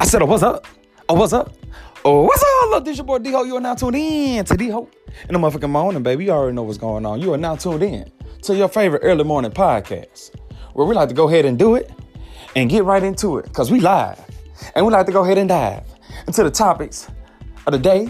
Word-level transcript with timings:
I 0.00 0.06
said, 0.06 0.22
oh, 0.22 0.24
what's 0.24 0.42
up? 0.42 0.66
Oh, 1.10 1.14
what's 1.14 1.34
up? 1.34 1.52
Oh, 2.06 2.22
what's 2.22 2.42
up? 2.42 2.70
Look, 2.70 2.86
this 2.86 2.96
your 2.96 3.04
boy 3.04 3.18
D-Ho. 3.18 3.44
You 3.44 3.56
are 3.56 3.60
now 3.60 3.74
tuned 3.74 3.96
in 3.96 4.42
to 4.46 4.56
D-Ho. 4.56 4.88
In 5.28 5.34
the 5.34 5.38
motherfucking 5.38 5.68
morning, 5.68 6.02
baby. 6.02 6.24
You 6.24 6.30
already 6.30 6.54
know 6.54 6.62
what's 6.62 6.78
going 6.78 7.04
on. 7.04 7.20
You 7.20 7.34
are 7.34 7.36
now 7.36 7.54
tuned 7.54 7.82
in 7.82 8.10
to 8.44 8.56
your 8.56 8.68
favorite 8.68 9.00
early 9.04 9.24
morning 9.24 9.50
podcast, 9.50 10.34
where 10.72 10.86
we 10.86 10.94
like 10.94 11.10
to 11.10 11.14
go 11.14 11.28
ahead 11.28 11.44
and 11.44 11.58
do 11.58 11.74
it 11.74 11.92
and 12.56 12.70
get 12.70 12.84
right 12.84 13.02
into 13.02 13.36
it, 13.36 13.44
because 13.44 13.70
we 13.70 13.78
live. 13.78 14.18
And 14.74 14.86
we 14.86 14.90
like 14.90 15.04
to 15.04 15.12
go 15.12 15.22
ahead 15.22 15.36
and 15.36 15.50
dive 15.50 15.84
into 16.26 16.44
the 16.44 16.50
topics 16.50 17.06
of 17.66 17.72
the 17.74 17.78
day, 17.78 18.08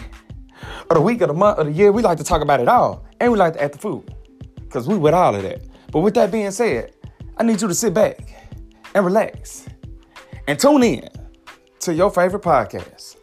of 0.90 0.94
the 0.94 1.00
week, 1.00 1.22
of 1.22 1.28
the 1.28 1.34
month, 1.34 1.58
of 1.58 1.66
the 1.66 1.72
year. 1.72 1.90
We 1.90 2.02
like 2.02 2.18
to 2.18 2.24
talk 2.24 2.40
about 2.40 2.60
it 2.60 2.68
all. 2.68 3.04
And 3.18 3.32
we 3.32 3.36
like 3.36 3.54
to 3.54 3.62
add 3.64 3.72
the 3.72 3.78
food, 3.78 4.14
because 4.54 4.86
we 4.86 4.96
with 4.96 5.12
all 5.12 5.34
of 5.34 5.42
that. 5.42 5.64
But 5.90 6.00
with 6.00 6.14
that 6.14 6.30
being 6.30 6.52
said, 6.52 6.94
I 7.36 7.42
need 7.42 7.60
you 7.60 7.66
to 7.66 7.74
sit 7.74 7.92
back 7.92 8.32
and 8.94 9.04
relax 9.04 9.66
and 10.46 10.56
tune 10.56 10.84
in 10.84 11.08
to 11.80 11.94
your 11.94 12.10
favorite 12.10 12.42
podcast, 12.42 13.16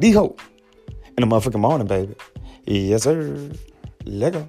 D 0.00 0.12
Hope, 0.12 0.40
in 1.16 1.28
the 1.28 1.36
motherfucking 1.36 1.60
morning, 1.60 1.86
baby. 1.86 2.14
Yes, 2.64 3.02
sir. 3.02 3.50
Let 4.06 4.32
go. 4.32 4.48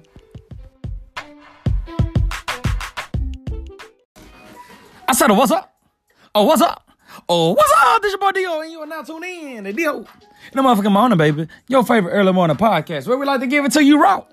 I 5.06 5.12
said, 5.12 5.30
what's 5.30 5.52
up? 5.52 5.74
Oh, 6.34 6.44
what's 6.44 6.62
up? 6.62 6.88
Oh, 7.28 7.52
what's 7.52 7.72
up? 7.84 8.00
This 8.00 8.12
your 8.12 8.18
boy 8.18 8.30
D-Ho, 8.30 8.60
and 8.60 8.72
you 8.72 8.80
are 8.80 8.86
now 8.86 9.02
tuned 9.02 9.24
in 9.24 9.64
to 9.64 9.72
D-Ho 9.74 9.98
in 9.98 10.06
the 10.54 10.62
motherfucking 10.62 10.92
morning, 10.92 11.18
baby. 11.18 11.46
Your 11.68 11.84
favorite 11.84 12.12
early 12.12 12.32
morning 12.32 12.56
podcast, 12.56 13.06
where 13.06 13.18
we 13.18 13.26
like 13.26 13.40
to 13.40 13.46
give 13.46 13.66
it 13.66 13.72
to 13.72 13.84
you 13.84 14.00
raw. 14.00 14.24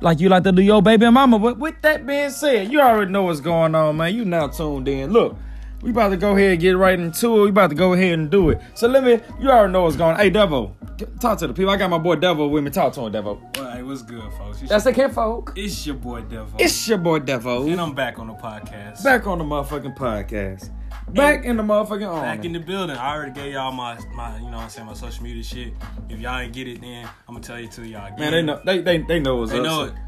Like 0.00 0.18
you 0.18 0.28
like 0.28 0.42
to 0.44 0.52
do 0.52 0.62
your 0.62 0.82
baby 0.82 1.04
and 1.04 1.14
mama. 1.14 1.38
But 1.38 1.58
with 1.58 1.80
that 1.82 2.06
being 2.06 2.30
said, 2.30 2.72
you 2.72 2.80
already 2.80 3.12
know 3.12 3.22
what's 3.24 3.40
going 3.40 3.74
on, 3.74 3.98
man. 3.98 4.14
You 4.14 4.24
now 4.24 4.48
tuned 4.48 4.88
in. 4.88 5.12
Look, 5.12 5.36
we 5.84 5.90
about 5.90 6.08
to 6.08 6.16
go 6.16 6.34
ahead 6.34 6.52
and 6.52 6.60
get 6.60 6.76
right 6.78 6.98
into 6.98 7.40
it. 7.40 7.42
We 7.44 7.48
about 7.50 7.68
to 7.68 7.76
go 7.76 7.92
ahead 7.92 8.14
and 8.18 8.30
do 8.30 8.48
it. 8.48 8.58
So 8.74 8.88
let 8.88 9.04
me, 9.04 9.20
you 9.38 9.50
already 9.50 9.70
know 9.72 9.82
what's 9.82 9.96
going 9.96 10.14
on. 10.14 10.18
Hey, 10.20 10.30
Devo, 10.30 10.72
talk 11.20 11.38
to 11.40 11.46
the 11.46 11.52
people. 11.52 11.70
I 11.70 11.76
got 11.76 11.90
my 11.90 11.98
boy 11.98 12.16
Devo 12.16 12.48
with 12.50 12.64
me. 12.64 12.70
Talk 12.70 12.94
to 12.94 13.02
him, 13.02 13.12
Devo. 13.12 13.38
Well, 13.58 13.70
hey, 13.70 13.82
what's 13.82 14.00
good, 14.02 14.22
folks? 14.38 14.60
It's, 14.62 14.70
That's 14.70 14.84
the 14.84 14.94
kid 14.94 15.12
folk. 15.12 15.52
it's 15.56 15.86
your 15.86 15.96
boy 15.96 16.22
Devo. 16.22 16.58
It's 16.58 16.88
your 16.88 16.96
boy 16.98 17.20
Devo. 17.20 17.70
and 17.70 17.80
I'm 17.80 17.94
back 17.94 18.18
on 18.18 18.28
the 18.28 18.32
podcast. 18.34 19.04
Back 19.04 19.26
on 19.26 19.36
the 19.38 19.44
motherfucking 19.44 19.94
podcast. 19.96 20.70
Back 21.10 21.44
in 21.44 21.58
the 21.58 21.62
motherfucking 21.62 22.08
army. 22.08 22.22
Back 22.36 22.44
in 22.46 22.52
the 22.54 22.60
building. 22.60 22.96
I 22.96 23.14
already 23.14 23.32
gave 23.32 23.52
y'all 23.52 23.70
my, 23.70 23.98
my, 24.14 24.36
you 24.38 24.44
know 24.44 24.52
what 24.52 24.62
I'm 24.64 24.68
saying, 24.70 24.86
my 24.86 24.94
social 24.94 25.22
media 25.22 25.42
shit. 25.44 25.74
If 26.08 26.18
y'all 26.18 26.38
ain't 26.40 26.54
get 26.54 26.66
it, 26.66 26.80
then 26.80 27.06
I'm 27.28 27.34
gonna 27.34 27.40
tell 27.40 27.60
you 27.60 27.68
to 27.68 27.86
y'all. 27.86 28.06
Again. 28.06 28.18
Man, 28.20 28.32
they 28.32 28.42
know 28.42 28.60
they 28.64 28.80
they, 28.80 28.98
they 29.02 29.20
know 29.20 29.36
what's 29.36 29.52
They 29.52 29.58
up. 29.58 29.64
know 29.64 29.86
so- 29.86 29.92
it. 29.92 29.98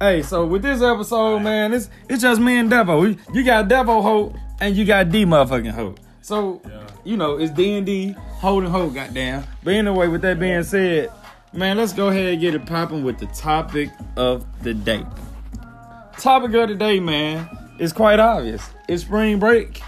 Hey, 0.00 0.22
so 0.22 0.44
with 0.44 0.62
this 0.62 0.82
episode, 0.82 1.40
man, 1.40 1.72
it's 1.72 1.88
it's 2.08 2.22
just 2.22 2.40
me 2.40 2.58
and 2.58 2.70
Devo. 2.70 3.18
You 3.32 3.44
got 3.44 3.68
Devo 3.68 4.02
Hope 4.02 4.36
and 4.60 4.76
you 4.76 4.84
got 4.84 5.10
D 5.10 5.24
motherfucking 5.24 5.70
Hope. 5.70 6.00
So 6.20 6.60
Yeah. 6.68 6.80
you 7.04 7.16
know 7.16 7.38
it's 7.38 7.52
D 7.52 7.76
and 7.76 7.86
D 7.86 8.14
Hope 8.18 8.64
and 8.64 8.72
Hope, 8.72 8.94
goddamn. 8.94 9.44
But 9.62 9.74
anyway, 9.74 10.08
with 10.08 10.22
that 10.22 10.38
being 10.40 10.62
said, 10.64 11.10
man, 11.52 11.76
let's 11.76 11.92
go 11.92 12.08
ahead 12.08 12.32
and 12.32 12.40
get 12.40 12.54
it 12.54 12.66
popping 12.66 13.04
with 13.04 13.18
the 13.18 13.26
topic 13.26 13.90
of 14.16 14.44
the 14.62 14.74
day. 14.74 15.04
Topic 16.18 16.52
of 16.54 16.68
the 16.68 16.74
day, 16.74 17.00
man, 17.00 17.48
is 17.78 17.92
quite 17.92 18.18
obvious. 18.20 18.68
It's 18.88 19.02
spring 19.02 19.38
break. 19.38 19.80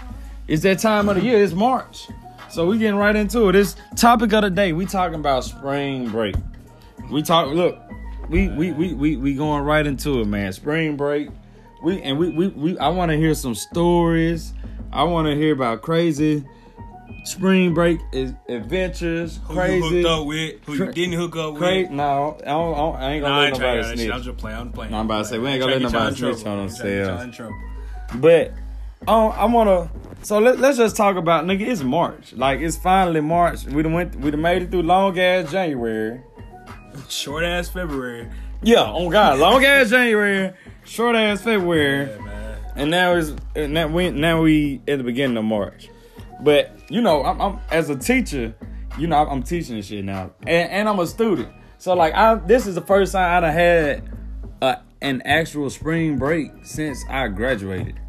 It's 0.47 0.63
that 0.63 0.79
time 0.79 1.09
of 1.09 1.15
the 1.17 1.21
year. 1.21 1.43
It's 1.43 1.53
March. 1.53 2.07
So 2.49 2.65
we 2.65 2.77
getting 2.77 2.95
right 2.95 3.15
into 3.15 3.49
it. 3.49 3.51
This 3.53 3.75
topic 3.97 4.31
of 4.33 4.41
the 4.43 4.49
day, 4.49 4.71
we 4.73 4.85
talking 4.85 5.19
about 5.19 5.43
spring 5.43 6.09
break. 6.09 6.35
We 7.11 7.21
talk. 7.21 7.49
Look, 7.49 7.77
we 8.29 8.49
we 8.49 8.71
we 8.71 8.93
we 8.93 9.15
we 9.17 9.33
going 9.35 9.63
right 9.63 9.85
into 9.85 10.21
it, 10.21 10.25
man. 10.25 10.53
Spring 10.53 10.95
break. 10.97 11.29
We 11.83 12.01
and 12.01 12.17
we 12.17 12.29
we, 12.29 12.47
we 12.49 12.77
I 12.79 12.89
want 12.89 13.11
to 13.11 13.17
hear 13.17 13.33
some 13.33 13.55
stories. 13.55 14.53
I 14.91 15.03
want 15.03 15.27
to 15.27 15.35
hear 15.35 15.53
about 15.53 15.81
crazy 15.81 16.45
spring 17.27 17.73
break 17.73 17.99
is 18.11 18.33
adventures. 18.47 19.39
Who 19.45 19.53
crazy. 19.53 19.75
you 19.77 19.89
hooked 19.89 20.05
up 20.07 20.25
with? 20.25 20.63
Who 20.65 20.73
you 20.73 20.91
didn't 20.91 21.19
hook 21.19 21.35
up 21.35 21.53
with? 21.53 21.61
Cra- 21.61 21.89
no, 21.89 22.37
I, 22.41 22.45
don't, 22.45 22.73
I, 22.73 22.77
don't- 22.77 22.95
I 22.95 23.11
ain't 23.11 23.23
gonna 23.23 23.33
Nah, 23.33 23.39
I 23.39 23.43
let 23.43 23.55
trying 23.55 23.77
nobody 23.77 23.97
snitch. 23.97 24.11
I'm 24.11 24.21
just 24.23 24.37
playing. 24.37 24.57
I'm 24.57 24.71
playing. 24.71 24.91
Nah, 24.91 24.99
I'm 24.99 25.05
about 25.05 25.17
to 25.19 25.25
say, 25.25 25.39
we 25.39 25.49
ain't 25.49 25.59
gonna 25.59 25.73
let 25.73 25.91
trying 25.91 26.15
to 26.15 26.21
get 26.21 26.21
nobody 26.21 26.33
snitch 26.35 26.47
on. 26.47 26.59
I'm 26.59 26.71
trying 26.73 27.31
to 27.31 27.33
themselves. 27.33 28.21
But 28.21 28.53
um, 29.07 29.31
I 29.35 29.45
wanna. 29.45 29.91
So 30.23 30.39
let, 30.39 30.59
let's 30.59 30.77
just 30.77 30.95
talk 30.95 31.17
about 31.17 31.45
nigga. 31.45 31.61
It's 31.67 31.83
March. 31.83 32.33
Like 32.33 32.61
it's 32.61 32.77
finally 32.77 33.21
March. 33.21 33.65
We 33.65 33.83
done 33.83 33.93
went. 33.93 34.15
We 34.15 34.31
done 34.31 34.41
made 34.41 34.63
it 34.63 34.71
through 34.71 34.83
long 34.83 35.17
ass 35.19 35.51
January. 35.51 36.21
Short 37.09 37.43
ass 37.43 37.69
February. 37.69 38.29
Yeah, 38.61 38.85
oh 38.87 39.09
god, 39.09 39.39
long 39.39 39.63
ass 39.63 39.89
January, 39.89 40.53
short 40.83 41.15
ass 41.15 41.41
February, 41.43 42.09
Yeah, 42.09 42.55
and 42.75 42.91
now 42.91 43.13
is 43.13 43.35
and 43.55 43.73
now 43.73 43.87
we 43.87 44.09
now 44.09 44.41
we 44.41 44.81
at 44.87 44.97
the 44.97 45.03
beginning 45.03 45.37
of 45.37 45.45
March. 45.45 45.89
But 46.41 46.77
you 46.89 47.01
know, 47.01 47.23
I'm, 47.23 47.41
I'm 47.41 47.59
as 47.71 47.89
a 47.89 47.95
teacher, 47.95 48.55
you 48.97 49.07
know, 49.07 49.17
I'm 49.17 49.43
teaching 49.43 49.75
this 49.75 49.87
shit 49.87 50.03
now, 50.03 50.31
and, 50.41 50.71
and 50.71 50.89
I'm 50.89 50.99
a 50.99 51.07
student. 51.07 51.49
So 51.77 51.93
like, 51.93 52.13
I 52.13 52.35
this 52.35 52.65
is 52.65 52.75
the 52.75 52.81
first 52.81 53.11
time 53.13 53.37
I 53.37 53.47
done 53.47 53.53
had 53.53 54.09
an 55.01 55.21
actual 55.23 55.69
spring 55.69 56.17
break 56.17 56.51
since 56.63 57.03
I 57.09 57.27
graduated. 57.27 57.99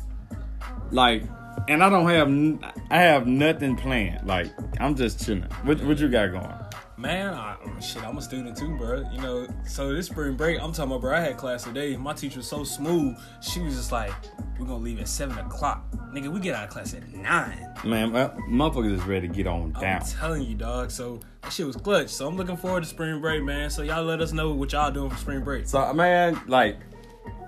Like, 0.90 1.24
and 1.68 1.82
I 1.82 1.90
don't 1.90 2.08
have 2.08 2.72
I 2.90 2.98
have 2.98 3.26
nothing 3.26 3.76
planned. 3.76 4.26
Like, 4.26 4.50
I'm 4.80 4.94
just 4.94 5.24
chilling. 5.24 5.42
What 5.64 5.82
what 5.84 5.98
you 5.98 6.08
got 6.08 6.32
going? 6.32 6.67
Man, 6.98 7.32
I, 7.32 7.56
shit, 7.78 8.02
I'm 8.02 8.18
a 8.18 8.22
student 8.22 8.56
too, 8.56 8.76
bro. 8.76 9.08
You 9.12 9.20
know, 9.20 9.46
so 9.64 9.94
this 9.94 10.06
spring 10.06 10.34
break, 10.34 10.60
I'm 10.60 10.72
talking 10.72 10.90
about, 10.90 11.02
bro. 11.02 11.14
I 11.16 11.20
had 11.20 11.36
class 11.36 11.62
today. 11.62 11.96
My 11.96 12.12
teacher 12.12 12.38
was 12.38 12.48
so 12.48 12.64
smooth. 12.64 13.16
She 13.40 13.60
was 13.60 13.76
just 13.76 13.92
like, 13.92 14.12
"We're 14.58 14.66
gonna 14.66 14.82
leave 14.82 14.98
at 14.98 15.06
seven 15.06 15.38
o'clock, 15.38 15.88
nigga. 16.12 16.26
We 16.26 16.40
get 16.40 16.56
out 16.56 16.64
of 16.64 16.70
class 16.70 16.94
at 16.94 17.08
nine. 17.14 17.72
Man, 17.84 18.10
my, 18.10 18.26
motherfuckers 18.50 18.94
is 18.94 19.02
ready 19.04 19.28
to 19.28 19.32
get 19.32 19.46
on 19.46 19.70
down. 19.74 20.02
I'm 20.02 20.06
telling 20.08 20.42
you, 20.42 20.56
dog. 20.56 20.90
So 20.90 21.20
that 21.42 21.52
shit 21.52 21.66
was 21.66 21.76
clutch. 21.76 22.08
So 22.08 22.26
I'm 22.26 22.36
looking 22.36 22.56
forward 22.56 22.82
to 22.82 22.88
spring 22.88 23.20
break, 23.20 23.44
man. 23.44 23.70
So 23.70 23.82
y'all 23.82 24.02
let 24.02 24.20
us 24.20 24.32
know 24.32 24.52
what 24.52 24.72
y'all 24.72 24.90
doing 24.90 25.10
for 25.10 25.16
spring 25.18 25.44
break. 25.44 25.68
So 25.68 25.92
man, 25.92 26.40
like 26.48 26.78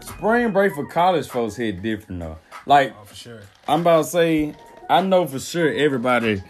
spring 0.00 0.52
break 0.52 0.76
for 0.76 0.86
college 0.86 1.26
folks 1.26 1.56
hit 1.56 1.82
different 1.82 2.20
though. 2.20 2.38
Like 2.66 2.94
Oh, 3.00 3.04
for 3.04 3.16
sure. 3.16 3.40
I'm 3.66 3.80
about 3.80 4.04
to 4.04 4.10
say, 4.10 4.54
I 4.88 5.02
know 5.02 5.26
for 5.26 5.40
sure 5.40 5.72
everybody 5.72 6.40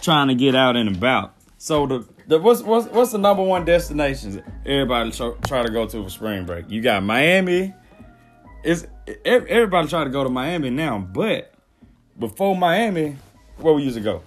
trying 0.00 0.28
to 0.28 0.34
get 0.34 0.54
out 0.54 0.76
and 0.76 0.96
about. 0.96 1.34
So 1.58 1.86
the 1.86 2.15
the 2.26 2.38
what's 2.38 2.62
what's 2.62 2.86
what's 2.88 3.12
the 3.12 3.18
number 3.18 3.42
one 3.42 3.64
destinations 3.64 4.38
everybody 4.64 5.10
try, 5.12 5.32
try 5.46 5.62
to 5.62 5.70
go 5.70 5.86
to 5.86 6.02
for 6.04 6.10
spring 6.10 6.44
break? 6.44 6.70
You 6.70 6.80
got 6.80 7.02
Miami. 7.02 7.74
It's 8.64 8.86
everybody 9.24 9.88
try 9.88 10.04
to 10.04 10.10
go 10.10 10.24
to 10.24 10.30
Miami 10.30 10.70
now, 10.70 10.98
but 10.98 11.52
before 12.18 12.56
Miami, 12.56 13.16
where 13.58 13.74
we 13.74 13.84
used 13.84 13.96
to 13.96 14.02
go? 14.02 14.22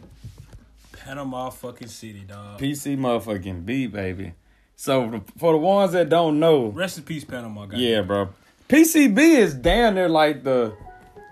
Panama 0.91 1.49
fucking 1.49 1.87
city, 1.87 2.21
dog. 2.21 2.59
PC 2.59 2.97
motherfucking 2.97 3.65
B 3.65 3.87
baby. 3.87 4.33
So 4.75 5.21
for 5.37 5.51
the 5.51 5.57
ones 5.57 5.91
that 5.91 6.07
don't 6.07 6.39
know, 6.39 6.67
Rest 6.67 6.99
in 6.99 7.03
peace, 7.03 7.25
Panama. 7.25 7.65
Guys. 7.65 7.79
Yeah, 7.79 8.01
bro. 8.01 8.29
PCB 8.69 9.17
is 9.17 9.53
down 9.55 9.95
there 9.95 10.07
like 10.07 10.43
the 10.43 10.73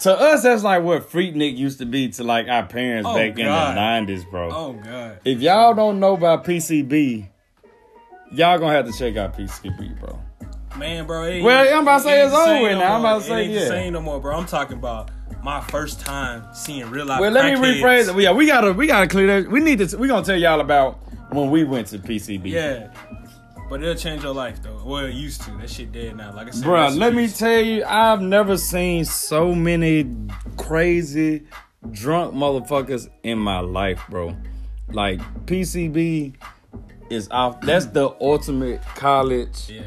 to 0.02 0.13
us 0.19 0.44
that's 0.44 0.63
like 0.63 0.84
what 0.84 1.09
Freaknik 1.09 1.58
used 1.58 1.80
to 1.80 1.85
be 1.85 2.09
to 2.09 2.24
like 2.24 2.47
our 2.47 2.66
parents 2.66 3.09
Oh, 3.09 3.16
back 3.16 3.35
God. 3.35 3.40
in 3.40 3.46
the 3.47 3.74
nineties, 3.74 4.25
bro. 4.25 4.50
Oh 4.52 4.74
god. 4.74 5.19
If 5.25 5.41
y'all 5.41 5.74
don't 5.74 6.00
know 6.00 6.13
about 6.13 6.46
PCB, 6.46 7.28
y'all 8.31 8.58
gonna 8.59 8.74
have 8.74 8.85
to 8.85 8.97
check 8.97 9.18
out 9.18 9.38
PCB, 9.38 10.00
bro. 10.00 10.19
Man, 10.78 11.08
bro. 11.08 11.24
it 11.24 11.41
Well, 11.41 11.75
I'm 11.75 11.81
about 11.84 11.97
to 12.00 12.03
say 12.03 12.19
ain't 12.22 12.28
it's 12.28 12.35
over 12.35 12.72
no 12.74 12.80
now. 12.80 12.96
I'm 12.96 13.02
more. 13.02 13.12
about 13.12 13.24
to 13.24 13.25
It 13.25 13.28
say, 13.30 13.41
ain't 13.44 13.53
the 13.53 13.59
yeah. 13.62 13.68
same 13.68 13.94
no 13.94 14.02
more, 14.02 14.19
bro. 14.19 14.35
I'm 14.38 14.46
talking 14.46 14.78
about 14.78 15.09
my 15.44 15.62
first 15.62 16.00
time 16.02 16.44
seeing 16.53 16.90
real 16.90 17.06
life. 17.06 17.19
Well, 17.19 17.31
let 17.31 17.46
me 17.46 17.59
rephrase 17.59 18.14
it. 18.16 18.22
Yeah, 18.22 18.34
we 18.34 18.46
gotta 18.46 18.74
we 18.74 18.85
gotta 18.85 19.08
clear 19.08 19.41
that. 19.41 19.50
We 19.52 19.59
need 19.59 19.79
to 19.88 19.97
we 19.97 20.08
gonna 20.08 20.25
tell 20.25 20.38
y'all 20.38 20.59
about 20.62 21.00
when 21.31 21.50
we 21.50 21.64
went 21.64 21.88
to 21.88 21.97
PCB. 22.00 22.46
Yeah. 22.52 22.90
But 23.69 23.83
it'll 23.83 23.95
change 23.95 24.23
your 24.23 24.33
life 24.33 24.61
though. 24.63 24.81
Well, 24.85 25.05
it 25.05 25.13
used 25.13 25.41
to. 25.41 25.51
That 25.57 25.69
shit 25.69 25.91
dead 25.91 26.16
now. 26.16 26.33
Like 26.33 26.47
I 26.47 26.51
said, 26.51 26.63
Bruh, 26.63 26.97
let 26.97 27.13
me 27.13 27.28
tell 27.28 27.59
you, 27.61 27.83
I've 27.83 28.22
never 28.22 28.57
seen 28.57 29.03
so 29.05 29.53
many 29.53 30.09
crazy 30.55 31.44
drunk 31.91 32.33
motherfuckers 32.33 33.09
in 33.23 33.38
my 33.39 33.59
life, 33.59 34.02
bro. 34.09 34.35
Like 34.91 35.19
PCB 35.46 36.35
is 37.09 37.28
off. 37.29 37.59
That's 37.61 37.87
the 37.87 38.16
ultimate 38.22 38.81
college 38.96 39.69
Yeah. 39.69 39.81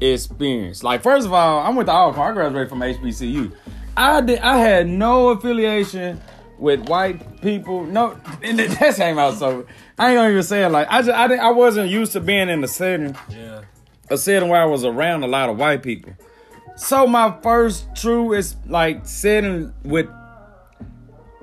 experience. 0.00 0.82
Like, 0.84 1.02
first 1.02 1.26
of 1.26 1.32
all, 1.32 1.60
I 1.60 1.68
went 1.70 1.86
to 1.88 1.92
Alcorn. 1.92 2.30
I 2.30 2.34
graduated 2.34 2.68
from 2.68 2.80
HBCU. 2.82 3.50
I 3.96 4.20
did. 4.20 4.38
I 4.40 4.58
had 4.58 4.86
no 4.86 5.30
affiliation 5.30 6.20
with 6.58 6.88
white 6.88 7.40
people. 7.42 7.84
No, 7.84 8.18
and 8.42 8.58
that 8.58 8.96
came 8.96 9.18
out 9.18 9.34
so. 9.34 9.66
I 9.98 10.10
ain't 10.10 10.16
gonna 10.18 10.30
even 10.30 10.42
say 10.42 10.64
it 10.64 10.68
like 10.70 10.86
I 10.90 11.02
just. 11.02 11.10
I, 11.16 11.28
didn't, 11.28 11.40
I 11.44 11.50
wasn't 11.50 11.90
used 11.90 12.12
to 12.12 12.20
being 12.20 12.48
in 12.48 12.60
the 12.60 12.68
setting 12.68 13.16
Yeah. 13.30 13.62
a 14.10 14.16
setting 14.18 14.48
where 14.48 14.60
I 14.60 14.66
was 14.66 14.84
around 14.84 15.22
a 15.22 15.26
lot 15.28 15.48
of 15.48 15.58
white 15.58 15.82
people. 15.82 16.12
So 16.76 17.06
my 17.06 17.34
first 17.42 17.88
true 17.96 18.34
is 18.34 18.56
like 18.66 19.06
setting 19.06 19.72
with 19.84 20.06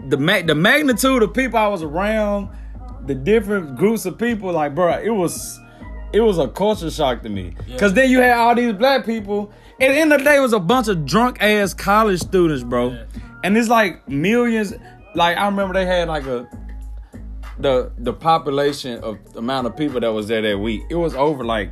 the 0.08 0.18
ma- 0.18 0.42
the 0.42 0.56
magnitude 0.56 1.24
of 1.24 1.34
people 1.34 1.58
I 1.58 1.68
was 1.68 1.82
around, 1.82 2.50
the 3.06 3.16
different 3.16 3.76
groups 3.76 4.06
of 4.06 4.18
people. 4.18 4.52
Like, 4.52 4.76
bro, 4.76 5.00
it 5.00 5.10
was 5.10 5.60
it 6.14 6.22
was 6.22 6.38
a 6.38 6.48
culture 6.48 6.92
shock 6.92 7.24
to 7.24 7.30
me. 7.30 7.56
Yeah. 7.68 7.78
Cause 7.78 7.94
then 7.94 8.10
you 8.10 8.20
had 8.20 8.38
all 8.38 8.54
these 8.56 8.74
black 8.74 9.06
people. 9.06 9.52
At 9.82 9.88
the 9.88 9.96
end 9.96 10.14
of 10.14 10.20
the 10.20 10.26
day, 10.26 10.38
it 10.38 10.42
was 10.42 10.54
a 10.54 10.60
bunch 10.60 10.88
of 10.88 11.06
drunk 11.06 11.42
ass 11.42 11.74
college 11.74 12.20
students, 12.22 12.64
bro. 12.64 12.90
Yeah. 12.92 13.06
And 13.44 13.58
it's 13.58 13.68
like 13.70 14.08
millions. 14.08 14.74
Like 15.16 15.38
I 15.38 15.46
remember 15.46 15.74
they 15.74 15.86
had 15.86 16.08
like 16.08 16.26
a 16.26 16.48
the 17.60 17.92
the 18.00 18.14
population 18.14 19.00
of 19.04 19.18
the 19.34 19.40
amount 19.40 19.68
of 19.68 19.78
people 19.78 20.00
that 20.00 20.12
was 20.12 20.28
there 20.28 20.42
that 20.42 20.58
week. 20.60 20.82
It 20.90 20.96
was 20.96 21.14
over 21.16 21.44
like 21.44 21.72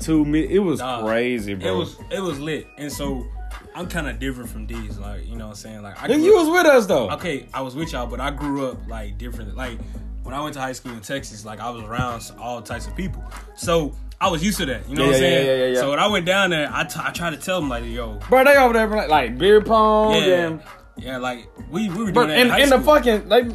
two 0.00 0.24
million. 0.24 0.50
It 0.50 0.58
was 0.60 0.78
Dog, 0.80 1.04
crazy, 1.06 1.54
bro. 1.54 1.74
It 1.74 1.76
was 1.78 1.96
it 2.10 2.20
was 2.20 2.40
lit, 2.40 2.66
and 2.78 2.90
so 2.90 3.26
I'm 3.74 3.86
kind 3.88 4.08
of 4.08 4.18
different 4.18 4.48
from 4.50 4.66
these. 4.66 4.98
Like 4.98 5.26
you 5.26 5.36
know 5.36 5.44
what 5.46 5.50
I'm 5.50 5.56
saying? 5.56 5.82
Like 5.82 6.02
I 6.02 6.06
grew 6.06 6.16
you 6.16 6.36
up- 6.38 6.46
was 6.46 6.50
with 6.56 6.66
us 6.66 6.86
though. 6.86 7.10
okay, 7.10 7.46
I 7.52 7.60
was 7.60 7.74
with 7.74 7.92
y'all, 7.92 8.06
but 8.06 8.20
I 8.20 8.30
grew 8.30 8.66
up 8.70 8.78
like 8.88 9.18
different. 9.18 9.54
Like 9.56 9.78
when 10.22 10.34
I 10.34 10.40
went 10.40 10.54
to 10.54 10.60
high 10.60 10.72
school 10.72 10.92
in 10.92 11.00
Texas, 11.00 11.44
like 11.44 11.60
I 11.60 11.68
was 11.70 11.82
around 11.84 12.22
all 12.40 12.62
types 12.62 12.86
of 12.86 12.96
people, 12.96 13.22
so 13.56 13.94
I 14.22 14.28
was 14.30 14.42
used 14.42 14.56
to 14.58 14.66
that. 14.66 14.88
You 14.88 14.96
know 14.96 15.02
Yeah, 15.04 15.08
what 15.10 15.16
I'm 15.16 15.22
yeah, 15.22 15.28
saying? 15.28 15.46
yeah, 15.46 15.54
yeah, 15.66 15.72
yeah. 15.74 15.80
So 15.80 15.90
when 15.90 15.98
I 15.98 16.06
went 16.06 16.24
down 16.24 16.48
there, 16.48 16.70
I, 16.72 16.84
t- 16.84 16.98
I 17.02 17.10
tried 17.10 17.30
to 17.30 17.36
tell 17.36 17.60
them 17.60 17.68
like, 17.68 17.84
yo, 17.84 18.14
Bro, 18.30 18.44
they 18.44 18.56
over 18.56 18.72
there 18.72 18.86
like, 18.88 19.08
like 19.10 19.36
beer 19.36 19.60
pong 19.60 20.14
yeah, 20.14 20.46
and 20.46 20.62
yeah, 20.96 21.18
like 21.18 21.48
we 21.70 21.88
we 21.88 21.88
were 21.88 21.94
doing 21.96 22.14
bro, 22.14 22.26
that 22.26 22.38
in, 22.38 22.46
in, 22.46 22.48
high 22.50 22.60
in 22.60 22.70
the 22.70 22.80
fucking 22.80 23.28
like 23.28 23.46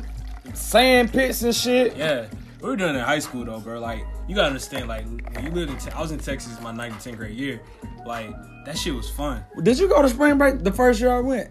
sand 0.54 1.12
pits 1.12 1.42
and 1.42 1.56
shit. 1.56 1.96
Yeah, 1.96 2.28
we 2.62 2.70
were 2.70 2.76
doing 2.76 2.96
it 2.96 3.00
in 3.00 3.06
high 3.06 3.20
school 3.20 3.46
though, 3.46 3.60
bro. 3.60 3.80
Like 3.80 4.04
you 4.28 4.36
gotta 4.36 4.48
understand, 4.48 4.88
like 4.88 5.06
you 5.08 5.50
lived 5.50 5.72
in, 5.72 5.78
Te- 5.78 5.92
I 5.92 6.02
was 6.02 6.12
in 6.12 6.20
Texas 6.20 6.60
my 6.62 6.72
9th 6.72 6.86
and 6.86 6.96
10th 6.96 7.18
grade 7.18 7.38
year. 7.38 7.62
Like 8.06 8.32
that 8.66 8.78
shit 8.78 8.94
was 8.94 9.10
fun. 9.10 9.44
Did 9.64 9.80
you 9.80 9.88
go 9.88 10.02
to 10.02 10.10
spring 10.10 10.38
break 10.38 10.64
the 10.64 10.72
first 10.72 11.00
year 11.00 11.12
I 11.12 11.22
went? 11.22 11.50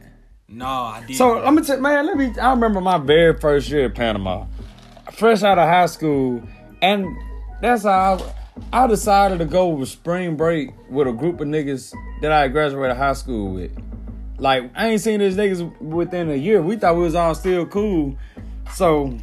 No, 0.48 0.66
I 0.66 1.04
did. 1.06 1.16
So 1.16 1.38
I'm 1.38 1.54
gonna 1.54 1.66
tell 1.66 1.80
man, 1.80 2.06
let 2.06 2.16
me. 2.16 2.32
I 2.40 2.50
remember 2.50 2.80
my 2.80 2.98
very 2.98 3.38
first 3.38 3.68
year 3.68 3.86
at 3.86 3.94
Panama, 3.94 4.46
fresh 5.12 5.42
out 5.42 5.58
of 5.58 5.68
high 5.68 5.86
school, 5.86 6.42
and 6.82 7.06
that's 7.60 7.82
how 7.84 8.32
I, 8.72 8.84
I 8.84 8.86
decided 8.86 9.38
to 9.38 9.44
go 9.44 9.68
with 9.68 9.88
spring 9.88 10.36
break 10.36 10.70
with 10.90 11.06
a 11.06 11.12
group 11.12 11.40
of 11.40 11.48
niggas 11.48 11.94
that 12.22 12.32
I 12.32 12.48
graduated 12.48 12.96
high 12.96 13.12
school 13.14 13.54
with. 13.54 13.72
Like 14.38 14.70
I 14.74 14.88
ain't 14.88 15.00
seen 15.00 15.20
these 15.20 15.36
niggas 15.36 15.80
within 15.80 16.30
a 16.30 16.34
year. 16.34 16.62
We 16.62 16.76
thought 16.76 16.96
we 16.96 17.02
was 17.02 17.14
all 17.14 17.34
still 17.34 17.66
cool. 17.66 18.16
So 18.72 19.16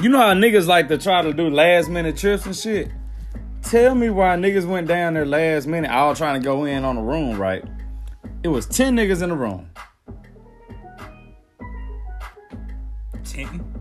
you 0.00 0.08
know 0.08 0.18
how 0.18 0.34
niggas 0.34 0.66
like 0.66 0.88
to 0.88 0.98
try 0.98 1.22
to 1.22 1.32
do 1.32 1.50
last 1.50 1.88
minute 1.88 2.16
trips 2.16 2.46
and 2.46 2.54
shit. 2.56 2.90
Tell 3.62 3.94
me 3.94 4.10
why 4.10 4.36
niggas 4.36 4.64
went 4.64 4.86
down 4.86 5.14
there 5.14 5.26
last 5.26 5.66
minute, 5.66 5.90
all 5.90 6.14
trying 6.14 6.40
to 6.40 6.44
go 6.44 6.64
in 6.64 6.84
on 6.84 6.96
the 6.96 7.02
room, 7.02 7.36
right? 7.36 7.64
It 8.44 8.48
was 8.48 8.66
ten 8.66 8.96
niggas 8.96 9.22
in 9.22 9.30
the 9.30 9.34
room. 9.36 9.68
ten. 13.24 13.72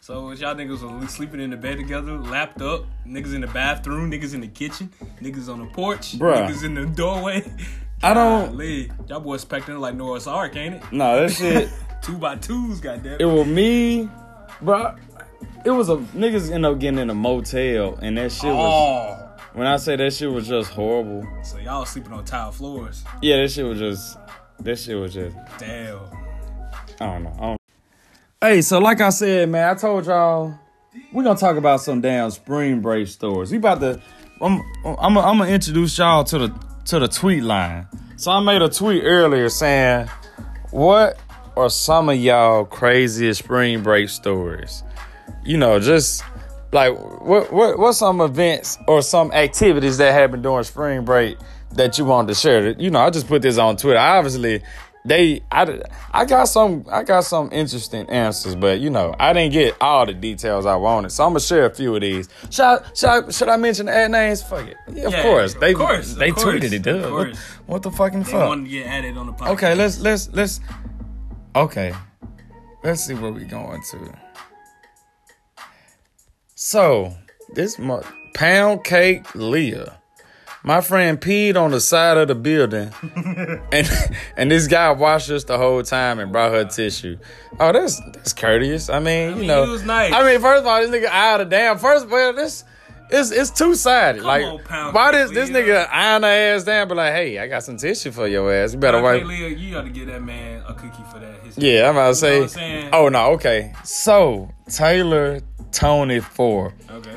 So 0.00 0.32
y'all 0.32 0.54
niggas 0.54 1.00
was 1.00 1.10
sleeping 1.10 1.40
in 1.40 1.50
the 1.50 1.56
bed 1.56 1.76
together, 1.76 2.18
lapped 2.18 2.62
up. 2.62 2.84
Niggas 3.06 3.34
in 3.34 3.42
the 3.42 3.46
bathroom, 3.48 4.10
niggas 4.10 4.34
in 4.34 4.40
the 4.40 4.48
kitchen, 4.48 4.90
niggas 5.20 5.48
on 5.52 5.60
the 5.60 5.66
porch, 5.66 6.18
Bruh. 6.18 6.48
niggas 6.48 6.64
in 6.64 6.74
the 6.74 6.86
doorway. 6.86 7.44
I 8.02 8.14
don't- 8.14 8.50
Golly. 8.52 8.90
Y'all 9.08 9.20
boys 9.20 9.44
specting 9.44 9.78
like 9.78 9.94
Noah's 9.94 10.26
Ark, 10.26 10.56
ain't 10.56 10.76
it? 10.76 10.82
No, 10.92 11.20
that 11.20 11.32
shit. 11.32 11.68
Two 12.02 12.16
by 12.16 12.36
twos, 12.36 12.80
goddamn. 12.80 13.18
it 13.20 13.26
was 13.26 13.46
me, 13.46 14.08
bro. 14.62 14.94
It 15.66 15.70
was 15.70 15.90
a 15.90 15.96
niggas 15.96 16.50
end 16.50 16.64
up 16.64 16.78
getting 16.78 16.98
in 16.98 17.10
a 17.10 17.14
motel, 17.14 17.98
and 18.00 18.16
that 18.16 18.32
shit 18.32 18.50
was. 18.54 18.72
Oh, 18.72 19.28
When 19.52 19.66
I 19.66 19.76
say 19.76 19.96
that 19.96 20.14
shit 20.14 20.30
was 20.32 20.48
just 20.48 20.70
horrible. 20.70 21.26
so 21.42 21.58
y'all 21.58 21.84
sleeping 21.84 22.14
on 22.14 22.24
tile 22.24 22.52
floors. 22.52 23.04
Yeah, 23.20 23.36
that 23.42 23.50
shit 23.50 23.66
was 23.66 23.78
just. 23.78 24.16
That 24.60 24.78
shit 24.78 24.96
was 24.96 25.12
just. 25.12 25.36
Damn. 25.58 25.98
I 27.00 27.06
don't 27.06 27.24
know. 27.24 27.32
I 27.38 27.40
don't... 27.48 27.60
Hey, 28.40 28.62
so 28.62 28.78
like 28.78 29.02
I 29.02 29.10
said, 29.10 29.50
man, 29.50 29.68
I 29.68 29.74
told 29.74 30.06
y'all 30.06 30.58
we're 31.12 31.22
gonna 31.24 31.38
talk 31.38 31.56
about 31.58 31.82
some 31.82 32.00
damn 32.00 32.30
spring 32.30 32.80
break 32.80 33.08
stories. 33.08 33.50
We 33.50 33.58
about 33.58 33.80
to. 33.80 34.00
I'm. 34.40 34.62
I'm. 34.86 35.18
I'm 35.18 35.38
gonna 35.38 35.46
introduce 35.50 35.98
y'all 35.98 36.24
to 36.24 36.38
the 36.38 36.48
to 36.86 36.98
the 36.98 37.08
tweet 37.08 37.42
line. 37.42 37.86
So 38.16 38.30
I 38.30 38.40
made 38.40 38.62
a 38.62 38.68
tweet 38.68 39.02
earlier 39.04 39.48
saying, 39.48 40.08
"What 40.70 41.18
are 41.56 41.70
some 41.70 42.08
of 42.08 42.16
y'all 42.16 42.64
craziest 42.64 43.42
spring 43.44 43.82
break 43.82 44.08
stories?" 44.08 44.82
You 45.44 45.56
know, 45.56 45.80
just 45.80 46.22
like 46.72 46.96
what 47.20 47.52
what 47.52 47.78
what's 47.78 47.98
some 47.98 48.20
events 48.20 48.78
or 48.86 49.02
some 49.02 49.32
activities 49.32 49.98
that 49.98 50.12
happened 50.12 50.42
during 50.42 50.64
spring 50.64 51.04
break 51.04 51.36
that 51.72 51.98
you 51.98 52.04
wanted 52.04 52.28
to 52.28 52.34
share? 52.34 52.70
You 52.72 52.90
know, 52.90 53.00
I 53.00 53.10
just 53.10 53.26
put 53.26 53.42
this 53.42 53.58
on 53.58 53.76
Twitter. 53.76 53.98
Obviously, 53.98 54.62
they 55.04 55.40
I, 55.50 55.80
I 56.12 56.24
got 56.26 56.44
some 56.44 56.84
I 56.90 57.02
got 57.02 57.24
some 57.24 57.48
interesting 57.52 58.08
answers, 58.10 58.54
but 58.54 58.80
you 58.80 58.90
know, 58.90 59.14
I 59.18 59.32
didn't 59.32 59.52
get 59.52 59.74
all 59.80 60.04
the 60.04 60.12
details 60.12 60.66
I 60.66 60.76
wanted. 60.76 61.10
So 61.10 61.24
I'm 61.24 61.30
gonna 61.30 61.40
share 61.40 61.64
a 61.66 61.74
few 61.74 61.94
of 61.94 62.02
these. 62.02 62.28
Should 62.50 62.64
I 62.64 62.78
should 62.94 63.08
I, 63.08 63.30
should 63.30 63.48
I 63.48 63.56
mention 63.56 63.86
the 63.86 63.92
ad 63.96 64.10
names? 64.10 64.42
Fuck 64.42 64.68
it. 64.68 64.76
Yeah, 64.92 65.04
of 65.06 65.12
Yeah, 65.12 65.22
course. 65.22 65.54
of 65.54 65.60
They 65.60 65.72
course, 65.74 66.14
they 66.14 66.30
course, 66.32 66.44
tweeted 66.44 66.72
it, 66.72 66.82
dude. 66.82 67.02
of 67.04 67.12
What, 67.12 67.26
course. 67.28 67.38
what 67.66 67.82
the 67.82 67.90
fucking 67.90 68.24
They 68.24 68.32
fuck? 68.32 68.48
wanted 68.48 68.64
to 68.64 68.70
get 68.70 68.86
added 68.86 69.16
on 69.16 69.26
the 69.26 69.32
podcast. 69.32 69.50
Okay, 69.52 69.74
let's 69.74 70.00
let's 70.00 70.28
let's 70.32 70.60
okay. 71.56 71.94
Let's 72.84 73.04
see 73.04 73.14
where 73.14 73.32
we 73.32 73.44
going 73.44 73.82
to. 73.90 74.12
So 76.54 77.14
this 77.54 77.78
mo- 77.78 78.02
pound 78.34 78.84
cake 78.84 79.34
Leah. 79.34 79.99
My 80.62 80.82
friend 80.82 81.18
peed 81.18 81.56
on 81.56 81.70
the 81.70 81.80
side 81.80 82.18
of 82.18 82.28
the 82.28 82.34
building, 82.34 82.92
and 83.72 83.88
and 84.36 84.50
this 84.50 84.66
guy 84.66 84.90
watched 84.90 85.30
us 85.30 85.44
the 85.44 85.56
whole 85.56 85.82
time 85.82 86.18
and 86.18 86.30
brought 86.30 86.52
her 86.52 86.66
tissue. 86.66 87.16
Oh, 87.58 87.72
that's 87.72 87.98
that's 88.12 88.34
courteous. 88.34 88.90
I 88.90 88.98
mean, 89.00 89.30
you 89.30 89.36
mean, 89.36 89.46
know, 89.46 89.64
it 89.64 89.68
was 89.68 89.84
nice. 89.84 90.12
I 90.12 90.22
mean, 90.30 90.38
first 90.40 90.60
of 90.60 90.66
all, 90.66 90.80
this 90.80 90.90
nigga 90.90 91.06
out 91.06 91.40
of 91.40 91.48
damn. 91.48 91.78
First 91.78 92.04
of 92.04 92.12
all, 92.12 92.34
this 92.34 92.64
it's 93.08 93.30
it's 93.30 93.50
two 93.50 93.74
sided. 93.74 94.22
Like, 94.22 94.44
on, 94.44 94.92
why 94.92 95.12
Cake 95.12 95.30
this 95.32 95.48
nigga 95.48 95.88
iron 95.90 96.24
her 96.24 96.28
ass 96.28 96.64
down? 96.64 96.88
But 96.88 96.98
like, 96.98 97.14
hey, 97.14 97.38
I 97.38 97.46
got 97.48 97.62
some 97.64 97.78
tissue 97.78 98.10
for 98.10 98.28
your 98.28 98.52
ass. 98.52 98.74
You 98.74 98.78
better 98.78 99.00
wipe. 99.00 99.24
Leah, 99.24 99.48
you 99.48 99.72
gotta 99.72 99.88
give 99.88 100.08
that 100.08 100.22
man 100.22 100.62
a 100.68 100.74
cookie 100.74 101.02
for 101.10 101.20
that. 101.20 101.40
His 101.42 101.56
Yeah, 101.56 101.88
I'm 101.88 101.96
about 101.96 102.14
to 102.16 102.26
You 102.34 102.40
know 102.42 102.46
say. 102.48 102.90
oh 102.92 103.08
no, 103.08 103.30
okay. 103.32 103.72
So 103.84 104.50
Taylor 104.68 105.40
Tony 105.72 106.20
four 106.20 106.74
Okay. 106.90 107.16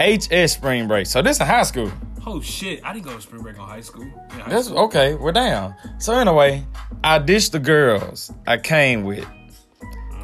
HS 0.00 0.52
spring 0.52 0.88
break. 0.88 1.06
So 1.06 1.22
this 1.22 1.40
is 1.40 1.46
high 1.46 1.62
school. 1.62 1.92
Oh 2.30 2.42
shit! 2.42 2.84
I 2.84 2.92
didn't 2.92 3.06
go 3.06 3.14
to 3.14 3.20
spring 3.22 3.42
break 3.42 3.58
on 3.58 3.66
high 3.66 3.80
school. 3.80 4.04
High 4.30 4.50
That's 4.50 4.66
school. 4.66 4.80
okay. 4.80 5.14
We're 5.14 5.32
down. 5.32 5.74
So 5.98 6.12
anyway, 6.12 6.66
I 7.02 7.18
ditched 7.20 7.52
the 7.52 7.58
girls 7.58 8.30
I 8.46 8.58
came 8.58 9.04
with, 9.04 9.26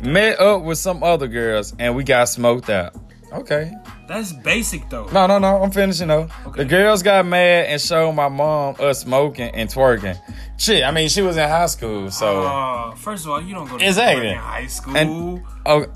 met 0.02 0.38
up 0.38 0.62
with 0.64 0.76
some 0.76 1.02
other 1.02 1.26
girls, 1.28 1.74
and 1.78 1.96
we 1.96 2.04
got 2.04 2.28
smoked 2.28 2.68
out. 2.68 2.94
Okay. 3.32 3.72
That's 4.06 4.32
basic 4.34 4.88
though. 4.90 5.06
No, 5.06 5.26
no, 5.26 5.38
no. 5.38 5.62
I'm 5.62 5.70
finishing 5.70 6.08
though. 6.08 6.28
Okay. 6.46 6.62
The 6.62 6.64
girls 6.66 7.02
got 7.02 7.24
mad 7.24 7.66
and 7.68 7.80
showed 7.80 8.12
my 8.12 8.28
mom 8.28 8.76
us 8.78 9.00
smoking 9.00 9.48
and 9.54 9.68
twerking. 9.70 10.18
Shit, 10.58 10.84
I 10.84 10.90
mean, 10.90 11.08
she 11.08 11.22
was 11.22 11.36
in 11.38 11.48
high 11.48 11.66
school, 11.66 12.10
so. 12.10 12.42
Uh, 12.42 12.94
first 12.96 13.24
of 13.24 13.30
all, 13.30 13.40
you 13.40 13.54
don't 13.54 13.66
go 13.68 13.78
to 13.78 13.84
Exactly. 13.84 14.28
spring 14.28 14.34
break 14.34 14.36
in 14.36 14.38
high 14.42 14.66
school. 14.66 14.96
And- 14.96 15.42
Oh, 15.66 15.86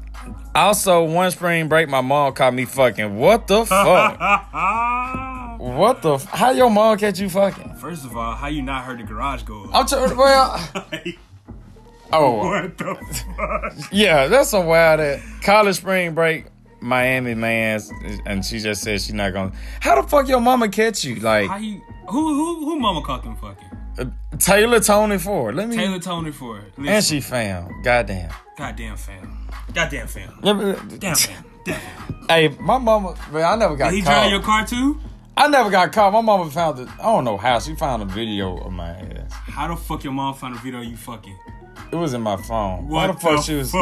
also 0.54 1.04
one 1.04 1.30
spring 1.30 1.68
break, 1.68 1.90
my 1.90 2.00
mom 2.00 2.32
caught 2.32 2.54
me 2.54 2.64
fucking. 2.64 3.18
What 3.18 3.47
the 3.47 3.66
fuck? 3.66 4.18
what 5.58 6.02
the? 6.02 6.14
F- 6.14 6.24
how 6.26 6.50
your 6.50 6.70
mom 6.70 6.96
catch 6.98 7.18
you 7.20 7.28
fucking? 7.28 7.74
First 7.74 8.04
of 8.04 8.16
all, 8.16 8.34
how 8.34 8.48
you 8.48 8.62
not 8.62 8.84
heard 8.84 8.98
the 8.98 9.02
garage 9.04 9.42
go? 9.42 9.68
I'm 9.72 9.86
tr- 9.86 10.14
well. 10.14 10.58
Oh, 12.10 12.36
what 12.38 12.78
the 12.78 12.94
fuck? 13.36 13.92
yeah, 13.92 14.28
that's 14.28 14.54
a 14.54 14.60
wild. 14.62 14.98
At 15.00 15.20
college 15.42 15.76
spring 15.76 16.14
break, 16.14 16.46
Miami 16.80 17.34
man's, 17.34 17.92
and 18.24 18.42
she 18.42 18.60
just 18.60 18.82
said 18.82 19.02
she's 19.02 19.12
not 19.12 19.34
gonna. 19.34 19.52
How 19.80 20.00
the 20.00 20.08
fuck 20.08 20.26
your 20.26 20.40
mama 20.40 20.70
catch 20.70 21.04
you? 21.04 21.16
Like 21.16 21.48
How 21.50 21.58
you? 21.58 21.82
Who 22.08 22.34
who 22.34 22.64
who? 22.64 22.76
Mama 22.80 23.02
caught 23.02 23.24
them 23.24 23.36
fucking. 23.36 23.68
uh, 23.98 24.36
Taylor 24.38 24.80
Tony 24.80 25.18
Ford. 25.18 25.54
Let 25.54 25.68
me. 25.68 25.76
Taylor 25.76 25.98
Tony 25.98 26.32
for 26.32 26.58
it. 26.60 26.72
and 26.78 27.04
she 27.04 27.20
found. 27.20 27.84
Goddamn. 27.84 28.32
Goddamn 28.56 28.96
fam. 28.96 29.46
Goddamn 29.74 30.06
fam. 30.06 30.32
Hey, 30.42 30.96
Damn 30.98 31.14
fam. 31.14 31.44
Damn 31.66 31.80
fam. 32.56 32.64
my 32.64 32.78
mama. 32.78 33.16
Man, 33.30 33.44
I 33.44 33.54
never 33.56 33.76
got 33.76 33.90
Did 33.90 33.96
he 33.96 34.02
caught. 34.02 34.12
drive 34.22 34.30
your 34.30 34.40
car 34.42 34.66
too? 34.66 34.98
I 35.38 35.47
never 35.47 35.71
got 35.71 35.92
caught. 35.92 36.12
My 36.12 36.21
mama 36.21 36.50
found 36.50 36.80
it. 36.80 36.88
I 36.99 37.04
don't 37.04 37.23
know 37.25 37.37
how. 37.37 37.61
She 37.61 37.76
found 37.76 38.02
a 38.02 38.07
video 38.07 38.57
of 38.59 38.73
my 38.73 38.88
ass. 38.90 39.33
How 39.33 39.68
the 39.68 39.76
fuck 39.76 40.02
your 40.02 40.12
mom 40.12 40.35
found 40.35 40.57
a 40.57 40.59
video 40.59 40.80
of 40.80 40.87
you 40.87 40.97
fucking? 40.97 41.38
It 41.92 41.95
was 41.97 42.12
in 42.12 42.23
my 42.23 42.37
phone. 42.37 42.88
What 42.88 43.07
the 43.07 43.12
fuck 43.21 43.45
she 43.45 43.54
was? 43.54 43.73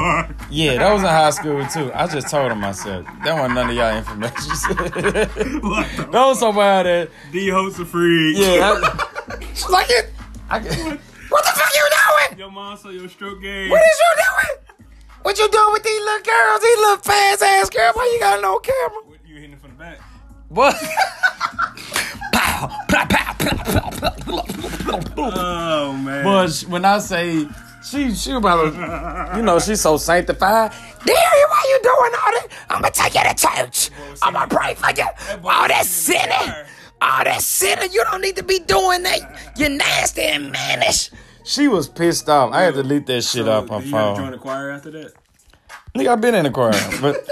Yeah, 0.51 0.77
that 0.77 0.93
was 0.93 1.03
in 1.03 1.09
high 1.09 1.31
school 1.31 1.67
too. 1.67 1.91
I 1.95 2.07
just 2.09 2.29
told 2.29 2.51
her 2.51 2.55
myself. 2.55 3.07
That 3.25 3.33
wasn't 3.35 3.55
none 3.55 3.71
of 3.71 3.75
y'all 3.75 3.97
information. 3.97 4.49
that 4.77 5.61
What 5.63 6.13
the 6.13 6.19
was 6.19 6.39
so 6.41 6.53
bad 6.53 6.85
that 6.85 7.09
D 7.33 7.49
host 7.49 7.81
a 7.81 7.87
freak. 7.87 8.37
yeah. 8.37 8.75
I, 8.77 9.39
she's 9.55 9.69
like 9.71 9.89
it. 9.89 10.11
I, 10.51 10.59
what 10.61 11.45
the 11.45 11.53
fuck 11.57 11.75
you 11.75 11.89
doing? 12.29 12.39
Your 12.39 12.51
mom 12.51 12.77
saw 12.77 12.91
your 12.91 13.09
stroke 13.09 13.41
game. 13.41 13.71
What 13.71 13.81
is 13.81 13.99
you 13.99 14.23
doing? 14.23 14.87
What 15.23 15.39
you 15.39 15.49
doing 15.51 15.73
with 15.73 15.83
these 15.83 16.01
little 16.03 16.23
girls? 16.23 16.61
These 16.61 16.79
little 16.79 16.97
fast 16.99 17.43
ass 17.43 17.71
girls? 17.71 17.97
Why 17.97 18.11
you 18.13 18.21
got 18.21 18.43
no 18.43 18.59
camera? 18.59 19.01
What, 19.07 19.19
you 19.27 19.37
hitting 19.37 19.53
it 19.55 19.61
from 19.61 19.71
the 19.71 19.77
back? 19.77 19.99
What? 20.49 20.77
Oh 25.19 25.93
man. 25.93 26.25
But 26.25 26.53
when 26.69 26.85
I 26.85 26.99
say 26.99 27.47
she, 27.85 28.15
she 28.15 28.33
about 28.33 29.37
you 29.37 29.43
know, 29.43 29.59
she's 29.59 29.81
so 29.81 29.97
sanctified. 29.97 30.73
Daddy, 31.05 31.45
why 31.49 31.65
you 31.69 31.81
doing 31.83 31.95
all 31.95 32.33
that? 32.33 32.49
I'm 32.71 32.83
gonna 32.83 32.93
take 32.93 33.15
you 33.15 33.23
to 33.23 33.35
church. 33.35 33.91
I'm 34.23 34.33
gonna 34.33 34.49
pray 34.49 34.75
for 34.75 34.91
you. 34.91 35.07
All 35.45 35.69
that 35.69 35.85
singing 35.87 36.23
sinning, 36.31 36.65
all 37.01 37.25
that 37.25 37.43
sinning. 37.43 37.93
You 37.93 38.05
don't 38.05 38.21
need 38.21 38.37
to 38.37 38.43
be 38.43 38.59
doing 38.61 39.03
that. 39.05 39.53
You're 39.57 39.69
nasty 39.71 40.23
and 40.23 40.51
mannish. 40.51 41.11
She 41.45 41.69
was 41.69 41.89
pissed 41.89 42.29
off. 42.29 42.53
I 42.53 42.63
had 42.63 42.75
to 42.75 42.83
delete 42.83 43.07
that 43.07 43.23
shit 43.23 43.45
So, 43.45 43.51
off 43.53 43.69
my 43.69 43.79
did 43.79 43.89
you 43.89 43.97
have 43.97 44.17
to 44.17 44.23
join 44.23 44.33
the 44.33 44.39
choir 44.39 44.71
after 44.71 44.91
that? 44.91 45.13
Nigga, 45.95 46.09
I've 46.09 46.21
been 46.21 46.35
in 46.35 46.45
the 46.45 46.51
choir, 46.51 46.73
but 47.01 47.25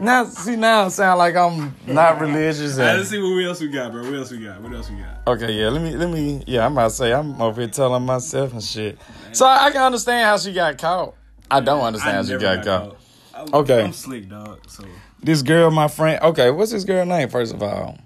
now 0.00 0.24
see 0.24 0.56
now 0.56 0.86
it 0.86 0.90
sound 0.90 1.18
like 1.18 1.36
I'm 1.36 1.74
not 1.86 2.20
religious. 2.20 2.72
Alright, 2.78 2.88
And, 2.90 2.98
let's 2.98 3.10
see 3.10 3.20
what 3.22 3.44
else 3.44 3.60
we 3.60 3.68
got, 3.68 3.92
bro. 3.92 4.02
What 4.04 4.14
else 4.14 4.30
we 4.30 4.38
got? 4.38 4.60
What 4.60 4.72
else 4.72 4.90
we 4.90 4.96
got? 4.96 5.26
okay, 5.26 5.52
yeah, 5.52 5.68
let 5.68 5.82
me 5.82 5.96
let 5.96 6.10
me 6.10 6.42
yeah, 6.46 6.64
I'm 6.66 6.72
about 6.72 6.88
to 6.88 6.94
say 6.94 7.12
I'm 7.12 7.40
over 7.40 7.60
here 7.62 7.70
telling 7.70 8.04
myself 8.04 8.52
and 8.52 8.62
shit. 8.62 8.98
So 9.32 9.46
I, 9.46 9.66
I 9.66 9.70
can 9.70 9.82
understand 9.82 10.24
how 10.24 10.36
she 10.38 10.52
got 10.52 10.78
caught. 10.78 11.14
I 11.50 11.60
don't 11.60 11.80
understand 11.82 12.12
I 12.12 12.16
how 12.16 12.22
she 12.24 12.30
never 12.32 12.42
got 12.56 12.64
caught. 12.64 12.90
caught. 12.90 13.48
I'm, 13.48 13.54
Okay. 13.54 13.82
I'm 13.84 13.92
slick, 13.92 14.28
dog. 14.28 14.60
So 14.68 14.84
This 15.22 15.42
girl, 15.42 15.70
my 15.70 15.88
friend. 15.88 16.22
Okay, 16.22 16.50
what's 16.50 16.72
this 16.72 16.84
girl 16.84 17.04
name? 17.04 17.28
First 17.28 17.54
of 17.54 17.62
all. 17.62 17.98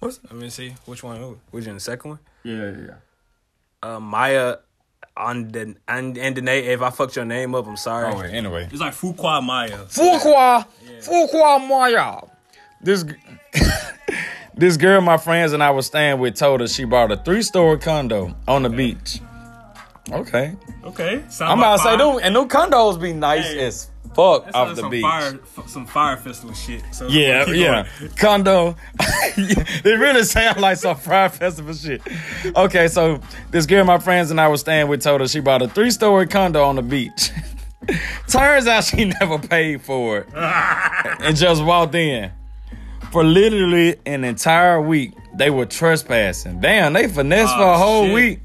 let 0.00 0.32
me 0.32 0.50
see 0.50 0.74
which 0.86 1.02
one. 1.02 1.36
Which 1.50 1.66
in 1.66 1.74
the 1.74 1.80
second 1.80 2.10
one? 2.10 2.18
Yeah, 2.42 2.70
yeah. 2.70 2.94
Uh, 3.82 4.00
Maya 4.00 4.56
on 5.20 5.48
the 5.48 5.74
and 5.86 6.16
and 6.18 6.34
Danae. 6.34 6.66
If 6.66 6.82
I 6.82 6.90
fucked 6.90 7.16
your 7.16 7.24
name 7.24 7.54
up, 7.54 7.66
I'm 7.66 7.76
sorry. 7.76 8.12
Oh 8.12 8.18
wait, 8.18 8.32
anyway. 8.32 8.68
It's 8.70 8.80
like 8.80 8.94
Fuqua 8.94 9.42
Maya. 9.42 9.78
Fuqua, 9.86 10.66
Fuqua 11.00 11.68
Maya. 11.68 12.20
This 12.80 13.04
this 14.54 14.76
girl, 14.76 15.00
my 15.00 15.16
friends 15.16 15.52
and 15.52 15.62
I 15.62 15.70
was 15.70 15.86
staying 15.86 16.18
with, 16.18 16.34
told 16.36 16.62
us 16.62 16.72
she 16.74 16.84
bought 16.84 17.12
a 17.12 17.16
three 17.16 17.42
story 17.42 17.78
condo 17.78 18.34
on 18.48 18.62
the 18.62 18.70
beach. 18.70 19.20
Okay, 20.10 20.56
Okay, 20.82 21.22
sound 21.28 21.52
I'm 21.52 21.58
about 21.58 21.76
to 21.76 21.82
say 21.84 21.96
fire. 21.96 21.98
them 21.98 22.18
and 22.22 22.34
them 22.34 22.48
condos 22.48 23.00
be 23.00 23.12
nice 23.12 23.44
Hey, 23.46 23.66
as 23.66 23.89
fuck 24.14 24.48
off 24.54 24.74
the 24.76 24.82
some 24.82 24.90
beach. 24.90 25.02
Fire, 25.02 25.38
f- 25.58 25.68
some 25.68 25.86
Fyre 25.86 26.16
Festival 26.16 26.54
shit. 26.54 26.82
So 26.92 27.06
Yeah, 27.08 27.46
yeah. 27.50 27.86
going. 28.00 28.10
Condo. 28.16 28.76
it 29.00 29.84
really 30.00 30.24
sounds 30.24 30.58
like 30.58 30.76
some 30.78 30.96
Fyre 30.96 31.28
Festival 31.28 31.74
shit. 31.74 32.02
Okay, 32.56 32.88
so 32.88 33.20
this 33.50 33.66
girl 33.66 33.84
my 33.84 33.98
friends 33.98 34.30
and 34.30 34.40
I 34.40 34.48
were 34.48 34.56
staying 34.56 34.88
with 34.88 35.02
told 35.02 35.22
us 35.22 35.30
she 35.32 35.40
bought 35.40 35.62
a 35.62 35.68
three 35.68 35.90
story 35.90 36.26
condo 36.26 36.62
on 36.64 36.76
the 36.76 36.82
beach. 36.82 37.30
Turns 38.28 38.66
out 38.66 38.84
she 38.84 39.06
never 39.20 39.38
paid 39.38 39.80
for 39.82 40.18
it 40.18 40.28
and 40.34 41.36
just 41.36 41.62
walked 41.64 41.94
in. 41.94 42.30
For 43.10 43.24
literally 43.24 43.96
an 44.06 44.22
entire 44.22 44.80
week, 44.80 45.14
they 45.34 45.50
were 45.50 45.66
trespassing. 45.66 46.60
Damn, 46.60 46.92
they 46.92 47.08
finessed 47.08 47.54
for 47.56 47.62
Oh, 47.62 47.72
a 47.74 47.76
whole 47.78 48.04
shit. 48.04 48.14
week. 48.14 48.40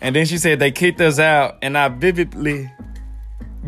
And 0.00 0.14
then 0.14 0.26
she 0.26 0.38
said 0.38 0.60
they 0.60 0.70
kicked 0.70 1.00
us 1.00 1.18
out, 1.18 1.58
and 1.62 1.76
I 1.76 1.88
vividly, 1.88 2.70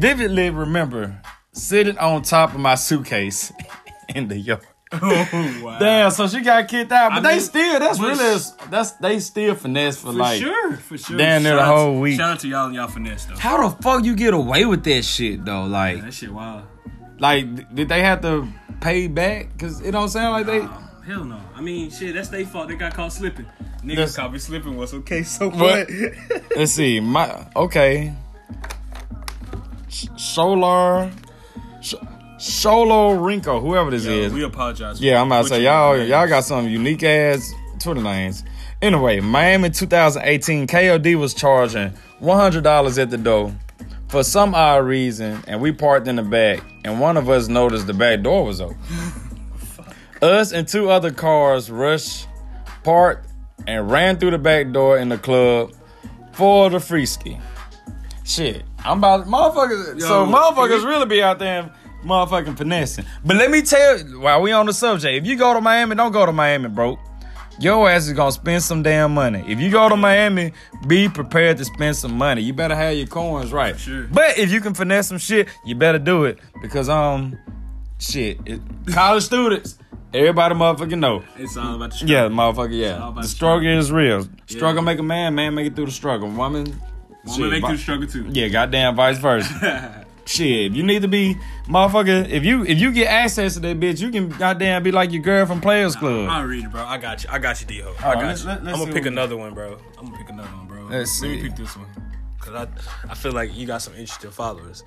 vividly 0.01 0.51
remember 0.51 1.21
sitting 1.53 1.99
on 1.99 2.23
top 2.23 2.55
of 2.55 2.61
my 2.61 2.75
suitcase 2.75 3.53
in 4.15 4.29
the 4.29 4.39
yard. 4.39 4.67
Oh, 4.93 5.61
wow. 5.63 5.79
Damn, 5.81 6.11
so 6.11 6.27
she 6.27 6.41
got 6.41 6.67
kicked 6.67 6.91
out, 6.91 7.11
but 7.11 7.19
I 7.19 7.21
they 7.21 7.35
mean, 7.35 7.41
still 7.41 7.79
that's 7.79 8.01
really 8.01 8.41
that's 8.71 8.91
they 8.93 9.21
still 9.21 9.55
finesse 9.55 10.01
for, 10.01 10.09
For 10.09 10.13
like 10.15 10.41
sure, 10.41 10.77
for 10.79 10.99
sure. 10.99 11.17
damn 11.17 11.45
near 11.45 11.55
the 11.55 11.65
whole 11.65 12.01
week. 12.01 12.19
Shout 12.19 12.31
out 12.33 12.41
to 12.41 12.49
y'all 12.49 12.67
and 12.67 12.75
y'all 12.75 12.89
finesse 12.89 13.27
though. 13.27 13.37
How 13.37 13.69
the 13.69 13.77
fuck 13.83 14.05
you 14.05 14.17
get 14.17 14.35
away 14.35 14.65
with 14.65 14.83
that 14.85 15.05
shit 15.05 15.45
though? 15.45 15.63
Like, 15.65 16.03
That 16.03 16.13
shit 16.13 16.33
wild. 16.33 16.65
like 17.21 17.73
did 17.73 17.89
they 17.89 18.03
have 18.03 18.21
to 18.23 18.49
pay 18.81 19.07
back? 19.07 19.57
Cause 19.59 19.81
it 19.81 19.93
don't 19.93 20.09
sound 20.09 20.33
like 20.33 20.47
they. 20.47 20.67
Hell 21.07 21.25
no. 21.25 21.41
I 21.55 21.61
mean, 21.61 21.91
shit, 21.91 22.15
that's 22.15 22.29
their 22.31 22.45
fault. 22.45 22.67
They 22.69 22.75
got 22.75 22.93
caught 22.95 23.13
slipping. 23.13 23.47
Niggas 23.85 24.17
caught 24.17 24.33
me 24.33 24.39
slipping 24.41 24.77
was 24.77 24.93
okay. 24.93 25.23
So 25.23 25.51
what? 25.51 25.89
Let's 26.57 26.73
see, 26.73 26.99
my 26.99 27.47
okay. 27.55 28.13
Solar, 29.91 31.11
Sh- 31.81 31.95
Solo 32.39 33.11
Rinko, 33.17 33.61
whoever 33.61 33.91
this 33.91 34.07
is. 34.07 34.33
we 34.33 34.45
apologize. 34.45 35.01
Yeah, 35.01 35.21
I'm 35.21 35.27
about 35.27 35.43
to 35.43 35.49
say 35.49 35.63
y'all 35.63 35.97
names. 35.97 36.09
y'all 36.09 36.29
got 36.29 36.45
some 36.45 36.69
unique 36.69 37.03
ass 37.03 37.53
Twitter 37.79 38.01
names. 38.03 38.45
Anyway, 38.83 39.21
Miami 39.21 39.69
2018 39.71 40.67
KOD 40.67 41.19
was 41.19 41.35
charging 41.35 41.93
$100 42.23 42.99
at 43.03 43.11
the 43.11 43.19
door 43.19 43.55
for 44.09 44.23
some 44.23 44.55
odd 44.55 44.85
reason, 44.85 45.43
and 45.47 45.61
we 45.61 45.71
parked 45.71 46.09
in 46.09 46.17
the 46.17 46.23
back, 46.23 46.65
and 46.85 46.99
one 46.99 47.17
of 47.17 47.29
us 47.29 47.49
noticed 47.49 47.87
the 47.87 47.95
back 47.95 48.23
door 48.23 48.45
was 48.45 48.61
open. 48.61 48.77
us 50.23 50.53
and 50.53 50.67
two 50.67 50.91
other 50.91 51.11
cars 51.11 51.71
rushed, 51.71 52.27
parked, 52.83 53.29
and 53.67 53.91
ran 53.91 54.17
through 54.19 54.31
the 54.31 54.39
back 54.39 54.71
door 54.73 54.99
in 54.99 55.11
the 55.11 55.19
club 55.19 55.73
for 56.33 56.71
the 56.71 56.81
free 56.81 57.07
ski. 57.07 57.39
Shit, 58.25 58.63
I'm 58.85 58.99
about 58.99 59.27
motherfuckers. 59.27 60.01
so 60.01 60.27
motherfuckers 60.27 60.85
really 60.85 61.07
be 61.07 61.23
out 61.23 61.39
there 61.39 61.73
motherfucking 62.05 62.57
finessing. 62.57 63.05
But 63.25 63.37
let 63.37 63.51
me 63.51 63.63
tell 63.63 63.99
you, 63.99 64.21
while 64.21 64.41
we 64.43 64.53
on 64.53 64.67
the 64.67 64.73
subject, 64.73 65.15
if 65.15 65.27
you 65.27 65.37
go 65.37 65.55
to 65.55 65.61
Miami, 65.61 65.95
don't 65.95 66.13
go 66.13 66.27
to 66.27 66.33
Miami, 66.33 66.69
bro. 66.69 66.99
Your 67.59 67.91
ass 67.91 68.07
is 68.07 68.15
gonna 68.15 68.33
spend 68.33 68.63
some 68.63 68.83
damn 68.83 69.13
money. 69.13 69.45
If 69.47 69.61
you 69.61 69.71
go 69.71 69.89
to 69.89 69.97
Miami, 69.97 70.53
be 70.87 71.11
prepared 71.11 71.59
to 71.59 71.65
spend 71.67 71.95
some 71.95 72.17
money. 72.17 72.41
You 72.41 72.55
better 72.55 72.75
have 72.75 72.97
your 72.97 73.07
coins 73.07 73.53
right. 73.53 73.79
Sure. 73.79 74.05
But 74.05 74.39
if 74.39 74.51
you 74.51 74.63
can 74.63 74.73
finesse 74.73 75.09
some 75.09 75.19
shit, 75.19 75.49
you 75.67 75.75
better 75.75 75.99
do 75.99 76.25
it 76.25 76.39
because 76.63 76.89
um, 76.89 77.39
shit, 77.99 78.39
it, 78.47 78.63
college 78.87 79.25
students, 79.25 79.77
everybody 80.15 80.55
motherfucking 80.55 80.99
know. 80.99 81.23
It's 81.37 81.55
all 81.59 81.75
about 81.75 81.91
the 81.91 81.97
struggle. 81.97 82.17
Yeah, 82.17 82.29
motherfucker, 82.29 82.79
yeah. 82.79 82.93
The 82.93 83.29
struggle 83.29 83.29
struggle. 83.29 83.79
is 83.79 83.93
real. 83.93 84.27
Struggle 84.47 84.83
make 84.83 84.99
a 84.99 85.03
man, 85.03 85.35
man 85.35 85.55
make 85.55 85.67
it 85.67 85.77
through 85.77 85.87
the 85.87 85.93
struggle. 85.93 86.31
Woman, 86.31 86.81
I'm 87.27 87.33
shit, 87.33 87.51
make 87.51 87.63
vi- 87.63 87.71
you 87.73 87.77
struggle 87.77 88.07
too. 88.07 88.27
yeah, 88.31 88.49
goddamn 88.49 88.97
vice 88.97 89.19
versa. 89.19 90.07
Shit, 90.27 90.71
if 90.71 90.77
you 90.77 90.85
need 90.85 91.03
to 91.03 91.09
be 91.09 91.35
motherfucker, 91.67 92.29
if 92.29 92.45
you 92.45 92.65
if 92.65 92.79
you 92.79 92.93
get 92.93 93.09
access 93.09 93.55
to 93.55 93.61
that 93.61 93.81
bitch, 93.81 94.01
you 94.01 94.11
can 94.11 94.29
goddamn 94.29 94.83
be 94.85 94.93
like 94.93 95.11
your 95.11 95.23
girl 95.23 95.45
from 95.45 95.61
Players 95.61 95.97
Club. 95.97 96.29
I'll 96.31 96.45
read 96.45 96.65
it, 96.67 96.71
bro. 96.71 96.85
I 96.85 96.99
got 96.99 97.25
you. 97.25 97.31
I 97.33 97.39
got 97.41 97.61
you, 97.61 97.67
D 97.67 97.81
Ho. 97.81 97.93
I 97.99 98.15
got 98.15 98.25
let's- 98.25 98.43
you. 98.43 98.49
let- 98.49 98.63
let's 98.63 98.75
I'm 98.79 98.81
see 98.81 98.81
gonna 98.85 98.93
pick 98.95 99.05
what 99.05 99.13
another 99.13 99.37
one, 99.37 99.55
bro. 99.55 99.79
I'm 99.99 100.05
gonna 100.07 100.19
pick 100.19 100.29
another 100.29 100.49
one, 100.51 100.69
bro. 100.69 100.83
Let's 100.89 101.21
Let 101.21 101.31
me 101.31 101.37
see. 101.41 101.49
pick 101.49 101.57
this 101.57 101.77
one. 101.77 101.87
Cause 102.39 102.55
I 102.55 103.11
I 103.11 103.15
feel 103.15 103.33
like 103.33 103.57
you 103.57 103.67
got 103.67 103.83
some 103.83 103.95
interesting 103.95 104.31
followers. 104.31 104.85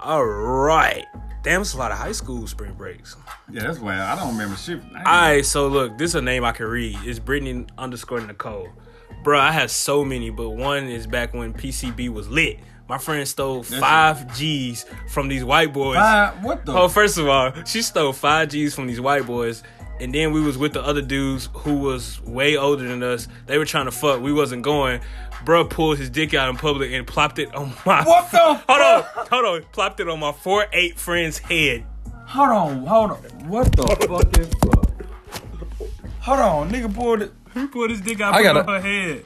All 0.00 0.24
right. 0.24 1.04
Damn, 1.44 1.60
it's 1.60 1.74
a 1.74 1.78
lot 1.78 1.92
of 1.92 1.98
high 1.98 2.12
school 2.12 2.46
spring 2.48 2.72
breaks. 2.74 3.16
Yeah, 3.50 3.62
that's 3.62 3.78
wild. 3.78 4.00
I 4.00 4.16
don't 4.16 4.32
remember 4.32 4.56
shit. 4.56 4.80
All 4.96 5.02
right, 5.04 5.44
so 5.44 5.68
look, 5.68 5.96
this 5.98 6.10
is 6.10 6.14
a 6.16 6.22
name 6.22 6.44
I 6.44 6.50
can 6.52 6.66
read. 6.66 6.98
It's 7.04 7.18
Brittany 7.20 7.64
underscore 7.78 8.20
Nicole. 8.20 8.68
Bro, 9.22 9.40
I 9.40 9.52
have 9.52 9.70
so 9.70 10.04
many, 10.04 10.30
but 10.30 10.50
one 10.50 10.84
is 10.88 11.06
back 11.06 11.34
when 11.34 11.52
PCB 11.52 12.08
was 12.08 12.28
lit. 12.28 12.58
My 12.88 12.96
friend 12.98 13.26
stole 13.28 13.62
five 13.62 14.34
G's 14.36 14.86
from 15.08 15.28
these 15.28 15.44
white 15.44 15.72
boys. 15.74 15.96
what 16.40 16.64
the? 16.64 16.72
Oh, 16.72 16.88
first 16.88 17.18
of 17.18 17.28
all, 17.28 17.52
she 17.64 17.82
stole 17.82 18.12
five 18.14 18.48
G's 18.48 18.74
from 18.74 18.86
these 18.86 19.00
white 19.00 19.26
boys, 19.26 19.62
and 20.00 20.14
then 20.14 20.32
we 20.32 20.40
was 20.40 20.56
with 20.56 20.72
the 20.72 20.82
other 20.82 21.02
dudes 21.02 21.50
who 21.52 21.78
was 21.78 22.22
way 22.22 22.56
older 22.56 22.88
than 22.88 23.02
us. 23.02 23.28
They 23.46 23.58
were 23.58 23.66
trying 23.66 23.84
to 23.84 23.90
fuck. 23.90 24.22
We 24.22 24.32
wasn't 24.32 24.62
going. 24.62 25.00
Bro 25.44 25.66
pulled 25.66 25.98
his 25.98 26.08
dick 26.08 26.32
out 26.32 26.48
in 26.48 26.56
public 26.56 26.92
and 26.92 27.06
plopped 27.06 27.38
it 27.38 27.54
on 27.54 27.74
my. 27.84 28.04
What 28.04 28.30
the 28.30 28.38
Hold 28.68 28.80
on, 28.80 29.04
hold 29.30 29.44
on. 29.44 29.62
Plopped 29.72 30.00
it 30.00 30.08
on 30.08 30.20
my 30.20 30.32
four 30.32 30.66
eight 30.72 30.98
friend's 30.98 31.36
head. 31.38 31.84
Hold 32.26 32.48
on, 32.48 32.86
hold 32.86 33.10
on. 33.10 33.16
What 33.48 33.70
the 33.76 33.82
fuck? 33.86 34.98
Hold 36.20 36.40
on, 36.40 36.70
nigga 36.70 36.94
pulled 36.94 37.22
it. 37.22 37.32
He 37.54 37.66
pulled 37.66 37.90
his 37.90 38.00
dick 38.00 38.20
out 38.20 38.34
I 38.34 38.42
gotta- 38.42 38.64
her 38.70 38.80
head. 38.80 39.24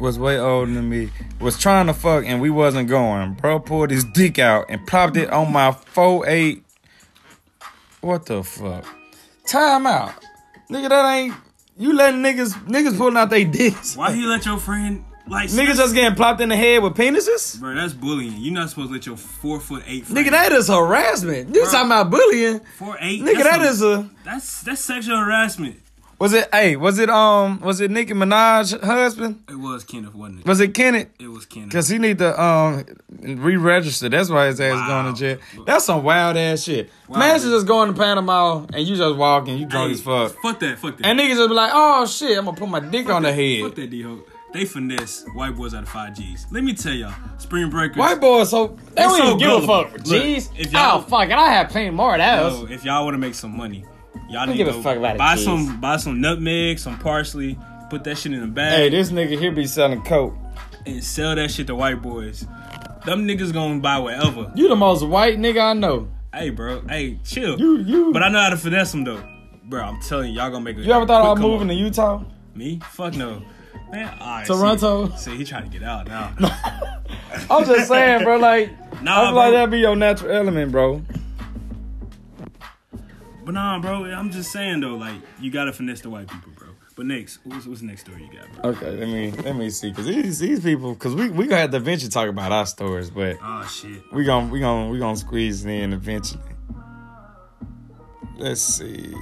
Was 0.00 0.18
way 0.18 0.38
older 0.38 0.72
than 0.72 0.88
me. 0.90 1.10
Was 1.40 1.56
trying 1.58 1.86
to 1.86 1.94
fuck 1.94 2.24
and 2.26 2.40
we 2.40 2.50
wasn't 2.50 2.88
going. 2.88 3.34
Bro 3.34 3.60
pulled 3.60 3.90
his 3.90 4.02
dick 4.04 4.38
out 4.40 4.66
and 4.68 4.84
plopped 4.86 5.16
it 5.16 5.30
on 5.30 5.52
my 5.52 5.70
four 5.72 6.26
eight. 6.28 6.64
What 8.00 8.26
the 8.26 8.42
fuck? 8.42 8.84
Time 9.46 9.86
out, 9.86 10.12
nigga. 10.70 10.88
That 10.88 11.10
ain't 11.14 11.34
you 11.78 11.94
letting 11.94 12.22
niggas 12.22 12.52
niggas 12.66 12.96
pulling 12.98 13.16
out 13.16 13.30
their 13.30 13.44
dicks. 13.44 13.96
Why 13.96 14.10
you 14.10 14.26
let 14.28 14.44
your 14.44 14.58
friend 14.58 15.04
like 15.26 15.48
Niggas 15.48 15.76
just 15.76 15.94
getting 15.94 16.14
plopped 16.16 16.40
in 16.42 16.50
the 16.50 16.56
head 16.56 16.82
with 16.82 16.94
penises. 16.94 17.58
Bro, 17.58 17.76
that's 17.76 17.94
bullying. 17.94 18.34
You're 18.36 18.52
not 18.52 18.68
supposed 18.70 18.88
to 18.88 18.94
let 18.94 19.06
your 19.06 19.16
four 19.16 19.58
foot 19.60 19.82
eight 19.86 20.04
friend. 20.06 20.26
Nigga, 20.26 20.32
that 20.32 20.52
is 20.52 20.68
harassment. 20.68 21.54
You 21.54 21.64
talking 21.64 21.86
about 21.86 22.10
bullying? 22.10 22.60
four 22.78 22.96
eight. 23.00 23.22
Nigga, 23.22 23.42
that 23.44 23.60
a- 23.62 23.68
is 23.68 23.82
a. 23.82 24.10
that's 24.24 24.60
that's 24.62 24.82
sexual 24.82 25.16
harassment. 25.18 25.80
Was 26.18 26.32
it? 26.32 26.48
Hey, 26.52 26.76
was 26.76 26.98
it? 26.98 27.10
Um, 27.10 27.60
was 27.60 27.80
it 27.80 27.90
Nicki 27.90 28.12
Minaj 28.14 28.82
husband? 28.82 29.42
It 29.48 29.56
was 29.58 29.84
Kenneth, 29.84 30.14
wasn't 30.14 30.40
it? 30.40 30.46
Was 30.46 30.60
it 30.60 30.72
Kenneth? 30.74 31.08
It 31.18 31.28
was 31.28 31.44
Kenneth. 31.46 31.72
Cause 31.72 31.88
he 31.88 31.98
need 31.98 32.18
to 32.18 32.40
um 32.40 32.84
re-register. 33.20 34.08
That's 34.08 34.30
why 34.30 34.46
his 34.46 34.60
ass 34.60 34.74
Wow. 34.74 35.02
going 35.02 35.14
to 35.14 35.20
jail. 35.20 35.64
That's 35.66 35.84
some 35.84 36.02
wild 36.04 36.36
ass 36.36 36.62
shit. 36.62 36.90
Wow. 37.08 37.18
Man 37.18 37.40
should 37.40 37.50
just 37.50 37.66
going 37.66 37.92
to 37.92 37.98
Panama 37.98 38.64
and 38.72 38.86
you 38.86 38.96
just 38.96 39.16
walking, 39.16 39.58
you 39.58 39.66
drunk 39.66 39.88
Hey, 39.88 39.94
as 39.94 40.02
fuck. 40.02 40.34
Fuck 40.42 40.60
that. 40.60 40.78
Fuck 40.78 40.98
that. 40.98 41.06
And 41.06 41.18
niggas 41.18 41.36
just 41.36 41.48
be 41.48 41.54
like, 41.54 41.70
oh 41.74 42.06
shit, 42.06 42.38
I'm 42.38 42.44
gonna 42.44 42.56
put 42.56 42.68
my 42.68 42.80
dick 42.80 43.08
on 43.08 43.22
the 43.22 43.32
head. 43.32 43.62
Fuck 43.62 43.74
that, 43.76 43.90
D-Ho. 43.90 44.20
They 44.52 44.64
finesse 44.66 45.24
white 45.34 45.56
boys 45.56 45.74
out 45.74 45.82
of 45.82 45.88
five 45.88 46.14
G's. 46.14 46.46
Let 46.52 46.62
me 46.62 46.74
tell 46.74 46.92
y'all, 46.92 47.12
Spring 47.38 47.68
Breakers. 47.70 47.96
White 47.96 48.20
boys, 48.20 48.50
so 48.50 48.76
they 48.94 49.02
don't 49.02 49.18
so 49.18 49.24
even 49.26 49.38
give 49.38 49.50
a 49.50 49.66
fuck. 49.66 49.92
Look, 49.92 50.02
Jeez, 50.04 50.48
if 50.56 50.72
y'all- 50.72 50.98
oh 50.98 51.02
fuck 51.02 51.28
it, 51.28 51.32
I 51.32 51.48
have 51.54 51.70
plenty 51.70 51.90
more 51.90 52.14
of 52.14 52.20
those. 52.20 52.60
Yo, 52.70 52.74
if 52.74 52.84
y'all 52.84 53.04
want 53.04 53.14
to 53.14 53.18
make 53.18 53.34
some 53.34 53.56
money, 53.56 53.84
y'all 54.34 54.46
need 54.46 54.56
give 54.56 54.68
to 54.68 54.78
a 54.78 54.82
fuck 54.82 54.96
about 54.98 55.16
it, 55.16 55.18
buy 55.18 55.36
some 55.36 55.80
buy 55.80 55.96
some 55.96 56.20
nutmeg, 56.20 56.78
some 56.78 56.98
parsley, 56.98 57.58
put 57.90 58.04
that 58.04 58.18
shit 58.18 58.32
in 58.32 58.42
a 58.42 58.46
bag, 58.46 58.72
Hey, 58.72 58.88
this 58.90 59.10
nigga 59.10 59.38
here 59.38 59.52
be 59.52 59.66
selling 59.66 60.02
coke. 60.02 60.34
and 60.86 61.02
sell 61.02 61.34
that 61.34 61.50
shit 61.50 61.66
to 61.68 61.74
white 61.74 62.02
boys. 62.02 62.46
Them 63.06 63.26
niggas 63.26 63.52
gonna 63.52 63.80
buy 63.80 63.98
whatever. 63.98 64.50
You 64.54 64.68
the 64.68 64.76
most 64.76 65.02
white 65.06 65.38
nigga 65.38 65.60
I 65.62 65.72
know. 65.74 66.08
Hey, 66.32 66.50
bro. 66.50 66.82
Hey, 66.88 67.18
chill. 67.24 67.58
You 67.58 67.78
you. 67.78 68.12
But 68.12 68.22
I 68.22 68.28
know 68.28 68.40
how 68.40 68.50
to 68.50 68.56
finesse 68.56 68.92
them 68.92 69.04
though. 69.04 69.22
Bro, 69.64 69.82
I'm 69.82 70.00
telling 70.00 70.30
you, 70.32 70.40
y'all 70.40 70.50
gonna 70.50 70.64
make 70.64 70.76
a 70.78 70.80
you 70.82 70.92
ever 70.92 71.06
thought 71.06 71.20
about 71.22 71.38
moving 71.40 71.68
to 71.68 71.74
Utah? 71.74 72.22
Me? 72.54 72.80
Fuck 72.92 73.14
no. 73.16 73.42
Man, 73.90 74.12
all 74.20 74.26
right, 74.26 74.46
Toronto? 74.46 75.08
See, 75.10 75.30
see, 75.30 75.36
he 75.36 75.44
trying 75.44 75.64
to 75.64 75.68
get 75.70 75.82
out 75.86 76.06
now. 76.08 76.34
I'm 77.50 77.64
just 77.64 77.88
saying, 77.88 78.24
bro. 78.24 78.38
Like 78.38 78.70
Nah, 79.02 79.22
I 79.22 79.26
feel 79.26 79.34
like 79.34 79.52
that'd 79.52 79.70
be 79.70 79.78
your 79.80 79.96
natural 79.96 80.32
element, 80.32 80.72
bro. 80.72 81.02
But 83.44 83.52
nah, 83.54 83.78
bro. 83.78 84.04
I'm 84.04 84.30
just 84.30 84.52
saying 84.52 84.80
though, 84.80 84.96
like 84.96 85.16
you 85.40 85.50
gotta 85.50 85.72
finesse 85.72 86.00
the 86.00 86.10
white 86.10 86.28
people, 86.28 86.52
bro. 86.56 86.68
But 86.96 87.06
next, 87.06 87.40
what's, 87.44 87.66
what's 87.66 87.80
the 87.80 87.86
next 87.86 88.02
story 88.02 88.22
you 88.22 88.38
got, 88.38 88.52
bro? 88.62 88.70
Okay, 88.70 88.90
let 88.96 89.08
me 89.08 89.30
let 89.42 89.56
me 89.56 89.68
see, 89.70 89.92
cause 89.92 90.06
these 90.06 90.38
these 90.38 90.60
people, 90.60 90.94
cause 90.94 91.14
we 91.14 91.28
we 91.28 91.46
gonna 91.46 91.62
have 91.62 91.70
to 91.72 91.76
eventually 91.76 92.10
talk 92.10 92.28
about 92.28 92.52
our 92.52 92.66
stories, 92.66 93.10
but 93.10 93.36
Oh 93.42 93.66
shit. 93.66 94.00
we 94.12 94.24
gonna 94.24 94.50
we 94.52 94.60
gonna 94.60 94.88
we 94.90 94.98
gonna 94.98 95.16
squeeze 95.16 95.64
it 95.64 95.70
in 95.70 95.92
eventually. 95.92 96.40
Let's 98.38 98.60
see. 98.62 99.12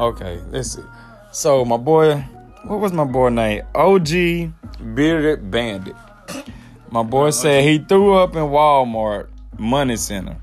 Okay, 0.00 0.40
let's 0.50 0.74
see. 0.74 0.82
So 1.32 1.64
my 1.64 1.76
boy, 1.76 2.16
what 2.64 2.80
was 2.80 2.92
my 2.92 3.04
boy 3.04 3.28
name? 3.28 3.62
OG 3.74 4.08
Bearded 4.94 5.50
Bandit. 5.50 5.94
My 6.90 7.02
boy 7.02 7.30
said 7.30 7.62
he 7.64 7.78
threw 7.78 8.14
up 8.14 8.34
in 8.34 8.42
Walmart 8.42 9.28
Money 9.58 9.96
Center. 9.96 10.36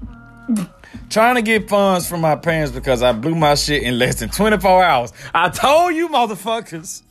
Trying 1.09 1.35
to 1.35 1.41
get 1.41 1.69
funds 1.69 2.07
from 2.07 2.21
my 2.21 2.35
parents 2.35 2.71
because 2.71 3.01
I 3.01 3.13
blew 3.13 3.35
my 3.35 3.55
shit 3.55 3.83
in 3.83 3.97
less 3.97 4.19
than 4.19 4.29
24 4.29 4.83
hours. 4.83 5.13
I 5.33 5.49
told 5.49 5.95
you 5.95 6.09
motherfuckers. 6.09 7.03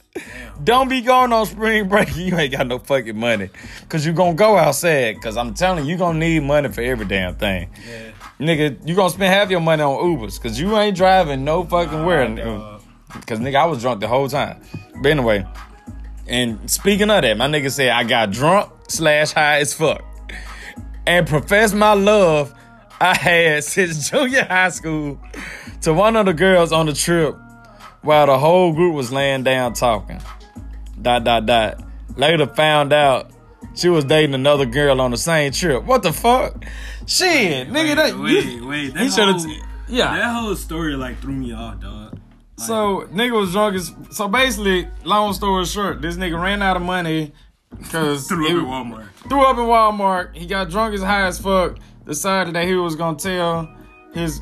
Don't 0.63 0.89
be 0.89 1.03
going 1.03 1.33
on 1.33 1.47
spring 1.47 1.89
break. 1.91 2.15
You 2.17 2.37
ain't 2.37 2.53
got 2.53 2.67
no 2.67 2.79
fucking 2.79 3.19
money. 3.19 3.51
Cause 3.89 4.05
you're 4.05 4.15
gonna 4.15 4.35
go 4.35 4.57
outside. 4.57 5.21
Cause 5.21 5.37
I'm 5.37 5.55
telling 5.55 5.85
you, 5.85 5.93
you 5.93 5.99
gonna 5.99 6.19
need 6.19 6.43
money 6.43 6.69
for 6.69 6.81
every 6.81 7.07
damn 7.07 7.37
thing. 7.37 7.71
Yeah. 7.89 8.11
Nigga, 8.41 8.87
you 8.87 8.95
gonna 8.95 9.11
spend 9.11 9.33
half 9.33 9.51
your 9.51 9.61
money 9.61 9.83
on 9.83 9.97
Ubers. 9.97 10.41
Cause 10.41 10.59
you 10.59 10.77
ain't 10.77 10.97
driving 10.97 11.45
no 11.45 11.65
fucking 11.65 12.05
where. 12.05 12.27
dog. 12.29 12.83
Cause 13.27 13.39
nigga, 13.39 13.57
I 13.57 13.67
was 13.67 13.81
drunk 13.81 14.01
the 14.01 14.09
whole 14.09 14.29
time. 14.29 14.61
But 15.01 15.11
anyway, 15.11 15.47
and 16.29 16.71
speaking 16.71 17.11
of 17.11 17.23
that, 17.23 17.37
my 17.37 17.47
nigga 17.47 17.71
said 17.71 17.91
I 17.91 18.05
got 18.05 18.31
drunk 18.31 18.73
slash 18.89 19.33
high 19.33 19.59
as 19.61 19.73
fuck. 19.75 20.03
And 21.07 21.27
professed 21.27 21.75
my 21.75 21.93
love 21.93 22.53
I 23.01 23.15
had 23.17 23.65
since 23.65 24.11
junior 24.11 24.45
high 24.45 24.71
school 24.71 25.21
to 25.83 25.93
one 25.93 26.17
of 26.17 26.27
the 26.27 26.33
girls 26.35 26.73
on 26.73 26.87
the 26.87 26.93
trip 26.95 27.37
while 28.03 28.27
the 28.27 28.39
whole 28.39 28.73
group 28.73 28.95
was 28.95 29.13
laying 29.13 29.43
down 29.43 29.75
talking. 29.75 30.21
Dot 31.01 31.25
dot 31.25 31.47
dot. 31.47 31.83
Later 32.17 32.47
found 32.47 32.93
out 32.93 33.31
she 33.75 33.89
was 33.91 34.05
dating 34.05 34.35
another 34.35 34.65
girl 34.65 35.01
on 35.01 35.11
the 35.11 35.19
same 35.19 35.53
trip. 35.53 35.85
What 35.85 36.03
the 36.03 36.13
fuck? 36.13 36.65
Shit, 37.07 37.69
nigga, 37.69 37.97
that 37.97 38.19
wait, 38.19 38.45
you- 38.47 38.67
wait. 38.67 38.95
That 38.95 39.11
whole, 39.13 39.39
t- 39.39 39.61
yeah. 39.89 40.17
That 40.17 40.33
whole 40.35 40.57
story 40.57 40.95
like 40.97 41.19
threw 41.21 41.33
me 41.35 41.53
off, 41.53 41.81
dog. 41.81 42.13
Like, 42.59 42.67
So 42.67 43.03
nigga 43.13 43.39
was 43.39 43.53
drunk 43.53 43.77
as 43.77 43.93
so 44.11 44.29
basically, 44.29 44.89
long 45.05 45.35
story 45.35 45.67
short, 45.67 46.01
this 46.01 46.17
nigga 46.17 46.41
ran 46.41 46.63
out 46.63 46.77
of 46.77 46.83
money 46.83 47.33
because 47.77 48.27
threw 48.29 48.47
up 48.47 48.53
at 48.53 48.59
Walmart. 48.69 49.09
threw 49.29 49.45
up 49.45 49.59
in 49.59 49.65
Walmart. 49.65 50.35
He 50.35 50.47
got 50.47 50.71
drunk 50.71 50.95
as 50.95 51.03
high 51.03 51.27
as 51.27 51.39
fuck. 51.39 51.77
Decided 52.07 52.55
that 52.55 52.67
he 52.67 52.75
was 52.75 52.95
gonna 52.95 53.17
tell 53.19 53.69
his 54.15 54.41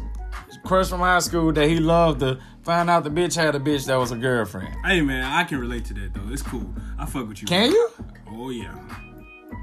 crush 0.64 0.88
from 0.90 1.00
high 1.00 1.18
school 1.18 1.52
that 1.52 1.68
he 1.68 1.78
loved 1.78 2.20
to 2.20 2.38
find 2.62 2.88
out 2.90 3.04
the 3.04 3.10
bitch 3.10 3.34
had 3.34 3.54
a 3.54 3.60
bitch 3.60 3.86
that 3.86 3.96
was 3.96 4.12
a 4.12 4.16
girlfriend. 4.16 4.74
Hey 4.84 5.00
man, 5.00 5.24
I 5.24 5.44
can 5.44 5.58
relate 5.58 5.84
to 5.86 5.94
that 5.94 6.12
though. 6.14 6.30
It's 6.30 6.42
cool. 6.42 6.66
I 6.98 7.06
fuck 7.06 7.28
with 7.28 7.40
you. 7.40 7.48
Can 7.48 7.70
bro. 7.70 7.78
you? 7.78 7.90
Oh 8.30 8.50
yeah. 8.50 8.74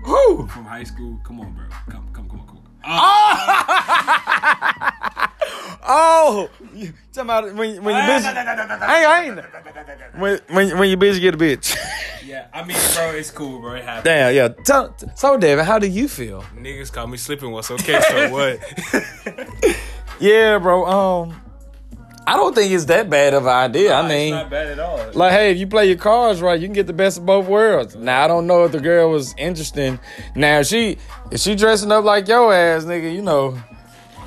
Who? 0.06 0.48
From 0.48 0.66
high 0.66 0.84
school. 0.84 1.20
Come 1.24 1.40
on, 1.42 1.54
bro. 1.54 1.66
Come, 1.90 2.08
come, 2.12 2.28
come 2.28 2.40
on, 2.40 2.48
come 2.48 2.58
on. 2.58 2.64
Oh, 2.84 2.98
you 6.74 6.94
talking 7.14 7.30
about 7.30 7.44
when 7.56 7.84
when 7.84 7.96
your 7.96 8.04
bitch? 8.04 8.26
I 8.82 8.98
ain't, 8.98 9.08
I 9.08 9.24
ain't. 9.26 10.20
When 10.20 10.40
when 10.50 10.78
when 10.80 10.90
you 10.90 10.98
bitch 10.98 11.20
get 11.20 11.36
a 11.36 11.38
bitch. 11.38 11.76
Yeah, 12.26 12.48
I 12.54 12.64
mean, 12.64 12.78
bro, 12.94 13.12
it's 13.12 13.32
cool, 13.32 13.60
bro. 13.60 13.76
It 13.76 13.84
happens. 13.84 14.06
Damn, 14.06 14.34
yeah. 14.34 14.48
Tell, 14.64 14.96
so 15.16 15.38
David, 15.38 15.66
how 15.66 15.80
do 15.80 15.88
you 15.88 16.08
feel? 16.08 16.44
Niggas 16.56 16.92
call 16.94 17.08
me 17.08 17.18
slipping. 17.18 17.52
What's 17.52 17.72
okay? 17.72 18.00
So 18.02 18.30
what? 18.32 19.76
Yeah, 20.20 20.60
bro. 20.60 20.86
Um, 20.86 21.42
I 22.28 22.38
don't 22.38 22.54
think 22.54 22.72
it's 22.72 22.86
that 22.86 23.10
bad 23.10 23.34
of 23.34 23.44
an 23.44 23.50
idea. 23.50 23.94
I 23.96 24.08
mean, 24.08 24.34
it's 24.34 24.44
not 24.44 24.50
bad 24.52 24.68
at 24.68 24.80
all. 24.80 25.12
like, 25.14 25.32
hey, 25.32 25.52
if 25.52 25.58
you 25.58 25.66
play 25.68 25.88
your 25.88 25.98
cards 25.98 26.42
right, 26.42 26.60
you 26.60 26.68
can 26.68 26.74
get 26.74 26.86
the 26.88 26.94
best 26.94 27.18
of 27.18 27.26
both 27.26 27.48
worlds. 27.48 27.96
Now, 27.96 28.24
I 28.24 28.28
don't 28.28 28.46
know 28.46 28.64
if 28.66 28.72
the 28.72 28.80
girl 28.80 29.10
was 29.10 29.34
interesting. 29.38 30.00
Now, 30.36 30.60
if 30.60 30.68
she 30.68 30.98
if 31.32 31.40
she 31.42 31.56
dressing 31.56 31.92
up 31.92 32.06
like 32.06 32.28
your 32.28 32.54
ass, 32.54 32.86
nigga, 32.86 33.14
you 33.14 33.24
know, 33.24 33.58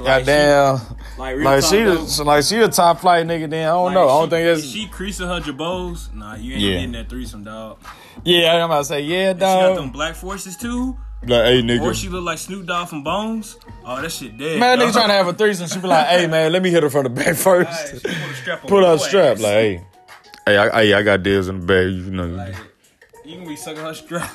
Like 0.01 0.27
goddamn, 0.27 0.81
like, 1.19 1.37
real 1.37 1.45
like 1.45 1.61
talk, 1.63 1.71
she, 1.71 1.83
though, 1.83 2.05
the, 2.05 2.25
like 2.25 2.45
she 2.45 2.57
a 2.59 2.69
top 2.69 3.01
flight 3.01 3.27
nigga. 3.27 3.49
Then 3.49 3.67
I 3.67 3.71
don't 3.71 3.85
like, 3.87 3.95
know. 3.95 4.05
I 4.09 4.21
don't 4.21 4.31
think 4.31 4.47
it's 4.59 4.65
she 4.67 4.87
creasing 4.89 5.27
her 5.29 5.41
jabos. 5.41 6.13
Nah, 6.15 6.35
you 6.37 6.53
ain't 6.55 6.63
Yeah. 6.63 6.71
getting 6.75 6.93
that 6.93 7.09
threesome, 7.09 7.45
dog. 7.45 7.79
yeah. 8.25 8.55
I'm 8.57 8.65
about 8.65 8.79
to 8.79 8.85
say 8.85 9.01
yeah, 9.03 9.33
She 9.33 9.39
got 9.39 9.75
them 9.77 9.91
black 9.91 10.15
forces 10.15 10.57
too, 10.57 10.97
Like, 11.23 11.45
hey, 11.45 11.63
nigga. 11.63 11.83
or 11.83 11.95
she 11.95 12.09
look 12.09 12.25
like 12.25 12.39
Snoop 12.39 12.67
Dogg 12.67 12.89
from 12.89 13.03
Bones. 13.05 13.57
Oh, 13.85 14.01
that 14.03 14.11
shit 14.11 14.37
dead. 14.37 14.59
Man, 14.59 14.79
dog. 14.79 14.89
nigga 14.89 14.93
trying 14.93 15.09
to 15.09 15.15
have 15.15 15.29
a 15.29 15.33
threesome. 15.33 15.69
She 15.69 15.79
be 15.79 15.87
like, 15.89 16.07
hey, 16.09 16.27
man, 16.27 16.53
let 16.53 16.63
me 16.63 16.71
hit 16.71 16.83
her 16.83 16.91
from 16.91 17.05
the 17.05 17.11
back 17.11 17.35
first. 17.37 17.93
she 17.93 18.01
put 18.01 18.11
a 18.13 18.35
strap 18.35 18.65
on 18.65 18.69
Pull 18.69 18.81
your 18.83 18.99
strap, 18.99 19.37
ass. 19.37 19.41
like, 19.43 19.53
hey, 19.53 19.87
hey, 20.47 20.57
I, 20.59 20.71
hey, 20.83 20.95
I 20.95 21.03
got 21.03 21.23
deals 21.23 21.49
in 21.49 21.61
the 21.61 21.67
bag, 21.67 21.87
you 21.93 22.11
know. 22.11 22.27
Like, 22.27 22.55
you 23.25 23.37
can 23.39 23.47
be 23.49 23.57
sucking 23.57 23.83
her 23.83 23.95
strap. 23.95 24.31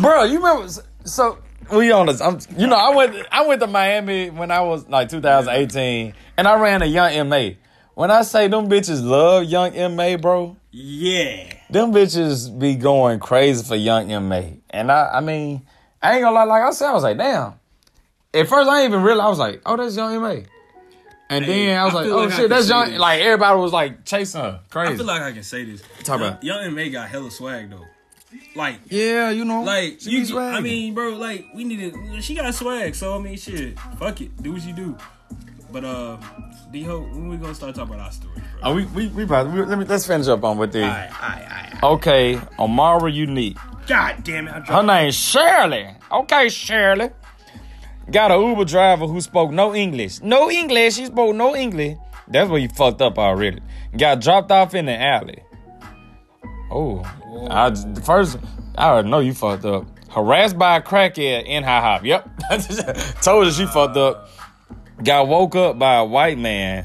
Bro, 0.00 0.24
you 0.24 0.38
remember? 0.38 0.68
So 1.04 1.38
we 1.70 1.92
on 1.92 2.06
this. 2.06 2.20
I'm, 2.20 2.38
you 2.56 2.66
know, 2.66 2.76
I 2.76 2.94
went. 2.94 3.26
I 3.30 3.46
went 3.46 3.60
to 3.60 3.66
Miami 3.66 4.30
when 4.30 4.50
I 4.50 4.60
was 4.60 4.88
like 4.88 5.08
2018, 5.08 6.14
and 6.36 6.48
I 6.48 6.58
ran 6.60 6.82
a 6.82 6.86
Young 6.86 7.12
M.A. 7.12 7.58
When 7.94 8.10
I 8.10 8.22
say 8.22 8.48
them 8.48 8.68
bitches 8.68 9.04
love 9.04 9.44
Young 9.44 9.74
M.A, 9.74 10.16
bro, 10.16 10.56
yeah. 10.70 11.52
them 11.70 11.92
bitches 11.92 12.58
be 12.58 12.74
going 12.74 13.20
crazy 13.20 13.62
for 13.64 13.76
Young 13.76 14.10
M.A. 14.10 14.58
And 14.70 14.90
I, 14.90 15.10
I 15.14 15.20
mean, 15.20 15.66
I 16.02 16.14
ain't 16.14 16.22
gonna 16.22 16.34
lie. 16.34 16.44
Like 16.44 16.62
I 16.62 16.70
said, 16.70 16.88
I 16.88 16.92
was 16.94 17.02
like, 17.02 17.18
damn. 17.18 17.54
At 18.34 18.48
first, 18.48 18.68
I 18.68 18.80
didn't 18.80 18.92
even 18.94 19.04
realize. 19.04 19.26
I 19.26 19.28
was 19.28 19.38
like, 19.38 19.62
oh, 19.66 19.76
that's 19.76 19.94
young 19.94 20.18
Ma. 20.22 20.36
And 21.28 21.44
Hey, 21.44 21.66
then 21.66 21.78
I 21.78 21.84
was 21.84 21.94
I 21.94 21.96
like, 21.98 22.06
oh 22.10 22.16
like 22.24 22.32
shit, 22.32 22.48
that's 22.48 22.68
young. 22.68 22.94
Like 22.96 23.20
everybody 23.20 23.58
was 23.60 23.72
like 23.72 24.04
chasing 24.06 24.40
her, 24.40 24.60
crazy. 24.70 24.94
I 24.94 24.96
feel 24.96 25.06
like 25.06 25.22
I 25.22 25.32
can 25.32 25.42
say 25.42 25.64
this. 25.64 25.82
Talk 26.02 26.18
Young, 26.20 26.28
about- 26.30 26.44
Young 26.44 26.64
M.A 26.64 26.88
got 26.90 27.08
hella 27.10 27.30
swag 27.30 27.68
though. 27.70 27.84
Like, 28.54 28.80
yeah, 28.88 29.30
you 29.30 29.44
know, 29.44 29.62
like 29.62 30.00
she 30.00 30.10
you. 30.10 30.26
be. 30.26 30.38
I 30.38 30.60
mean, 30.60 30.94
bro, 30.94 31.10
like 31.16 31.46
we 31.54 31.64
needed. 31.64 31.94
She 32.22 32.34
got 32.34 32.54
swag, 32.54 32.94
so 32.94 33.16
I 33.16 33.18
mean, 33.18 33.36
shit. 33.36 33.78
Fuck 33.98 34.20
it, 34.20 34.42
do 34.42 34.52
what 34.52 34.62
you 34.62 34.72
do. 34.74 34.96
But 35.70 35.84
uh, 35.84 36.18
D 36.70 36.82
Ho, 36.84 37.00
when 37.00 37.28
we 37.28 37.36
gonna 37.38 37.54
start 37.54 37.74
talking 37.74 37.94
about 37.94 38.04
our 38.06 38.12
stories, 38.12 38.42
bro? 38.60 38.60
Oh, 38.70 38.74
we 38.74 38.84
we 38.86 39.06
we, 39.08 39.22
about, 39.22 39.50
we 39.50 39.62
let 39.62 39.78
me 39.78 39.84
let's 39.86 40.06
finish 40.06 40.28
up 40.28 40.44
on 40.44 40.58
with 40.58 40.72
the. 40.72 40.82
Alright, 40.82 41.10
alright, 41.22 41.42
alright. 41.50 41.82
Okay, 41.82 42.40
Amara 42.58 43.10
Unique. 43.10 43.56
God 43.86 44.22
damn 44.22 44.46
it! 44.48 44.50
I 44.50 44.54
Her 44.60 44.64
dropped. 44.64 44.86
name's 44.86 45.14
Shirley. 45.14 45.88
Okay, 46.10 46.48
Shirley. 46.50 47.10
Got 48.10 48.30
a 48.32 48.34
Uber 48.36 48.64
driver 48.66 49.06
who 49.06 49.20
spoke 49.20 49.50
no 49.50 49.74
English. 49.74 50.20
No 50.20 50.50
English. 50.50 50.96
He 50.96 51.06
spoke 51.06 51.34
no 51.34 51.56
English. 51.56 51.96
That's 52.28 52.50
where 52.50 52.60
you 52.60 52.68
fucked 52.68 53.00
up 53.00 53.18
already. 53.18 53.60
Got 53.96 54.20
dropped 54.20 54.50
off 54.50 54.74
in 54.74 54.86
the 54.86 55.00
alley. 55.00 55.42
Oh, 56.70 57.02
I 57.50 57.70
the 57.70 58.02
first 58.04 58.38
I 58.76 58.88
already 58.88 59.08
know 59.10 59.20
you 59.20 59.34
fucked 59.34 59.64
up. 59.64 59.86
Harassed 60.10 60.58
by 60.58 60.76
a 60.76 60.82
crackhead 60.82 61.46
in 61.46 61.64
IHOP. 61.64 62.04
Yep, 62.04 63.20
told 63.22 63.46
her 63.46 63.50
she 63.52 63.66
fucked 63.66 63.96
up. 63.96 64.28
Got 65.02 65.26
woke 65.28 65.56
up 65.56 65.78
by 65.78 65.94
a 65.96 66.04
white 66.04 66.38
man 66.38 66.84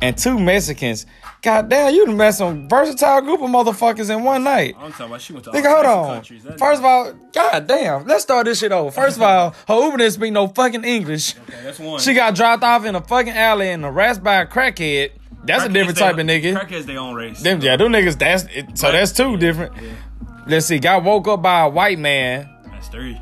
and 0.00 0.16
two 0.16 0.38
Mexicans. 0.38 1.06
God 1.42 1.68
damn, 1.68 1.94
you 1.94 2.06
done 2.06 2.16
met 2.16 2.32
some 2.32 2.68
versatile 2.68 3.20
group 3.22 3.40
of 3.40 3.50
motherfuckers 3.50 4.14
in 4.14 4.24
one 4.24 4.42
night. 4.44 4.74
I'm 4.78 4.90
talking 4.90 5.06
about 5.06 5.20
she 5.20 5.32
went 5.32 5.44
to 5.44 5.50
Nigga, 5.52 5.72
hold 5.72 5.86
on. 5.86 6.14
countries. 6.16 6.42
First 6.58 6.78
of 6.80 6.84
all, 6.84 7.12
god 7.32 7.66
damn, 7.68 8.04
let's 8.06 8.22
start 8.22 8.46
this 8.46 8.58
shit 8.58 8.72
over. 8.72 8.90
First 8.90 9.16
of 9.16 9.22
all, 9.24 9.54
her 9.68 9.84
Uber 9.84 9.98
didn't 9.98 10.12
speak 10.14 10.32
no 10.32 10.48
fucking 10.48 10.84
English. 10.84 11.36
okay, 11.36 11.62
that's 11.62 11.78
one. 11.78 12.00
She 12.00 12.14
got 12.14 12.34
dropped 12.34 12.64
off 12.64 12.84
in 12.84 12.94
a 12.96 13.00
fucking 13.00 13.32
alley 13.32 13.68
and 13.68 13.84
harassed 13.84 14.22
by 14.24 14.36
a 14.36 14.46
crackhead. 14.46 15.10
That's 15.46 15.64
a 15.64 15.68
different 15.68 15.96
they- 15.96 16.02
type 16.02 16.18
of 16.18 16.26
nigga. 16.26 16.54
Crackheads, 16.60 16.84
they 16.86 16.96
own 16.96 17.14
race. 17.14 17.40
Them, 17.42 17.60
yeah, 17.60 17.76
them 17.76 17.92
niggas, 17.92 18.18
that's 18.18 18.44
it, 18.44 18.76
so 18.78 18.92
that's 18.92 19.12
two 19.12 19.36
different. 19.36 19.74
Yeah, 19.76 19.92
Let's 20.46 20.66
see, 20.66 20.78
got 20.78 21.02
woke 21.02 21.26
up 21.28 21.42
by 21.42 21.62
a 21.62 21.68
white 21.68 21.98
man. 21.98 22.48
that's 22.70 22.88
three. 22.88 23.20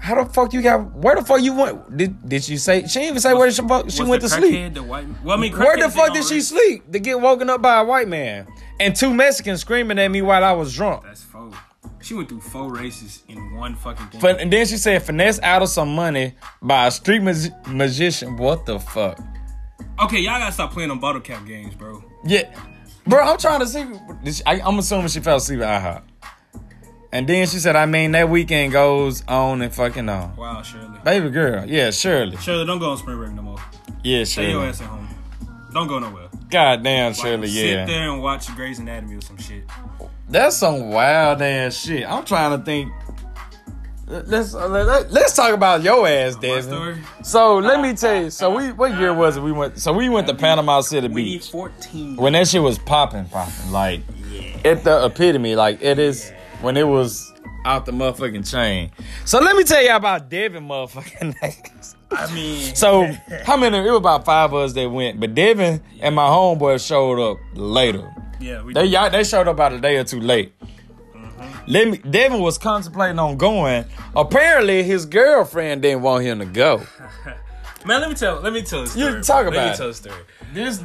How 0.00 0.22
the 0.22 0.32
fuck 0.32 0.52
you 0.52 0.62
got, 0.62 0.94
where 0.94 1.16
the 1.16 1.22
fuck 1.24 1.42
you 1.42 1.54
went? 1.54 1.96
Did, 1.96 2.28
did 2.28 2.48
you 2.48 2.56
say, 2.56 2.86
she 2.86 3.00
didn't 3.00 3.08
even 3.08 3.20
say 3.20 3.34
where 3.34 3.50
the 3.50 3.62
fuck 3.62 3.90
she 3.90 4.04
went 4.04 4.22
to 4.22 4.28
sleep. 4.28 4.72
The 4.72 4.82
white. 4.82 5.06
Well, 5.24 5.36
I 5.36 5.40
mean, 5.40 5.52
Where 5.52 5.76
the 5.76 5.90
fuck 5.90 6.14
did 6.14 6.24
she 6.24 6.40
sleep 6.40 6.90
to 6.92 6.98
get 6.98 7.20
woken 7.20 7.50
up 7.50 7.60
by 7.60 7.80
a 7.80 7.84
white 7.84 8.08
man? 8.08 8.46
And 8.80 8.94
two 8.94 9.12
Mexicans 9.12 9.60
screaming 9.60 9.98
at 9.98 10.08
me 10.08 10.22
while 10.22 10.44
I 10.44 10.52
was 10.52 10.74
drunk. 10.74 11.02
That's 11.04 11.22
four. 11.24 11.50
She 12.00 12.14
went 12.14 12.28
through 12.28 12.40
four 12.40 12.72
races 12.72 13.22
in 13.28 13.54
one 13.54 13.74
fucking 13.74 14.24
and 14.24 14.52
then 14.52 14.66
she 14.66 14.76
said 14.76 15.02
finesse 15.02 15.40
out 15.42 15.62
of 15.62 15.68
some 15.68 15.94
money 15.94 16.34
by 16.62 16.86
a 16.86 16.90
street 16.90 17.20
mag- 17.20 17.52
magician. 17.66 18.36
What 18.36 18.66
the 18.66 18.78
fuck? 18.78 19.18
Okay, 20.02 20.18
y'all 20.18 20.38
gotta 20.38 20.52
stop 20.52 20.72
playing 20.72 20.90
on 20.90 20.98
bottle 21.00 21.20
cap 21.20 21.46
games, 21.46 21.74
bro. 21.74 22.02
Yeah, 22.24 22.52
bro. 23.06 23.20
I'm 23.22 23.38
trying 23.38 23.60
to 23.60 23.66
see. 23.66 24.42
I, 24.46 24.60
I'm 24.60 24.78
assuming 24.78 25.08
she 25.08 25.20
fell 25.20 25.36
asleep 25.36 25.60
at 25.60 25.82
IHOP. 25.82 26.02
And 27.10 27.26
then 27.26 27.46
she 27.46 27.58
said, 27.58 27.74
I 27.74 27.86
mean, 27.86 28.12
that 28.12 28.28
weekend 28.28 28.72
goes 28.72 29.26
on 29.26 29.62
and 29.62 29.72
fucking 29.72 30.08
on. 30.10 30.36
Wow, 30.36 30.60
Shirley. 30.60 30.98
Baby 31.04 31.30
girl, 31.30 31.64
yeah, 31.66 31.90
Shirley, 31.90 32.36
Shirley, 32.36 32.66
don't 32.66 32.78
go 32.78 32.90
on 32.90 32.98
spring 32.98 33.16
break 33.16 33.32
no 33.32 33.40
more. 33.42 33.56
yeah, 34.04 34.24
Shirley. 34.24 34.24
Stay 34.26 34.50
your 34.50 34.64
ass 34.66 34.80
at 34.82 34.88
home. 34.88 35.08
Don't 35.72 35.86
go 35.88 35.98
nowhere. 35.98 36.28
God 36.50 36.82
damn, 36.82 37.12
Like, 37.12 37.20
Shirley, 37.20 37.48
Sit 37.48 37.66
yeah. 37.66 37.86
there 37.86 38.10
and 38.10 38.22
watch 38.22 38.54
Grey's 38.54 38.78
Anatomy 38.78 39.16
or 39.16 39.20
some 39.22 39.36
shit. 39.38 39.64
That's 40.28 40.56
some 40.56 40.90
wild 40.90 41.40
ass 41.40 41.76
shit. 41.76 42.06
I'm 42.06 42.24
trying 42.24 42.58
to 42.58 42.64
think. 42.64 42.92
Let's 44.08 44.54
uh, 44.54 44.68
let, 44.68 45.10
let's 45.12 45.34
talk 45.34 45.52
about 45.52 45.82
your 45.82 46.06
ass, 46.08 46.36
Devin. 46.36 47.04
So 47.22 47.58
let 47.58 47.80
me 47.80 47.94
tell 47.94 48.22
you. 48.22 48.30
So 48.30 48.54
we 48.54 48.72
what 48.72 48.96
year 48.98 49.12
was 49.12 49.36
it? 49.36 49.42
We 49.42 49.52
went. 49.52 49.78
So 49.78 49.92
we 49.92 50.08
went 50.08 50.26
to 50.28 50.34
Panama 50.34 50.80
City 50.80 51.08
Beach 51.08 51.50
14. 51.50 52.16
when 52.16 52.32
that 52.32 52.48
shit 52.48 52.62
was 52.62 52.78
popping, 52.78 53.26
popping. 53.26 53.70
Like 53.70 54.00
yeah. 54.30 54.56
at 54.64 54.84
the 54.84 55.04
epitome. 55.06 55.56
Like 55.56 55.82
it 55.82 55.98
is 55.98 56.30
when 56.60 56.76
it 56.76 56.86
was 56.86 57.32
out 57.64 57.86
the 57.86 57.92
motherfucking 57.92 58.50
chain. 58.50 58.90
So 59.24 59.40
let 59.40 59.56
me 59.56 59.64
tell 59.64 59.82
you 59.82 59.94
about 59.94 60.28
Devin 60.30 60.66
motherfucking 60.66 61.34
niggas. 61.42 61.94
I 62.10 62.34
mean, 62.34 62.74
So 62.74 63.04
how 63.44 63.56
many? 63.58 63.76
It 63.78 63.82
was 63.82 63.98
about 63.98 64.24
five 64.24 64.52
of 64.52 64.60
us 64.60 64.72
that 64.72 64.90
went, 64.90 65.20
but 65.20 65.34
Devin 65.34 65.82
and 66.00 66.14
my 66.14 66.26
homeboy 66.26 66.84
showed 66.84 67.20
up 67.20 67.38
later. 67.54 68.10
yeah, 68.40 68.62
we 68.62 68.72
They 68.72 68.86
y'all, 68.86 69.10
they 69.10 69.24
showed 69.24 69.46
up 69.46 69.56
about 69.56 69.74
a 69.74 69.80
day 69.80 69.98
or 69.98 70.04
two 70.04 70.20
late. 70.20 70.54
Let 71.68 71.88
me, 71.88 71.98
Devin 71.98 72.40
was 72.40 72.56
contemplating 72.58 73.18
on 73.18 73.36
going. 73.36 73.84
Apparently, 74.16 74.82
his 74.82 75.04
girlfriend 75.06 75.82
didn't 75.82 76.02
want 76.02 76.24
him 76.24 76.38
to 76.38 76.46
go. 76.46 76.82
Man, 77.84 78.00
let 78.00 78.08
me 78.08 78.14
tell. 78.16 78.40
Let 78.40 78.52
me 78.52 78.62
tell 78.62 78.82
a 78.82 78.86
story. 78.86 79.04
You 79.16 79.22
talk 79.22 79.42
about 79.46 79.54
Let 79.56 79.66
it. 79.66 79.70
me 79.72 79.76
tell 79.76 79.88
a 79.90 79.94
story. 79.94 80.22
This, 80.52 80.82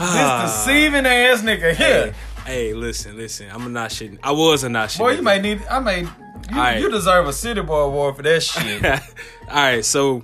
Ah. 0.00 0.42
this 0.44 0.66
deceiving 0.66 1.06
ass 1.06 1.40
nigga 1.42 1.74
here. 1.74 2.12
Hey, 2.44 2.68
hey, 2.68 2.74
listen, 2.74 3.16
listen. 3.16 3.48
I'm 3.50 3.66
a 3.66 3.68
not 3.68 3.90
shitting. 3.90 4.18
I 4.22 4.32
was 4.32 4.62
a 4.64 4.68
not 4.68 4.90
shitting. 4.90 4.98
Boy, 4.98 5.10
you 5.12 5.22
may 5.22 5.40
need. 5.40 5.62
I 5.68 5.80
may. 5.80 6.00
You, 6.02 6.08
Alright. 6.50 6.80
you 6.80 6.90
deserve 6.90 7.26
a 7.26 7.32
city 7.32 7.60
boy 7.62 7.80
award 7.80 8.16
for 8.16 8.22
that 8.22 8.42
shit. 8.42 8.84
all 8.84 9.00
right, 9.50 9.84
so 9.84 10.22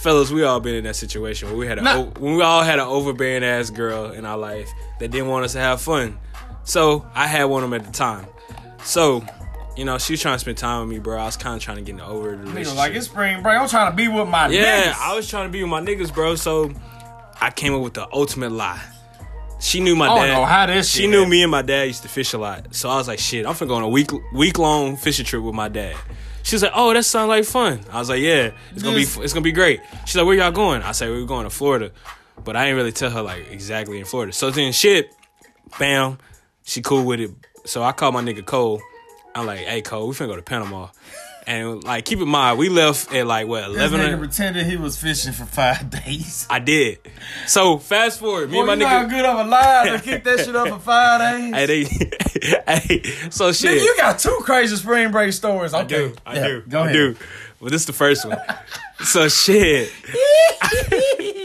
fellas, 0.00 0.30
we 0.30 0.44
all 0.44 0.60
been 0.60 0.74
in 0.76 0.84
that 0.84 0.96
situation 0.96 1.48
where 1.48 1.56
we 1.56 1.66
had 1.66 1.78
a 1.78 1.82
Nah. 1.82 2.02
when 2.20 2.36
we 2.36 2.42
all 2.42 2.62
had 2.62 2.78
an 2.78 2.86
overbearing 2.86 3.42
ass 3.44 3.70
girl 3.70 4.12
in 4.12 4.24
our 4.24 4.38
life 4.38 4.70
that 5.00 5.10
didn't 5.10 5.28
want 5.28 5.44
us 5.44 5.52
to 5.52 5.58
have 5.58 5.80
fun. 5.80 6.18
So 6.64 7.04
I 7.14 7.26
had 7.26 7.44
one 7.44 7.64
of 7.64 7.70
them 7.70 7.80
at 7.80 7.86
the 7.86 7.92
time. 7.92 8.26
So, 8.84 9.24
you 9.76 9.84
know, 9.84 9.98
she 9.98 10.12
was 10.14 10.20
trying 10.22 10.34
to 10.34 10.38
spend 10.38 10.58
time 10.58 10.80
with 10.80 10.88
me, 10.88 10.98
bro. 10.98 11.18
I 11.18 11.24
was 11.26 11.36
kind 11.36 11.56
of 11.56 11.62
trying 11.62 11.84
to 11.84 11.92
get 11.92 12.00
over 12.00 12.30
the 12.30 12.36
relationship. 12.38 12.72
Nigga, 12.72 12.76
like 12.76 12.92
it's 12.94 13.06
spring 13.06 13.42
break. 13.42 13.58
I'm 13.58 13.68
trying 13.68 13.90
to 13.90 13.96
be 13.96 14.08
with 14.08 14.28
my 14.28 14.48
Yeah, 14.48 14.92
niggas. 14.92 15.00
I 15.00 15.14
was 15.16 15.28
trying 15.28 15.48
to 15.48 15.52
be 15.52 15.62
with 15.62 15.70
my 15.70 15.80
niggas, 15.80 16.12
bro. 16.14 16.34
So 16.36 16.72
I 17.40 17.50
came 17.50 17.74
up 17.74 17.82
with 17.82 17.94
the 17.94 18.06
ultimate 18.12 18.52
lie. 18.52 18.82
She 19.58 19.80
knew 19.80 19.96
my 19.96 20.08
I 20.08 20.26
dad. 20.26 20.34
know 20.34 20.44
how 20.44 20.66
this 20.66 20.88
she 20.90 21.06
knew 21.06 21.24
me 21.26 21.42
and 21.42 21.50
my 21.50 21.62
dad 21.62 21.84
used 21.84 22.02
to 22.02 22.08
fish 22.08 22.32
a 22.34 22.38
lot. 22.38 22.74
So 22.74 22.88
I 22.90 22.96
was 22.96 23.08
like, 23.08 23.18
shit, 23.18 23.46
I'm 23.46 23.54
finna 23.54 23.68
go 23.68 23.74
on 23.76 23.82
a 23.82 23.88
week 23.88 24.10
week 24.32 24.58
long 24.58 24.96
fishing 24.96 25.24
trip 25.24 25.42
with 25.42 25.54
my 25.54 25.68
dad. 25.68 25.96
She 26.42 26.54
was 26.54 26.62
like, 26.62 26.72
oh, 26.74 26.92
that 26.92 27.04
sounds 27.04 27.28
like 27.28 27.44
fun. 27.44 27.80
I 27.90 27.98
was 27.98 28.08
like, 28.08 28.20
yeah, 28.20 28.50
it's 28.72 28.82
gonna 28.82 28.94
be 28.96 29.02
it's 29.02 29.32
gonna 29.32 29.42
be 29.42 29.52
great. 29.52 29.80
She's 30.04 30.14
like, 30.16 30.26
where 30.26 30.36
y'all 30.36 30.52
going? 30.52 30.82
I 30.82 30.92
said, 30.92 31.08
we're 31.08 31.24
going 31.24 31.44
to 31.44 31.50
Florida, 31.50 31.90
but 32.44 32.54
I 32.54 32.64
didn't 32.66 32.76
really 32.76 32.92
tell 32.92 33.10
her 33.10 33.22
like 33.22 33.50
exactly 33.50 33.98
in 33.98 34.04
Florida. 34.04 34.32
So 34.32 34.50
then 34.50 34.72
shit, 34.72 35.10
bam, 35.78 36.18
she 36.62 36.82
cool 36.82 37.04
with 37.04 37.20
it. 37.20 37.30
So 37.64 37.82
I 37.82 37.92
called 37.92 38.14
my 38.14 38.22
nigga 38.22 38.44
Cole. 38.44 38.80
I'm 39.36 39.46
like, 39.46 39.60
hey 39.60 39.82
Cole, 39.82 40.08
we 40.08 40.14
finna 40.14 40.28
go 40.28 40.36
to 40.36 40.42
Panama. 40.42 40.88
And 41.48 41.84
like, 41.84 42.04
keep 42.04 42.18
in 42.18 42.28
mind, 42.28 42.58
we 42.58 42.68
left 42.68 43.12
at 43.14 43.24
like 43.24 43.46
what 43.46 43.62
eleven. 43.62 44.00
This 44.00 44.10
nigga 44.10 44.18
pretended 44.18 44.66
he 44.66 44.76
was 44.76 44.98
fishing 45.00 45.32
for 45.32 45.44
five 45.44 45.88
days. 46.04 46.44
I 46.50 46.58
did. 46.58 46.98
So 47.46 47.78
fast 47.78 48.18
forward, 48.18 48.50
me 48.50 48.56
Boy, 48.56 48.68
and 48.68 48.80
my 48.80 48.86
how 48.88 49.04
nigga. 49.04 49.10
good 49.10 49.24
of 49.24 49.46
a 49.46 49.48
lie 49.48 49.88
to 49.90 50.00
keep 50.00 50.24
that 50.24 50.40
shit 50.40 50.56
up 50.56 50.66
for 50.68 50.78
five 50.80 51.20
days. 51.54 51.54
Hey, 51.54 51.66
they, 51.66 51.84
hey, 52.66 53.02
so 53.30 53.52
shit. 53.52 53.70
Nigga, 53.80 53.84
you 53.84 53.94
got 53.96 54.18
two 54.18 54.36
crazy 54.42 54.74
spring 54.74 55.12
break 55.12 55.32
stories. 55.32 55.72
Okay. 55.72 55.82
I 55.82 55.84
do, 55.86 56.14
I 56.26 56.34
Yeah, 56.34 56.46
do, 56.48 56.62
Go 56.68 56.82
I 56.82 56.92
do. 56.92 57.16
Well, 57.60 57.70
this 57.70 57.82
is 57.82 57.86
the 57.86 57.92
first 57.92 58.26
one. 58.26 58.38
so 59.04 59.28
shit, 59.28 59.90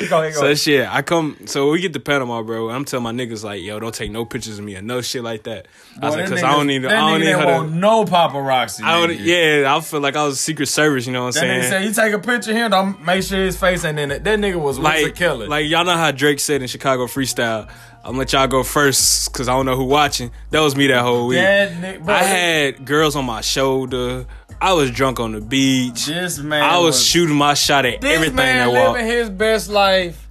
Go 0.10 0.22
ahead, 0.22 0.34
go 0.34 0.40
so 0.40 0.56
shit. 0.56 0.88
I 0.90 1.02
come, 1.04 1.38
so 1.46 1.72
we 1.72 1.80
get 1.80 1.94
to 1.94 2.00
Panama, 2.00 2.42
bro. 2.42 2.70
I'm 2.70 2.86
telling 2.86 3.04
my 3.04 3.12
niggas 3.12 3.44
like, 3.44 3.62
yo, 3.62 3.80
don't 3.80 3.94
take 3.94 4.12
no 4.12 4.26
pictures 4.26 4.60
of 4.60 4.66
me 4.66 4.76
or 4.76 4.82
no 4.82 5.02
shit 5.02 5.24
like 5.24 5.44
that. 5.44 5.68
I 6.02 6.08
was 6.08 6.16
like, 6.16 6.28
cause 6.28 6.44
I 6.44 6.52
don't 6.52 6.68
need, 6.68 6.80
that 6.80 6.92
I 6.92 7.12
don't 7.12 7.22
need 7.22 7.28
her 7.28 7.64
to. 7.64 7.68
no 7.68 8.04
paparazzi. 8.06 8.84
I 8.84 9.00
don't, 9.08 9.18
yeah, 9.20 9.74
I 9.74 9.80
feel 9.82 10.00
like 10.02 10.16
I 10.16 10.26
was 10.26 10.40
Secret 10.40 10.68
Service, 10.68 11.06
you 11.06 11.14
know 11.14 11.26
what 11.26 11.38
I'm 11.38 11.48
That 11.48 11.54
nigga 11.56 11.70
saying? 11.70 11.72
said 11.72 11.84
you 11.86 11.94
take 11.94 12.14
a 12.14 12.20
picture 12.20 12.52
here, 12.54 12.68
don't 12.68 13.04
make 13.06 13.24
sure 13.24 13.44
his 13.44 13.58
face 13.58 13.86
ain't 13.86 14.00
in 14.00 14.12
it. 14.12 14.24
That 14.24 14.40
nigga 14.40 14.60
was 14.60 14.80
like, 14.80 15.04
like, 15.04 15.16
killer. 15.16 15.48
like 15.48 15.70
y'all 15.70 15.86
know 15.86 15.96
how 15.96 16.12
Drake 16.12 16.40
said 16.40 16.62
in 16.62 16.68
Chicago 16.68 17.06
Freestyle. 17.06 17.70
I'm 18.04 18.14
gonna 18.14 18.18
let 18.20 18.34
y'all 18.34 18.48
go 18.48 18.64
first 18.64 19.32
because 19.32 19.48
I 19.48 19.52
don't 19.54 19.68
know 19.68 19.76
who 19.76 19.84
watching. 19.84 20.32
That 20.50 20.62
was 20.62 20.76
me 20.76 20.88
that 20.88 21.04
whole 21.04 21.28
week. 21.28 21.38
that 21.38 21.72
nigga, 21.74 22.10
I 22.10 22.24
had 22.24 22.84
girls 22.84 23.16
on 23.16 23.26
my 23.26 23.42
shoulder. 23.42 24.26
I 24.62 24.74
was 24.74 24.92
drunk 24.92 25.20
on 25.20 25.32
the 25.32 25.42
beach. 25.42 26.06
this 26.06 26.38
man. 26.38 26.62
I 26.64 26.78
was 26.78 27.04
shooting 27.04 27.36
my 27.36 27.56
shot 27.56 27.86
at 27.86 28.00
this 28.02 28.14
everything 28.14 28.36
man 28.36 28.68
that 28.72 28.74
walked. 28.86 29.00
living 29.00 29.12
his 29.12 29.30
best 29.30 29.70
life, 29.70 30.28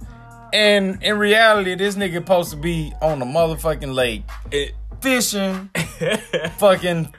and 0.53 1.03
in 1.03 1.17
reality, 1.17 1.75
this 1.75 1.95
nigga 1.95 2.13
supposed 2.15 2.51
to 2.51 2.57
be 2.57 2.93
on 3.01 3.19
the 3.19 3.25
motherfucking 3.25 3.93
lake 3.93 4.23
It- 4.51 4.73
fishing, 5.01 5.69
fucking, 6.57 7.13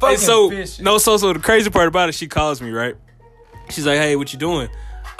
fucking 0.00 0.16
so 0.18 0.50
fishing. 0.50 0.84
no, 0.84 0.98
so 0.98 1.16
so 1.18 1.32
the 1.32 1.38
crazy 1.38 1.70
part 1.70 1.86
about 1.88 2.08
it, 2.08 2.12
she 2.16 2.26
calls 2.26 2.60
me 2.60 2.70
right. 2.70 2.96
She's 3.70 3.86
like, 3.86 3.98
"Hey, 3.98 4.16
what 4.16 4.32
you 4.32 4.38
doing?" 4.38 4.68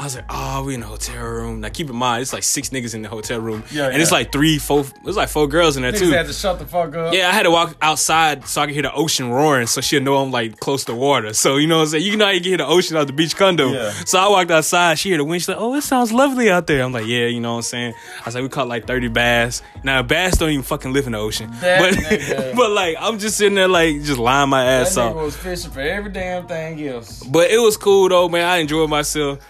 I 0.00 0.04
was 0.04 0.14
like, 0.16 0.24
"Oh, 0.30 0.64
we 0.64 0.72
in 0.72 0.80
the 0.80 0.86
hotel 0.86 1.22
room." 1.22 1.60
Now 1.60 1.68
keep 1.68 1.90
in 1.90 1.94
mind, 1.96 2.22
it's 2.22 2.32
like 2.32 2.42
six 2.42 2.70
niggas 2.70 2.94
in 2.94 3.02
the 3.02 3.10
hotel 3.10 3.38
room, 3.38 3.62
Yeah, 3.70 3.88
and 3.88 4.00
it's 4.00 4.10
like 4.10 4.32
three, 4.32 4.56
four. 4.58 4.86
It's 5.04 5.14
like 5.16 5.28
four 5.28 5.46
girls 5.46 5.76
in 5.76 5.82
there 5.82 5.92
Niggas 5.92 5.98
too. 5.98 6.10
had 6.12 6.24
to 6.26 6.32
shut 6.32 6.58
the 6.58 6.64
fuck 6.64 6.96
up. 6.96 7.12
Yeah, 7.12 7.28
I 7.28 7.32
had 7.32 7.42
to 7.42 7.50
walk 7.50 7.76
outside 7.82 8.46
so 8.48 8.62
I 8.62 8.64
could 8.66 8.72
hear 8.72 8.82
the 8.82 8.94
ocean 8.94 9.28
roaring, 9.28 9.66
so 9.66 9.82
she'll 9.82 10.00
know 10.00 10.16
I'm 10.16 10.30
like 10.30 10.58
close 10.58 10.84
to 10.86 10.94
water. 10.94 11.34
So 11.34 11.58
you 11.58 11.66
know 11.66 11.76
what 11.76 11.82
I'm 11.82 11.88
saying? 11.88 12.04
You 12.04 12.16
know 12.16 12.24
how 12.24 12.30
you 12.30 12.40
can 12.40 12.48
hear 12.48 12.56
the 12.56 12.66
ocean 12.66 12.96
out 12.96 13.08
the 13.08 13.12
beach 13.12 13.36
condo. 13.36 13.68
Yeah. 13.72 13.90
So 14.06 14.18
I 14.18 14.26
walked 14.30 14.50
outside, 14.50 14.98
she 14.98 15.10
hear 15.10 15.18
the 15.18 15.24
wind, 15.24 15.42
she's 15.42 15.48
like, 15.50 15.58
Oh, 15.60 15.74
it 15.74 15.82
sounds 15.82 16.12
lovely 16.14 16.48
out 16.50 16.66
there. 16.66 16.82
I'm 16.82 16.92
like, 16.94 17.04
Yeah, 17.06 17.26
you 17.26 17.40
know 17.40 17.50
what 17.52 17.56
I'm 17.58 17.62
saying? 17.64 17.94
I 18.20 18.24
was 18.24 18.34
like, 18.34 18.42
we 18.42 18.48
caught 18.48 18.68
like 18.68 18.86
30 18.86 19.08
bass. 19.08 19.60
Now 19.84 20.00
bass 20.02 20.38
don't 20.38 20.48
even 20.48 20.62
fucking 20.62 20.94
live 20.94 21.08
in 21.08 21.12
the 21.12 21.18
ocean. 21.18 21.50
That 21.60 21.78
but 21.78 22.54
but 22.56 22.70
like 22.70 22.96
I'm 22.98 23.18
just 23.18 23.36
sitting 23.36 23.54
there 23.54 23.68
like 23.68 24.02
just 24.02 24.18
lying 24.18 24.48
my 24.48 24.64
ass 24.64 24.96
off. 24.96 25.14
was 25.14 25.36
fishing 25.36 25.70
for 25.70 25.80
every 25.82 26.10
damn 26.10 26.48
thing 26.48 26.88
else. 26.88 27.22
But 27.22 27.50
it 27.50 27.58
was 27.58 27.76
cool 27.76 28.08
though, 28.08 28.30
man. 28.30 28.46
I 28.46 28.56
enjoyed 28.56 28.88
myself. 28.88 29.40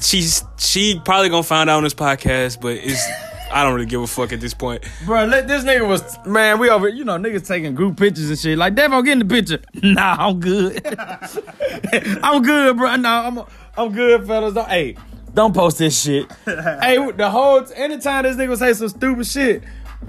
She's 0.00 0.44
she 0.58 1.00
probably 1.04 1.28
gonna 1.28 1.42
find 1.42 1.70
out 1.70 1.78
on 1.78 1.84
this 1.84 1.94
podcast, 1.94 2.60
but 2.60 2.76
it's 2.76 3.04
I 3.52 3.64
don't 3.64 3.74
really 3.74 3.86
give 3.86 4.00
a 4.00 4.06
fuck 4.06 4.32
at 4.32 4.40
this 4.40 4.54
point. 4.54 4.84
Bro, 5.04 5.26
let 5.26 5.48
this 5.48 5.64
nigga 5.64 5.86
was 5.86 6.18
man. 6.26 6.58
We 6.58 6.70
over, 6.70 6.88
you 6.88 7.04
know, 7.04 7.16
niggas 7.16 7.46
taking 7.46 7.74
group 7.74 7.96
pictures 7.96 8.30
and 8.30 8.38
shit. 8.38 8.56
Like, 8.56 8.74
Devo, 8.74 9.04
get 9.04 9.12
in 9.12 9.18
the 9.20 9.24
picture. 9.24 9.60
Nah, 9.82 10.16
I'm 10.18 10.40
good. 10.40 10.80
I'm 12.22 12.42
good, 12.42 12.76
bro. 12.76 12.96
Nah, 12.96 13.26
I'm 13.26 13.40
I'm 13.76 13.92
good, 13.92 14.26
fellas. 14.26 14.54
Don't, 14.54 14.68
hey, 14.68 14.96
don't 15.34 15.54
post 15.54 15.78
this 15.78 16.00
shit. 16.00 16.30
hey, 16.44 17.10
the 17.12 17.28
whole 17.30 17.64
anytime 17.74 18.24
this 18.24 18.36
nigga 18.36 18.56
say 18.56 18.72
some 18.74 18.88
stupid 18.88 19.26
shit, 19.26 19.64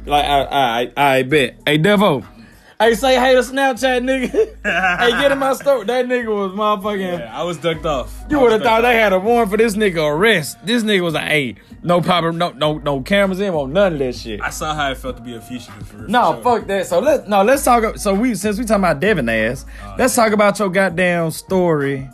like, 0.06 0.26
I 0.26 0.42
I 0.44 0.92
I 0.98 1.24
bet. 1.24 1.58
Hey, 1.66 1.80
Devo. 1.80 2.26
Hey, 2.82 2.96
say 2.96 3.14
hey 3.20 3.34
to 3.36 3.42
Snapchat, 3.42 4.02
nigga. 4.04 4.32
hey, 5.00 5.12
get 5.22 5.32
in 5.32 5.38
my 5.38 5.54
store. 5.54 5.86
That 5.86 6.08
nigga 6.08 6.36
was 6.36 6.52
motherfucking. 6.54 7.30
I 7.30 7.44
was 7.44 7.58
ducked 7.58 7.86
off. 7.86 8.24
You 8.28 8.40
would 8.40 8.52
have 8.54 8.64
thought 8.64 8.82
they 8.82 8.96
had 8.96 9.14
a 9.14 9.20
warrant 9.20 9.52
for 9.52 9.58
this 9.58 9.76
nigga 9.76 10.04
arrest. 10.12 10.58
This 10.66 10.82
nigga 10.82 11.02
was 11.02 11.14
like, 11.14 11.28
hey, 11.28 11.56
no 11.84 12.02
pop, 12.02 12.24
no 12.34 12.50
no 12.50 12.80
no 12.80 13.02
cameras 13.02 13.40
in, 13.40 13.54
on 13.54 13.72
none 13.72 13.94
of 13.94 14.00
that 14.00 14.16
shit. 14.16 14.42
I 14.42 14.50
saw 14.50 14.74
how 14.74 14.90
it 14.90 14.98
felt 14.98 15.18
to 15.18 15.22
be 15.22 15.36
a 15.36 15.42
fugitive 15.42 15.88
for 15.88 15.98
No, 16.08 16.34
sure. 16.34 16.42
fuck 16.44 16.68
that. 16.70 16.88
So 16.88 16.98
let 17.00 17.30
no, 17.30 17.44
let's 17.44 17.64
talk. 17.64 17.98
So 18.00 18.16
we 18.16 18.34
since 18.34 18.58
we 18.58 18.66
talking 18.66 18.84
about 18.84 19.00
Devin 19.00 19.30
ass, 19.30 19.64
oh, 19.84 19.96
let's 20.00 20.16
talk 20.16 20.32
about 20.32 20.58
your 20.58 20.70
goddamn 20.70 21.30
story. 21.30 22.10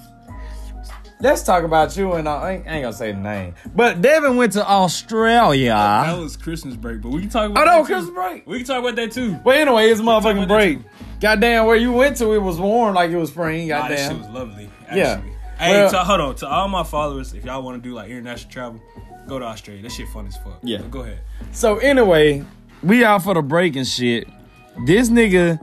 Let's 1.19 1.41
talk 1.41 1.63
about 1.63 1.97
you 1.97 2.13
and 2.13 2.27
uh, 2.27 2.35
I 2.37 2.51
ain't, 2.53 2.67
I 2.67 2.71
ain't 2.73 2.83
gonna 2.83 2.93
say 2.93 3.11
the 3.11 3.17
name, 3.17 3.55
but 3.75 4.01
Devin 4.01 4.35
went 4.37 4.53
to 4.53 4.63
Australia. 4.67 5.69
That 5.71 5.99
Australia. 6.01 6.23
was 6.23 6.37
Christmas 6.37 6.75
break, 6.75 7.01
but 7.01 7.09
we 7.09 7.21
can 7.21 7.29
talk 7.29 7.49
about 7.49 7.63
Oh 7.63 7.65
that 7.65 7.77
no, 7.77 7.81
too. 7.83 7.93
Christmas 7.93 8.13
break. 8.13 8.45
We 8.47 8.57
can 8.57 8.65
talk 8.67 8.79
about 8.83 8.95
that 8.97 9.11
too. 9.11 9.35
Well, 9.43 9.57
anyway, 9.59 9.89
it's 9.89 9.99
about 9.99 10.21
motherfucking 10.23 10.39
that 10.41 10.47
break. 10.47 10.79
Goddamn, 11.19 11.65
where 11.65 11.75
you 11.75 11.91
went 11.91 12.17
to, 12.17 12.33
it 12.33 12.37
was 12.37 12.59
warm 12.59 12.93
like 12.93 13.09
it 13.09 13.17
was 13.17 13.31
spring. 13.31 13.67
Nah, 13.69 13.87
that 13.87 13.97
shit 14.11 14.17
was 14.17 14.27
lovely. 14.29 14.69
Yeah. 14.93 15.13
Actually. 15.13 15.31
Hey, 15.57 15.71
Well- 15.81 15.89
to, 15.91 15.97
hold 16.03 16.21
on. 16.21 16.35
To 16.35 16.47
all 16.47 16.67
my 16.67 16.83
followers, 16.83 17.33
if 17.33 17.43
y'all 17.43 17.63
want 17.63 17.81
to 17.81 17.89
do 17.89 17.95
like 17.95 18.11
international 18.11 18.51
travel, 18.51 18.81
go 19.27 19.39
to 19.39 19.45
Australia. 19.45 19.81
That 19.81 19.91
shit 19.91 20.07
fun 20.09 20.27
as 20.27 20.37
fuck. 20.37 20.59
Yeah. 20.61 20.77
But 20.77 20.91
go 20.91 20.99
ahead. 21.01 21.21
So 21.51 21.77
anyway, 21.79 22.45
we 22.83 23.03
out 23.03 23.23
for 23.23 23.33
the 23.33 23.41
break 23.41 23.75
and 23.75 23.87
shit. 23.87 24.27
This 24.85 25.09
nigga, 25.09 25.59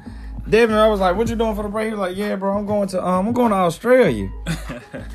Devin, 0.48 0.76
I 0.76 0.88
was 0.88 1.00
like, 1.00 1.16
"What 1.16 1.28
you 1.28 1.36
doing 1.36 1.54
for 1.56 1.62
the 1.62 1.68
break?" 1.68 1.86
He 1.88 1.90
was 1.94 2.00
like, 2.00 2.16
"Yeah, 2.16 2.36
bro, 2.36 2.56
I'm 2.56 2.66
going 2.66 2.88
to 2.88 3.02
um, 3.06 3.28
I'm 3.28 3.32
going 3.32 3.50
to 3.50 3.56
Australia." 3.56 4.30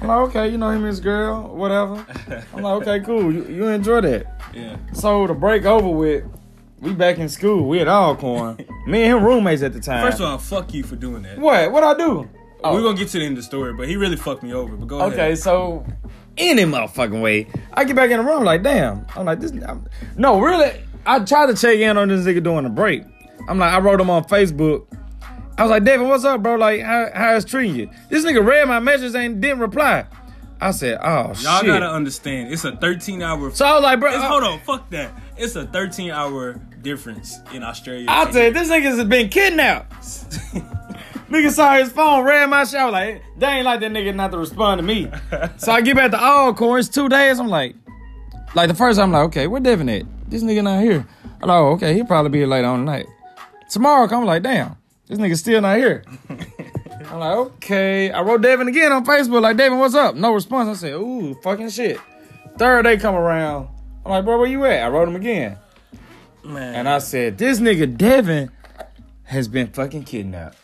I'm 0.01 0.07
like, 0.07 0.19
"Okay, 0.29 0.49
you 0.49 0.57
know 0.57 0.69
him 0.69 0.77
and 0.77 0.87
his 0.87 0.99
girl, 0.99 1.43
whatever." 1.55 2.05
I'm 2.53 2.61
like, 2.63 2.81
"Okay, 2.87 2.99
cool. 3.05 3.31
You, 3.33 3.45
you 3.45 3.67
enjoy 3.67 4.01
that." 4.01 4.41
Yeah. 4.53 4.77
So 4.93 5.27
the 5.27 5.33
break 5.35 5.65
over 5.65 5.87
with, 5.89 6.23
we 6.79 6.93
back 6.93 7.19
in 7.19 7.29
school. 7.29 7.67
We 7.67 7.79
at 7.79 7.87
Alcorn. 7.87 8.57
Me 8.87 9.03
and 9.03 9.17
him 9.19 9.23
roommates 9.23 9.61
at 9.61 9.73
the 9.73 9.79
time. 9.79 10.03
First 10.05 10.19
of 10.19 10.25
all, 10.27 10.37
fuck 10.39 10.73
you 10.73 10.81
for 10.83 10.95
doing 10.95 11.21
that. 11.23 11.37
what? 11.37 11.71
What 11.71 11.83
I 11.83 11.93
do? 11.95 12.27
Oh. 12.63 12.73
We're 12.73 12.81
gonna 12.81 12.97
get 12.97 13.09
to 13.09 13.19
the 13.19 13.25
end 13.25 13.33
of 13.37 13.43
the 13.43 13.43
story, 13.43 13.73
but 13.73 13.87
he 13.87 13.95
really 13.97 14.15
fucked 14.17 14.41
me 14.43 14.51
over. 14.53 14.75
But 14.75 14.87
go 14.87 15.01
Okay, 15.03 15.15
ahead. 15.15 15.37
so 15.39 15.85
any 16.37 16.63
motherfucking 16.63 17.21
way, 17.21 17.47
I 17.73 17.83
get 17.85 17.95
back 17.95 18.09
in 18.09 18.17
the 18.17 18.23
room 18.23 18.43
like, 18.43 18.63
damn. 18.63 19.05
I'm 19.15 19.25
like, 19.25 19.39
this. 19.39 19.51
I'm, 19.51 19.85
no, 20.17 20.41
really, 20.41 20.71
I 21.05 21.19
tried 21.19 21.47
to 21.47 21.53
check 21.55 21.77
in 21.77 21.97
on 21.97 22.07
this 22.07 22.25
nigga 22.25 22.43
during 22.43 22.63
the 22.63 22.69
break. 22.69 23.03
I'm 23.47 23.59
like, 23.59 23.71
I 23.71 23.79
wrote 23.79 24.01
him 24.01 24.09
on 24.09 24.23
Facebook. 24.25 24.87
I 25.59 25.63
was 25.63 25.71
like, 25.71 25.83
David, 25.83 26.07
what's 26.07 26.23
up, 26.23 26.41
bro? 26.41 26.55
Like, 26.55 26.79
how 26.79 27.11
how 27.13 27.35
it's 27.35 27.43
treating 27.43 27.75
you? 27.75 27.89
This 28.07 28.23
nigga 28.23 28.45
read 28.45 28.65
my 28.69 28.79
message 28.79 29.13
and 29.13 29.41
didn't 29.41 29.59
reply. 29.59 30.05
I 30.61 30.71
said, 30.71 30.99
oh 31.03 31.33
shit. 31.33 31.43
Y'all 31.43 31.63
gotta 31.63 31.89
understand, 31.89 32.53
it's 32.53 32.63
a 32.63 32.77
13 32.77 33.21
hour. 33.21 33.51
so 33.51 33.65
I 33.65 33.73
was 33.73 33.83
like, 33.83 33.99
bro, 33.99 34.09
I, 34.09 34.25
hold 34.25 34.43
on, 34.43 34.59
fuck 34.61 34.89
that. 34.91 35.11
It's 35.35 35.57
a 35.57 35.67
13 35.67 36.11
hour 36.11 36.53
difference 36.81 37.39
in 37.53 37.61
Australia. 37.61 38.05
I 38.07 38.31
said, 38.31 38.53
this 38.53 38.69
nigga's 38.69 39.03
been 39.03 39.27
kidnapped. 39.27 39.91
Nigga 41.29 41.51
saw 41.51 41.75
his 41.75 41.91
phone, 41.91 42.23
read 42.23 42.49
my 42.49 42.63
shit. 42.63 42.79
I 42.79 42.85
was 42.85 42.93
like, 42.93 43.23
they 43.37 43.45
ain't 43.45 43.65
like 43.65 43.81
that 43.81 43.91
nigga 43.91 44.15
not 44.15 44.31
to 44.31 44.37
respond 44.39 44.79
to 44.79 44.83
me. 44.83 45.11
so 45.57 45.73
I 45.73 45.81
get 45.81 45.95
back 45.95 46.09
to 46.11 46.23
Alcorn. 46.23 46.79
It's 46.79 46.89
two 46.89 47.07
days. 47.07 47.39
I'm 47.39 47.49
like, 47.49 47.75
like 48.55 48.67
the 48.67 48.73
first 48.73 48.97
time, 48.97 49.09
I'm 49.09 49.11
like, 49.11 49.27
okay, 49.27 49.45
where 49.45 49.61
Devin 49.61 49.89
at? 49.89 50.05
This 50.27 50.41
nigga 50.41 50.63
not 50.63 50.81
here. 50.81 51.05
I'm 51.41 51.47
like, 51.47 51.55
oh, 51.55 51.67
okay, 51.73 51.93
he'll 51.93 52.05
probably 52.05 52.31
be 52.31 52.39
here 52.39 52.47
later 52.47 52.67
on 52.67 52.79
tonight. 52.79 53.05
Tomorrow, 53.69 54.07
I'm 54.09 54.25
like, 54.25 54.41
damn, 54.41 54.75
this 55.09 55.17
nigga 55.17 55.35
still 55.37 55.59
not 55.59 55.77
here. 55.77 56.03
I'm 57.09 57.19
like, 57.19 57.37
okay. 57.37 58.11
I 58.11 58.21
wrote 58.21 58.41
Devin 58.41 58.67
again 58.67 58.91
on 58.91 59.03
Facebook, 59.03 59.41
like, 59.41 59.57
Devin, 59.57 59.79
what's 59.79 59.95
up? 59.95 60.15
No 60.15 60.31
response. 60.31 60.69
I 60.69 60.73
said, 60.79 60.93
ooh, 60.93 61.33
fucking 61.41 61.69
shit. 61.69 61.99
Third 62.57 62.83
day 62.83 62.97
come 62.97 63.15
around. 63.15 63.69
I'm 64.05 64.11
like, 64.11 64.25
bro, 64.25 64.37
where 64.37 64.47
you 64.47 64.63
at? 64.65 64.83
I 64.83 64.87
wrote 64.89 65.07
him 65.07 65.15
again. 65.15 65.57
Man. 66.43 66.75
And 66.75 66.87
I 66.87 66.99
said, 66.99 67.39
this 67.39 67.59
nigga 67.59 67.97
Devin 67.97 68.51
has 69.23 69.47
been 69.47 69.67
fucking 69.67 70.03
kidnapped. 70.03 70.57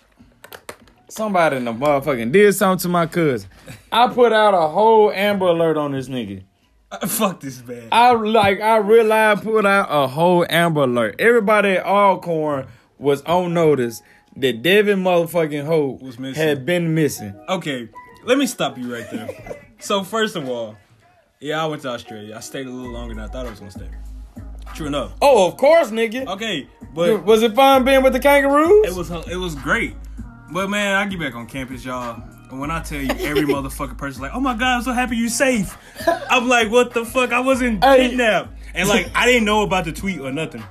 Somebody 1.09 1.57
in 1.57 1.65
the 1.65 1.73
motherfucking 1.73 2.31
did 2.31 2.53
something 2.53 2.83
to 2.83 2.89
my 2.89 3.07
cousin. 3.07 3.49
I 3.91 4.07
put 4.07 4.31
out 4.31 4.53
a 4.53 4.67
whole 4.67 5.11
Amber 5.11 5.47
Alert 5.47 5.77
on 5.77 5.91
this 5.93 6.07
nigga. 6.07 6.43
Fuck 7.07 7.39
this 7.39 7.65
man. 7.65 7.87
I 7.91 8.11
like 8.13 8.61
I 8.61 8.77
realized 8.77 9.43
put 9.43 9.65
out 9.65 9.87
a 9.89 10.07
whole 10.07 10.45
Amber 10.49 10.81
Alert. 10.83 11.15
Everybody 11.19 11.71
at 11.71 11.85
Alcorn 11.85 12.67
was 12.97 13.21
on 13.23 13.53
notice 13.53 14.01
that 14.37 14.61
Devin 14.61 15.03
motherfucking 15.03 15.65
Hope 15.65 16.01
Was 16.01 16.19
missing. 16.19 16.41
had 16.43 16.65
been 16.65 16.93
missing. 16.93 17.33
Okay, 17.49 17.89
let 18.25 18.37
me 18.37 18.45
stop 18.47 18.77
you 18.77 18.93
right 18.93 19.09
there. 19.11 19.29
so 19.79 20.03
first 20.03 20.35
of 20.35 20.49
all, 20.49 20.75
yeah, 21.39 21.63
I 21.63 21.67
went 21.67 21.81
to 21.83 21.89
Australia. 21.89 22.35
I 22.35 22.39
stayed 22.39 22.65
a 22.67 22.69
little 22.69 22.91
longer 22.91 23.13
than 23.15 23.23
I 23.23 23.27
thought 23.27 23.45
I 23.45 23.49
was 23.49 23.59
gonna 23.59 23.71
stay. 23.71 23.89
True 24.73 24.87
enough. 24.87 25.13
Oh, 25.21 25.47
of 25.47 25.57
course, 25.57 25.89
nigga. 25.91 26.27
Okay, 26.27 26.67
but 26.93 27.23
Was 27.23 27.43
it 27.43 27.53
fun 27.55 27.85
being 27.85 28.03
with 28.03 28.13
the 28.13 28.19
kangaroos? 28.19 28.87
it 28.87 28.93
was 28.93 29.09
it 29.27 29.37
was 29.37 29.55
great. 29.55 29.95
But 30.51 30.69
man, 30.69 30.95
I 30.95 31.05
get 31.07 31.19
back 31.19 31.35
on 31.35 31.47
campus, 31.47 31.83
y'all. 31.85 32.21
And 32.51 32.59
when 32.59 32.69
I 32.71 32.81
tell 32.83 32.99
you 33.01 33.09
every 33.09 33.43
motherfucking 33.53 33.97
person 33.97 34.21
like, 34.21 34.31
oh 34.33 34.39
my 34.39 34.53
god, 34.55 34.77
I'm 34.77 34.81
so 34.83 34.91
happy 34.91 35.17
you're 35.17 35.29
safe. 35.29 35.75
I'm 36.29 36.47
like, 36.47 36.69
what 36.71 36.93
the 36.93 37.03
fuck? 37.05 37.31
I 37.31 37.39
wasn't 37.39 37.83
Hey. 37.83 38.09
kidnapped. 38.09 38.49
And 38.73 38.87
like 38.89 39.09
I 39.15 39.25
didn't 39.25 39.45
know 39.45 39.63
about 39.63 39.85
the 39.85 39.91
tweet 39.91 40.19
or 40.19 40.31
nothing 40.31 40.63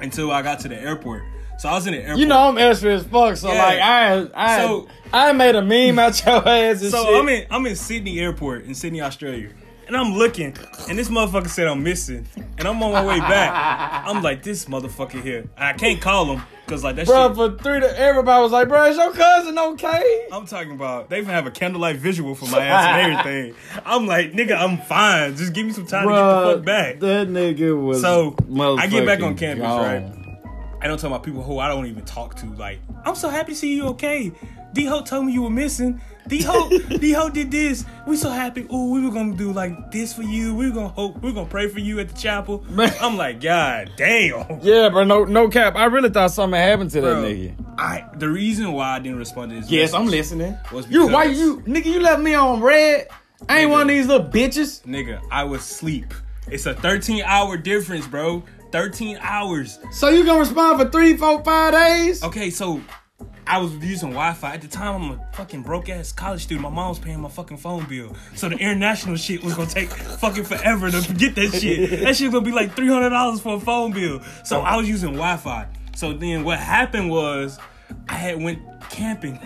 until 0.00 0.30
I 0.30 0.42
got 0.42 0.60
to 0.60 0.68
the 0.68 0.76
airport. 0.80 1.22
So 1.58 1.68
I 1.68 1.74
was 1.74 1.86
in 1.86 1.92
the 1.92 1.98
airport. 2.00 2.18
You 2.18 2.26
know 2.26 2.38
I'm 2.48 2.58
extra 2.58 2.94
as 2.94 3.04
fuck, 3.04 3.36
so 3.36 3.52
Yeah. 3.52 3.62
like 3.62 3.80
I 3.80 4.26
I 4.34 4.58
So- 4.60 4.88
I 5.12 5.32
made 5.32 5.54
a 5.56 5.62
meme 5.62 5.98
out 5.98 6.24
your 6.24 6.36
ass 6.48 6.82
and 6.82 6.90
So 6.90 7.04
shit. 7.04 7.14
I'm 7.16 7.28
in 7.28 7.46
I'm 7.50 7.66
in 7.66 7.76
Sydney 7.76 8.20
Airport 8.20 8.64
in 8.64 8.74
Sydney, 8.74 9.00
Australia. 9.02 9.48
And 9.88 9.96
I'm 9.96 10.12
looking, 10.18 10.54
and 10.90 10.98
this 10.98 11.08
motherfucker 11.08 11.48
said 11.48 11.66
I'm 11.66 11.82
missing. 11.82 12.26
And 12.58 12.68
I'm 12.68 12.82
on 12.82 12.92
my 12.92 13.02
way 13.06 13.20
back. 13.20 14.04
I'm 14.06 14.22
like, 14.22 14.42
this 14.42 14.66
motherfucker 14.66 15.22
here. 15.22 15.48
I 15.56 15.72
can't 15.72 15.98
call 15.98 16.26
him, 16.26 16.42
because 16.66 16.84
like 16.84 16.96
that 16.96 17.06
bro, 17.06 17.28
shit. 17.28 17.36
for 17.36 17.56
three 17.64 17.80
to 17.80 17.98
everybody 17.98 18.42
was 18.42 18.52
like, 18.52 18.68
bro, 18.68 18.84
is 18.84 18.98
your 18.98 19.12
cousin 19.14 19.58
okay? 19.58 20.26
I'm 20.30 20.44
talking 20.44 20.72
about 20.72 21.08
they 21.08 21.16
even 21.16 21.30
have 21.30 21.46
a 21.46 21.50
candlelight 21.50 21.96
visual 21.96 22.34
for 22.34 22.44
my 22.50 22.66
ass 22.66 22.84
and 23.02 23.12
everything. 23.18 23.54
I'm 23.86 24.06
like, 24.06 24.32
nigga, 24.34 24.58
I'm 24.60 24.76
fine. 24.76 25.34
Just 25.36 25.54
give 25.54 25.64
me 25.64 25.72
some 25.72 25.86
time 25.86 26.06
to 26.06 26.12
get 26.12 26.16
the 26.20 26.54
fuck 26.56 26.64
back. 26.66 27.00
That 27.00 27.28
nigga 27.30 27.82
was 27.82 28.02
So, 28.02 28.36
I 28.78 28.88
get 28.88 29.06
back 29.06 29.22
on 29.22 29.36
campus, 29.36 29.64
right? 29.64 30.04
I 30.80 30.86
don't 30.86 30.98
tell 30.98 31.10
my 31.10 31.18
people 31.18 31.42
who 31.42 31.58
I 31.58 31.68
don't 31.68 31.86
even 31.86 32.04
talk 32.04 32.34
to. 32.36 32.46
Like, 32.54 32.80
I'm 33.04 33.14
so 33.14 33.28
happy 33.28 33.52
to 33.52 33.58
see 33.58 33.74
you 33.74 33.86
okay. 33.88 34.32
D 34.74 34.84
Ho 34.84 35.00
told 35.02 35.26
me 35.26 35.32
you 35.32 35.42
were 35.42 35.50
missing. 35.50 36.00
D 36.28 36.42
Ho, 36.42 36.68
D 36.98 37.12
Ho 37.12 37.30
did 37.30 37.50
this. 37.50 37.84
We 38.06 38.16
so 38.16 38.28
happy. 38.30 38.66
Ooh, 38.72 38.92
we 38.92 39.00
were 39.04 39.10
gonna 39.10 39.34
do 39.34 39.50
like 39.52 39.90
this 39.90 40.12
for 40.12 40.22
you. 40.22 40.54
We 40.54 40.68
were 40.68 40.74
gonna 40.74 40.88
hope. 40.88 41.16
We 41.22 41.30
were 41.30 41.34
gonna 41.34 41.48
pray 41.48 41.68
for 41.68 41.80
you 41.80 41.98
at 42.00 42.08
the 42.10 42.14
chapel. 42.14 42.64
Man. 42.68 42.92
I'm 43.00 43.16
like, 43.16 43.40
God 43.40 43.92
damn. 43.96 44.60
Yeah, 44.60 44.90
bro, 44.90 45.04
no 45.04 45.24
no 45.24 45.48
cap. 45.48 45.74
I 45.74 45.86
really 45.86 46.10
thought 46.10 46.30
something 46.32 46.60
happened 46.60 46.90
to 46.92 47.00
that 47.00 47.14
Bro, 47.14 47.22
nigga. 47.24 47.54
I 47.78 48.04
the 48.16 48.28
reason 48.28 48.72
why 48.72 48.96
I 48.96 48.98
didn't 48.98 49.18
respond 49.18 49.52
to 49.52 49.60
this. 49.60 49.70
Yes, 49.70 49.94
I'm 49.94 50.06
listening. 50.06 50.56
You 50.90 51.08
why 51.08 51.24
you 51.24 51.60
nigga 51.62 51.86
you 51.86 52.00
left 52.00 52.20
me 52.20 52.34
on 52.34 52.60
red? 52.60 53.08
I 53.48 53.60
ain't 53.60 53.68
Nigga. 53.68 53.72
one 53.72 53.82
of 53.82 53.88
these 53.88 54.06
little 54.06 54.26
bitches. 54.28 54.82
Nigga, 54.84 55.20
I 55.30 55.44
was 55.44 55.62
sleep. 55.62 56.12
It's 56.50 56.66
a 56.66 56.74
13 56.74 57.22
hour 57.24 57.56
difference, 57.56 58.06
bro. 58.06 58.42
13 58.70 59.18
hours. 59.20 59.78
So 59.90 60.08
you 60.08 60.24
gonna 60.24 60.40
respond 60.40 60.80
for 60.80 60.88
three, 60.88 61.16
four, 61.16 61.42
five 61.42 61.72
days? 61.72 62.22
Okay, 62.22 62.50
so 62.50 62.82
I 63.46 63.58
was 63.58 63.72
using 63.76 64.10
Wi-Fi 64.10 64.54
at 64.54 64.60
the 64.60 64.68
time. 64.68 65.02
I'm 65.02 65.10
a 65.18 65.32
fucking 65.32 65.62
broke 65.62 65.88
ass 65.88 66.12
college 66.12 66.42
student. 66.42 66.62
My 66.62 66.68
mom 66.68 66.90
was 66.90 66.98
paying 66.98 67.20
my 67.20 67.30
fucking 67.30 67.56
phone 67.56 67.86
bill, 67.86 68.14
so 68.34 68.48
the 68.48 68.56
international 68.56 69.16
shit 69.16 69.42
was 69.42 69.54
gonna 69.54 69.70
take 69.70 69.88
fucking 69.88 70.44
forever 70.44 70.90
to 70.90 71.14
get 71.14 71.34
that 71.36 71.58
shit. 71.58 72.00
That 72.00 72.16
shit 72.16 72.26
was 72.26 72.34
gonna 72.34 72.44
be 72.44 72.52
like 72.52 72.76
three 72.76 72.88
hundred 72.88 73.10
dollars 73.10 73.40
for 73.40 73.56
a 73.56 73.60
phone 73.60 73.92
bill. 73.92 74.20
So 74.44 74.60
I 74.60 74.76
was 74.76 74.86
using 74.86 75.12
Wi-Fi. 75.12 75.66
So 75.96 76.12
then 76.12 76.44
what 76.44 76.58
happened 76.58 77.10
was 77.10 77.58
I 78.08 78.14
had 78.14 78.42
went 78.42 78.60
camping. 78.90 79.38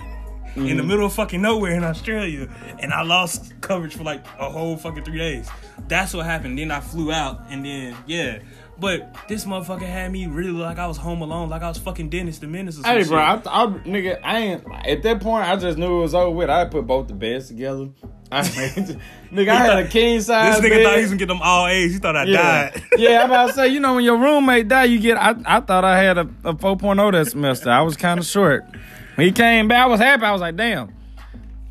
In 0.54 0.76
the 0.76 0.82
mm. 0.82 0.86
middle 0.86 1.06
of 1.06 1.14
fucking 1.14 1.40
nowhere 1.40 1.72
in 1.72 1.82
Australia, 1.82 2.46
and 2.78 2.92
I 2.92 3.00
lost 3.04 3.58
coverage 3.62 3.94
for 3.94 4.04
like 4.04 4.22
a 4.38 4.50
whole 4.50 4.76
fucking 4.76 5.02
three 5.02 5.16
days. 5.16 5.48
That's 5.88 6.12
what 6.12 6.26
happened. 6.26 6.58
Then 6.58 6.70
I 6.70 6.80
flew 6.80 7.10
out, 7.10 7.44
and 7.48 7.64
then 7.64 7.96
yeah. 8.06 8.40
But 8.82 9.28
this 9.28 9.44
motherfucker 9.44 9.86
had 9.86 10.10
me 10.10 10.26
really 10.26 10.50
like 10.50 10.76
I 10.76 10.88
was 10.88 10.96
home 10.96 11.22
alone, 11.22 11.48
like 11.48 11.62
I 11.62 11.68
was 11.68 11.78
fucking 11.78 12.10
Dennis 12.10 12.40
the 12.40 12.48
Menace 12.48 12.80
or 12.80 12.82
some 12.82 12.96
Hey, 12.96 13.04
bro, 13.04 13.16
I, 13.16 13.34
I, 13.34 13.66
nigga, 13.86 14.18
I 14.24 14.38
ain't 14.38 14.64
at 14.84 15.04
that 15.04 15.20
point. 15.20 15.46
I 15.46 15.54
just 15.54 15.78
knew 15.78 15.98
it 15.98 16.00
was 16.00 16.16
over 16.16 16.30
with. 16.30 16.50
I 16.50 16.64
put 16.64 16.84
both 16.84 17.06
the 17.06 17.14
beds 17.14 17.46
together. 17.46 17.90
I, 18.32 18.40
nigga, 19.30 19.48
I 19.50 19.54
had 19.54 19.78
a 19.78 19.88
king 19.88 20.20
size. 20.20 20.56
This 20.56 20.66
nigga 20.66 20.78
bed. 20.78 20.84
thought 20.84 20.96
he 20.96 21.00
was 21.02 21.10
gonna 21.10 21.18
get 21.20 21.28
them 21.28 21.40
all 21.40 21.68
A's. 21.68 21.92
He 21.92 22.00
thought 22.00 22.16
I 22.16 22.24
yeah, 22.24 22.70
died. 22.70 22.82
yeah. 22.96 23.22
I'm 23.22 23.30
about 23.30 23.46
to 23.50 23.52
say, 23.52 23.68
you 23.68 23.78
know, 23.78 23.94
when 23.94 24.04
your 24.04 24.16
roommate 24.16 24.66
died, 24.66 24.90
you 24.90 24.98
get. 24.98 25.16
I, 25.16 25.36
I 25.46 25.60
thought 25.60 25.84
I 25.84 26.02
had 26.02 26.18
a, 26.18 26.28
a 26.42 26.52
4.0 26.52 27.12
that 27.12 27.28
semester. 27.28 27.70
I 27.70 27.82
was 27.82 27.96
kind 27.96 28.18
of 28.18 28.26
short. 28.26 28.64
When 29.14 29.28
he 29.28 29.32
came 29.32 29.68
back, 29.68 29.84
I 29.84 29.86
was 29.86 30.00
happy. 30.00 30.24
I 30.24 30.32
was 30.32 30.40
like, 30.40 30.56
damn. 30.56 30.92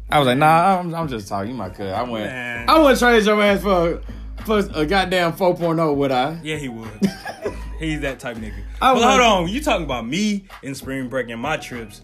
I 0.10 0.20
was 0.20 0.28
like, 0.28 0.38
nah, 0.38 0.80
I'm, 0.80 0.96
I'm 0.96 1.10
just 1.10 1.28
talking. 1.28 1.52
You 1.52 1.58
my 1.58 1.68
cuz. 1.68 1.92
I 1.92 2.04
went. 2.04 2.26
Man. 2.28 2.70
I 2.70 2.80
wouldn't 2.80 3.00
trade 3.00 3.26
your 3.26 3.42
ass 3.44 3.62
for 3.62 4.02
for 4.46 4.60
a 4.74 4.86
goddamn 4.86 5.34
4.0, 5.34 5.96
would 5.96 6.12
I? 6.12 6.40
yeah, 6.44 6.58
he 6.58 6.70
would. 6.70 6.90
He's 7.80 8.02
that 8.02 8.20
type 8.20 8.38
nigga. 8.38 8.62
I 8.82 8.94
but 8.94 9.02
hold 9.04 9.22
on, 9.22 9.48
you 9.50 9.60
talking 9.62 9.86
about 9.86 10.06
me 10.08 10.46
in 10.62 10.76
spring 10.76 11.08
break 11.10 11.30
and 11.30 11.42
my 11.42 11.58
trips? 11.58 12.02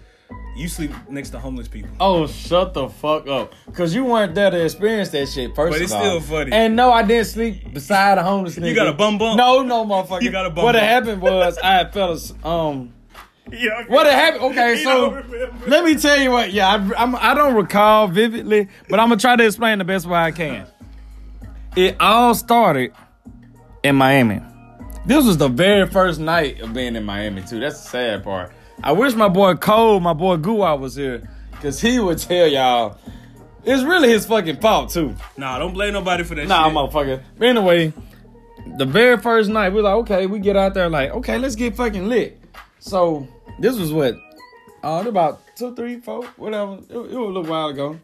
You 0.55 0.67
sleep 0.67 0.91
next 1.07 1.29
to 1.31 1.39
homeless 1.39 1.67
people. 1.67 1.91
Oh, 1.99 2.25
shut 2.25 2.73
the 2.73 2.89
fuck 2.89 3.27
up. 3.27 3.53
Cause 3.73 3.93
you 3.93 4.03
weren't 4.03 4.33
there 4.33 4.49
to 4.49 4.63
experience 4.65 5.09
that 5.09 5.27
shit, 5.29 5.53
first 5.55 5.71
But 5.73 5.75
of 5.77 5.81
it's 5.83 5.91
all. 5.93 6.01
still 6.01 6.19
funny. 6.21 6.51
And 6.51 6.75
no, 6.75 6.91
I 6.91 7.03
didn't 7.03 7.27
sleep 7.27 7.71
beside 7.75 8.17
a 8.17 8.23
homeless 8.23 8.55
nigga. 8.57 8.69
You 8.69 8.73
got 8.75 8.87
a 8.87 8.93
bum 8.93 9.19
bump? 9.19 9.37
No, 9.37 9.61
no, 9.61 9.85
motherfucker. 9.85 10.23
You 10.23 10.31
got 10.31 10.47
a 10.47 10.49
bum 10.49 10.65
What 10.65 10.73
bump. 10.73 10.83
happened 10.83 11.21
was 11.21 11.59
I 11.59 11.73
had 11.73 11.93
fell 11.93 12.17
um 12.43 12.91
Yeah, 13.51 13.83
what 13.87 14.07
happened 14.07 14.43
okay, 14.45 14.77
so 14.83 15.23
let 15.67 15.85
me 15.85 15.95
tell 15.95 16.19
you 16.19 16.31
what, 16.31 16.51
yeah, 16.51 16.67
I, 16.69 17.03
I'm, 17.03 17.15
I 17.15 17.35
don't 17.35 17.53
recall 17.53 18.07
vividly, 18.07 18.67
but 18.89 18.99
I'm 18.99 19.09
gonna 19.09 19.21
try 19.21 19.35
to 19.35 19.45
explain 19.45 19.77
the 19.77 19.85
best 19.85 20.07
way 20.07 20.17
I 20.17 20.31
can. 20.31 20.65
It 21.77 21.95
all 21.99 22.33
started 22.33 22.91
in 23.83 23.97
Miami. 23.97 24.41
This 25.05 25.23
was 25.23 25.37
the 25.37 25.47
very 25.47 25.85
first 25.85 26.19
night 26.19 26.59
of 26.59 26.73
being 26.73 26.95
in 26.95 27.03
Miami 27.03 27.43
too. 27.43 27.59
That's 27.59 27.83
the 27.83 27.89
sad 27.89 28.23
part. 28.23 28.51
I 28.83 28.93
wish 28.93 29.13
my 29.13 29.27
boy 29.27 29.53
Cole, 29.53 29.99
my 29.99 30.13
boy 30.13 30.37
Guwa 30.37 30.79
was 30.79 30.95
here, 30.95 31.29
cause 31.61 31.79
he 31.79 31.99
would 31.99 32.17
tell 32.17 32.47
y'all 32.47 32.97
it's 33.63 33.83
really 33.83 34.09
his 34.09 34.25
fucking 34.25 34.59
fault 34.59 34.89
too. 34.89 35.15
Nah, 35.37 35.59
don't 35.59 35.75
blame 35.75 35.93
nobody 35.93 36.23
for 36.23 36.33
that 36.33 36.41
shit. 36.41 36.49
Nah, 36.49 36.65
shit. 36.65 36.73
motherfucker. 36.73 37.21
But 37.37 37.47
anyway, 37.47 37.93
the 38.77 38.85
very 38.85 39.19
first 39.19 39.51
night, 39.51 39.69
we 39.69 39.81
are 39.81 39.83
like, 39.83 39.95
okay, 39.97 40.25
we 40.25 40.39
get 40.39 40.55
out 40.55 40.73
there, 40.73 40.89
like, 40.89 41.11
okay, 41.11 41.37
let's 41.37 41.53
get 41.53 41.75
fucking 41.75 42.09
lit. 42.09 42.41
So 42.79 43.27
this 43.59 43.77
was 43.77 43.93
what, 43.93 44.15
uh, 44.81 45.03
about 45.05 45.41
two, 45.55 45.75
three, 45.75 45.99
four, 45.99 46.25
whatever. 46.37 46.79
It, 46.89 46.95
it 46.95 46.97
was 46.97 47.13
a 47.13 47.19
little 47.19 47.43
while 47.43 47.67
ago. 47.67 47.99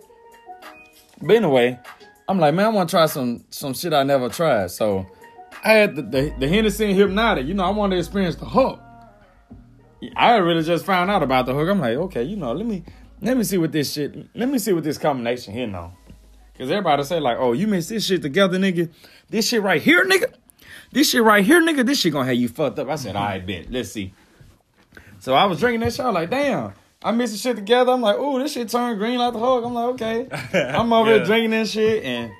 But 1.23 1.38
anyway, 1.38 1.79
I'm 2.27 2.39
like, 2.39 2.53
man, 2.53 2.65
I 2.65 2.69
want 2.69 2.89
to 2.89 2.93
try 2.93 3.05
some 3.05 3.43
some 3.49 3.73
shit 3.73 3.93
I 3.93 4.03
never 4.03 4.29
tried. 4.29 4.71
So 4.71 5.05
I 5.63 5.73
had 5.73 5.95
the 5.95 6.01
the, 6.01 6.36
the 6.39 6.47
Hennessy 6.47 6.91
and 6.91 6.99
Hpnotiq. 6.99 7.47
You 7.47 7.53
know, 7.53 7.63
I 7.63 7.69
wanted 7.69 7.95
to 7.95 7.99
experience 7.99 8.36
the 8.36 8.45
hook. 8.45 8.79
I 10.15 10.36
really 10.36 10.63
just 10.63 10.86
found 10.86 11.09
out 11.09 11.23
about 11.23 11.45
the 11.45 11.53
hook. 11.53 11.69
I'm 11.69 11.79
like, 11.79 11.97
okay, 11.97 12.23
you 12.23 12.36
know, 12.36 12.53
let 12.53 12.65
me 12.65 12.83
let 13.21 13.38
me 13.38 13.43
see 13.43 13.57
what 13.57 13.71
this 13.71 13.93
shit. 13.93 14.15
Let 14.36 14.49
me 14.49 14.59
see 14.59 14.73
what 14.73 14.83
this 14.83 14.97
combination 14.97 15.53
here 15.53 15.67
now. 15.67 15.97
Cause 16.57 16.69
everybody 16.69 17.03
say 17.03 17.19
like, 17.19 17.38
oh, 17.39 17.53
you 17.53 17.67
mix 17.67 17.88
this 17.88 18.05
shit 18.05 18.21
together, 18.21 18.59
nigga. 18.59 18.91
This 19.29 19.47
shit 19.47 19.62
right 19.63 19.81
here, 19.81 20.05
nigga. 20.05 20.31
This 20.91 21.09
shit 21.09 21.23
right 21.23 21.43
here, 21.43 21.62
nigga. 21.62 21.86
This 21.86 21.99
shit 21.99 22.13
gonna 22.13 22.25
have 22.25 22.36
you 22.36 22.47
fucked 22.47 22.77
up. 22.77 22.89
I 22.89 22.95
said, 22.95 23.15
all 23.15 23.25
right, 23.25 23.45
bet. 23.45 23.71
Let's 23.71 23.91
see. 23.91 24.13
So 25.19 25.33
I 25.33 25.45
was 25.45 25.59
drinking 25.59 25.79
that 25.81 25.93
shit. 25.93 26.01
I 26.01 26.05
was 26.07 26.13
like, 26.13 26.29
damn. 26.29 26.73
I 27.04 27.12
mixed 27.12 27.34
the 27.34 27.39
shit 27.39 27.56
together. 27.58 27.92
I'm 27.92 28.02
like, 28.02 28.18
ooh, 28.18 28.39
this 28.39 28.54
shit 28.54 28.70
turned 28.70 28.98
green 29.00 29.18
like 29.20 29.34
the 29.34 29.39
Hulk. 29.39 29.66
I'm 29.66 29.74
like, 29.74 30.02
okay. 30.02 30.28
I'm 30.74 30.92
over 30.94 31.10
Yeah. 31.10 31.18
here 31.18 31.26
drinking 31.26 31.52
this 31.52 31.72
shit 31.72 32.04
and 32.04 32.32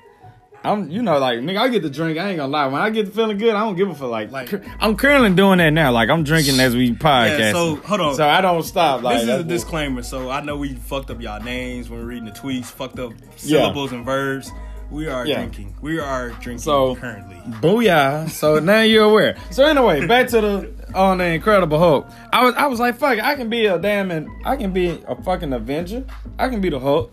I'm, 0.66 0.88
you 0.90 1.02
know, 1.02 1.18
like, 1.18 1.40
nigga, 1.40 1.58
I 1.58 1.68
get 1.68 1.82
to 1.82 1.90
drink. 1.90 2.18
I 2.18 2.28
ain't 2.30 2.38
gonna 2.38 2.50
lie. 2.50 2.66
When 2.68 2.80
I 2.80 2.88
get 2.88 3.04
to 3.04 3.12
feeling 3.12 3.36
good, 3.36 3.54
I 3.54 3.60
don't 3.60 3.76
give 3.76 3.90
a 3.90 3.94
fuck. 3.94 4.08
Like, 4.10 4.32
Like- 4.32 4.64
I'm 4.80 4.96
currently 4.96 5.34
doing 5.34 5.58
that 5.58 5.68
now. 5.70 5.92
Like, 5.92 6.08
I'm 6.08 6.24
drinking 6.24 6.58
as 6.58 6.74
we 6.74 6.92
podcast. 6.92 7.38
Yeah, 7.38 7.52
so, 7.52 7.76
hold 7.76 8.00
on. 8.00 8.14
So 8.14 8.26
I 8.26 8.40
don't 8.40 8.62
stop. 8.62 9.02
Like, 9.02 9.16
this 9.18 9.24
is 9.24 9.40
a 9.40 9.44
disclaimer, 9.44 10.02
so 10.02 10.30
I 10.30 10.40
know 10.40 10.56
we 10.56 10.72
fucked 10.74 11.10
up 11.10 11.20
y'all 11.20 11.42
names 11.42 11.90
when 11.90 12.00
we're 12.00 12.06
reading 12.06 12.24
the 12.24 12.30
tweets, 12.30 12.64
fucked 12.64 12.98
up 12.98 13.12
Yeah. 13.12 13.26
syllables 13.36 13.92
and 13.92 14.06
verbs. 14.06 14.50
We 14.90 15.06
are 15.08 15.26
Yeah. 15.26 15.36
drinking. 15.36 15.74
We 15.82 15.98
are 15.98 16.30
drinking 16.30 16.58
So- 16.60 16.94
currently. 16.96 17.36
Booyah. 17.60 18.30
So 18.30 18.58
now 18.58 18.80
you're 18.80 19.04
aware. 19.04 19.36
So 19.50 19.64
anyway, 19.66 20.06
back 20.06 20.28
to 20.28 20.40
the 20.40 20.70
Oh, 20.94 21.06
on 21.06 21.18
the 21.18 21.24
Incredible 21.24 21.78
Hulk. 21.78 22.08
I 22.32 22.44
was 22.44 22.54
I 22.54 22.66
was 22.66 22.78
like, 22.78 22.96
fuck 22.96 23.18
I 23.18 23.34
can 23.34 23.50
be 23.50 23.66
a 23.66 23.78
damn 23.78 24.12
and 24.12 24.28
I 24.44 24.56
can 24.56 24.72
be 24.72 25.02
a 25.08 25.20
fucking 25.22 25.52
Avenger. 25.52 26.06
I 26.38 26.48
can 26.48 26.60
be 26.60 26.70
the 26.70 26.78
Hulk. 26.78 27.12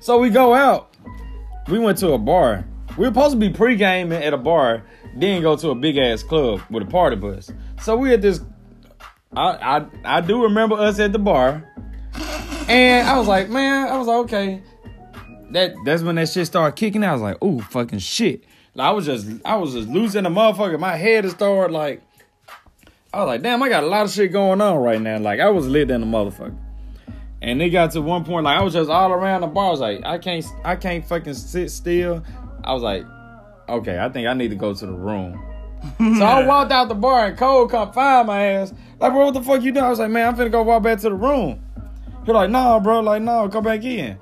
So 0.00 0.18
we 0.18 0.28
go 0.28 0.52
out. 0.52 0.94
We 1.68 1.78
went 1.78 1.96
to 1.98 2.12
a 2.12 2.18
bar. 2.18 2.66
We 2.98 3.06
were 3.06 3.14
supposed 3.14 3.32
to 3.32 3.38
be 3.38 3.48
pre-gaming 3.48 4.22
at 4.22 4.34
a 4.34 4.36
bar, 4.36 4.84
then 5.16 5.40
go 5.40 5.56
to 5.56 5.70
a 5.70 5.74
big 5.74 5.96
ass 5.96 6.22
club 6.22 6.60
with 6.70 6.82
a 6.82 6.86
party 6.86 7.16
bus. 7.16 7.50
So 7.80 7.96
we 7.96 8.12
at 8.12 8.20
this. 8.20 8.40
I 9.34 9.86
I 10.04 10.18
I 10.18 10.20
do 10.20 10.42
remember 10.42 10.76
us 10.76 10.98
at 11.00 11.12
the 11.12 11.18
bar, 11.18 11.66
and 12.68 13.08
I 13.08 13.18
was 13.18 13.26
like, 13.26 13.48
man, 13.48 13.88
I 13.88 13.96
was 13.96 14.06
like, 14.06 14.18
okay. 14.26 14.62
That 15.52 15.74
that's 15.86 16.02
when 16.02 16.16
that 16.16 16.28
shit 16.28 16.46
started 16.46 16.76
kicking. 16.76 17.02
I 17.02 17.12
was 17.12 17.22
like, 17.22 17.42
ooh, 17.42 17.60
fucking 17.62 18.00
shit. 18.00 18.44
Like, 18.74 18.88
I 18.88 18.90
was 18.90 19.06
just 19.06 19.26
I 19.44 19.56
was 19.56 19.72
just 19.72 19.88
losing 19.88 20.24
the 20.24 20.30
motherfucker. 20.30 20.78
My 20.78 20.96
head 20.96 21.28
started 21.30 21.72
like. 21.72 22.02
I 23.14 23.18
was 23.18 23.26
like, 23.28 23.42
damn, 23.42 23.62
I 23.62 23.68
got 23.68 23.84
a 23.84 23.86
lot 23.86 24.04
of 24.04 24.10
shit 24.10 24.32
going 24.32 24.60
on 24.60 24.78
right 24.78 25.00
now. 25.00 25.18
Like 25.18 25.38
I 25.38 25.48
was 25.48 25.68
lit 25.68 25.88
in 25.88 26.00
the 26.00 26.06
motherfucker. 26.06 26.58
And 27.40 27.62
it 27.62 27.70
got 27.70 27.92
to 27.92 28.02
one 28.02 28.24
point, 28.24 28.44
like 28.44 28.58
I 28.58 28.62
was 28.62 28.72
just 28.72 28.90
all 28.90 29.12
around 29.12 29.42
the 29.42 29.46
bar. 29.46 29.68
I 29.68 29.70
was 29.70 29.80
like, 29.80 30.04
I 30.04 30.18
can't, 30.18 30.44
I 30.64 30.74
can't 30.74 31.06
fucking 31.06 31.34
sit 31.34 31.70
still. 31.70 32.24
I 32.64 32.72
was 32.72 32.82
like, 32.82 33.06
okay, 33.68 34.00
I 34.00 34.08
think 34.08 34.26
I 34.26 34.34
need 34.34 34.48
to 34.48 34.56
go 34.56 34.74
to 34.74 34.86
the 34.86 34.92
room. 34.92 35.40
so 35.98 36.24
I 36.24 36.44
walked 36.44 36.72
out 36.72 36.88
the 36.88 36.94
bar 36.94 37.26
and 37.26 37.38
Cole 37.38 37.68
come 37.68 37.92
find 37.92 38.26
my 38.26 38.42
ass. 38.46 38.72
Like, 38.98 39.12
bro, 39.12 39.26
what 39.26 39.34
the 39.34 39.42
fuck 39.42 39.62
you 39.62 39.70
doing? 39.70 39.84
I 39.84 39.90
was 39.90 40.00
like, 40.00 40.10
man, 40.10 40.28
I'm 40.28 40.36
finna 40.36 40.50
go 40.50 40.62
walk 40.62 40.82
back 40.82 40.98
to 41.00 41.10
the 41.10 41.14
room. 41.14 41.62
He 42.24 42.32
was 42.32 42.34
like, 42.34 42.50
nah, 42.50 42.80
bro, 42.80 42.98
like, 43.00 43.22
nah, 43.22 43.46
come 43.46 43.62
back 43.62 43.84
in. 43.84 44.18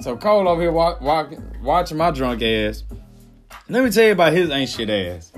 So 0.00 0.16
Cole 0.16 0.46
over 0.46 0.60
here 0.60 0.70
walk, 0.70 1.00
walk, 1.00 1.32
watching 1.62 1.96
my 1.96 2.12
drunk 2.12 2.42
ass. 2.42 2.84
Let 3.68 3.82
me 3.82 3.90
tell 3.90 4.04
you 4.04 4.12
about 4.12 4.34
his 4.34 4.50
ain't 4.50 4.70
shit 4.70 4.90
ass. 4.90 5.32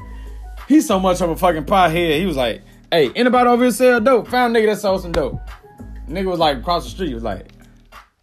He's 0.66 0.86
so 0.86 1.00
much 1.00 1.22
of 1.22 1.30
a 1.30 1.36
fucking 1.36 1.64
pothead. 1.64 2.18
He 2.18 2.26
was 2.26 2.36
like, 2.36 2.62
hey, 2.90 3.10
anybody 3.14 3.48
over 3.48 3.64
here 3.64 3.72
sell 3.72 4.00
dope? 4.00 4.28
Found 4.28 4.56
a 4.56 4.60
nigga 4.60 4.74
that 4.74 4.80
sold 4.80 5.02
some 5.02 5.12
dope. 5.12 5.38
Nigga 6.08 6.26
was 6.26 6.38
like 6.38 6.58
across 6.58 6.84
the 6.84 6.90
street. 6.90 7.08
He 7.08 7.14
was 7.14 7.22
like, 7.22 7.52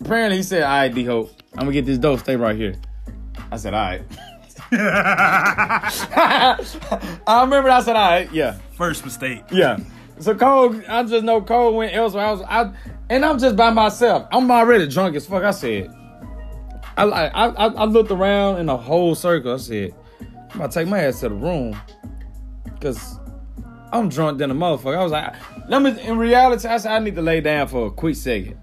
apparently 0.02 0.38
he 0.38 0.44
said, 0.44 0.64
all 0.64 0.70
right, 0.70 0.94
D-Ho, 0.94 1.30
I'm 1.54 1.60
gonna 1.60 1.72
get 1.72 1.86
this 1.86 1.98
dope. 1.98 2.20
Stay 2.20 2.36
right 2.36 2.56
here. 2.56 2.76
I 3.52 3.58
said, 3.58 3.74
all 3.74 3.82
right. 3.82 4.02
I 7.28 7.42
remember 7.42 7.70
I 7.70 7.82
said, 7.82 7.96
all 7.96 8.10
right, 8.10 8.32
yeah. 8.32 8.58
First 8.76 9.06
mistake. 9.06 9.44
Yeah. 9.52 9.80
So 10.20 10.34
Cole, 10.34 10.82
I 10.88 11.04
just 11.04 11.24
know 11.24 11.42
Cole 11.42 11.76
went 11.76 11.94
elsewhere. 11.94 12.26
I 12.26 12.32
was, 12.32 12.42
I, 12.42 12.72
and 13.10 13.26
I'm 13.26 13.38
just 13.38 13.56
by 13.56 13.70
myself. 13.70 14.28
I'm 14.32 14.50
already 14.50 14.88
drunk 14.88 15.16
as 15.16 15.26
fuck. 15.26 15.44
I 15.44 15.52
said, 15.52 15.94
I, 16.98 17.04
I, 17.04 17.48
I, 17.48 17.68
I 17.68 17.84
looked 17.86 18.12
around 18.12 18.60
in 18.60 18.70
a 18.70 18.78
whole 18.78 19.14
circle. 19.14 19.54
I 19.54 19.58
said, 19.58 19.94
I'm 20.52 20.62
about 20.62 20.72
to 20.72 20.80
take 20.80 20.88
my 20.88 21.00
ass 21.00 21.20
to 21.20 21.30
the 21.30 21.36
room, 21.36 21.78
cause 22.80 23.20
I'm 23.96 24.10
drunk 24.10 24.40
than 24.40 24.52
a 24.52 24.56
motherfucker. 24.56 24.98
I 24.98 25.04
was 25.04 25.12
like, 25.12 25.34
let 25.70 25.82
me. 25.82 26.00
In 26.02 26.18
reality, 26.18 26.68
I 26.68 26.78
said 26.78 26.92
I 26.92 27.00
need 27.00 27.16
to 27.16 27.22
lay 27.22 27.42
down 27.42 27.68
for 27.68 27.88
a 27.88 27.92
quick 27.92 28.16
second. 28.16 28.58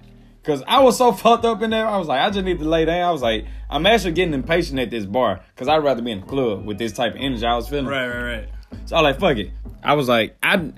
Cause 0.45 0.63
I 0.67 0.81
was 0.81 0.99
so 0.99 1.13
fucked 1.13 1.45
up 1.45 1.63
in 1.63 1.71
there, 1.71 1.87
I 1.87 1.97
was 1.99 2.09
like, 2.09 2.21
I 2.21 2.29
just 2.31 2.45
need 2.45 2.59
to 2.59 2.69
lay 2.69 2.85
down. 2.85 3.09
I 3.09 3.13
was 3.13 3.23
like, 3.23 3.47
I'm 3.71 3.87
actually 3.87 4.13
getting 4.13 4.35
impatient 4.35 4.79
at 4.81 4.91
this 4.91 5.07
bar, 5.07 5.41
cause 5.57 5.69
I'd 5.69 5.79
rather 5.79 6.03
be 6.03 6.11
in 6.11 6.21
the 6.21 6.27
club 6.27 6.67
with 6.67 6.79
this 6.79 6.93
type 6.93 7.15
of 7.15 7.21
energy 7.21 7.47
I 7.47 7.55
was 7.55 7.69
feeling. 7.69 7.87
Right, 7.87 8.09
right, 8.09 8.23
right. 8.23 8.49
So 8.87 8.97
I 8.97 9.03
was 9.03 9.13
like, 9.13 9.21
fuck 9.21 9.37
it. 9.37 9.53
I 9.85 9.95
was 9.95 10.09
like, 10.09 10.37
I, 10.43 10.73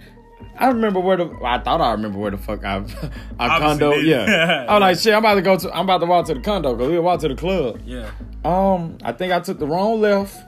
I 0.58 0.68
remember 0.68 1.00
where 1.00 1.16
the, 1.16 1.30
I 1.42 1.58
thought 1.60 1.80
I 1.80 1.92
remember 1.92 2.18
where 2.18 2.30
the 2.30 2.36
fuck 2.36 2.62
I, 2.62 2.84
our 3.38 3.58
condo. 3.58 3.94
Yeah, 3.94 4.66
I 4.68 4.74
was 4.74 4.80
like, 4.80 4.98
shit, 4.98 5.14
I'm 5.14 5.20
about 5.20 5.36
to 5.36 5.42
go 5.42 5.56
to, 5.56 5.74
I'm 5.74 5.84
about 5.84 5.98
to 5.98 6.06
walk 6.06 6.26
to 6.26 6.34
the 6.34 6.40
condo, 6.40 6.76
cause 6.76 6.88
we 6.88 6.98
walk 6.98 7.20
to 7.20 7.28
the 7.28 7.34
club. 7.34 7.80
Yeah. 7.86 8.10
Um, 8.44 8.98
I 9.02 9.12
think 9.12 9.32
I 9.32 9.40
took 9.40 9.58
the 9.58 9.66
wrong 9.66 10.00
left, 10.02 10.38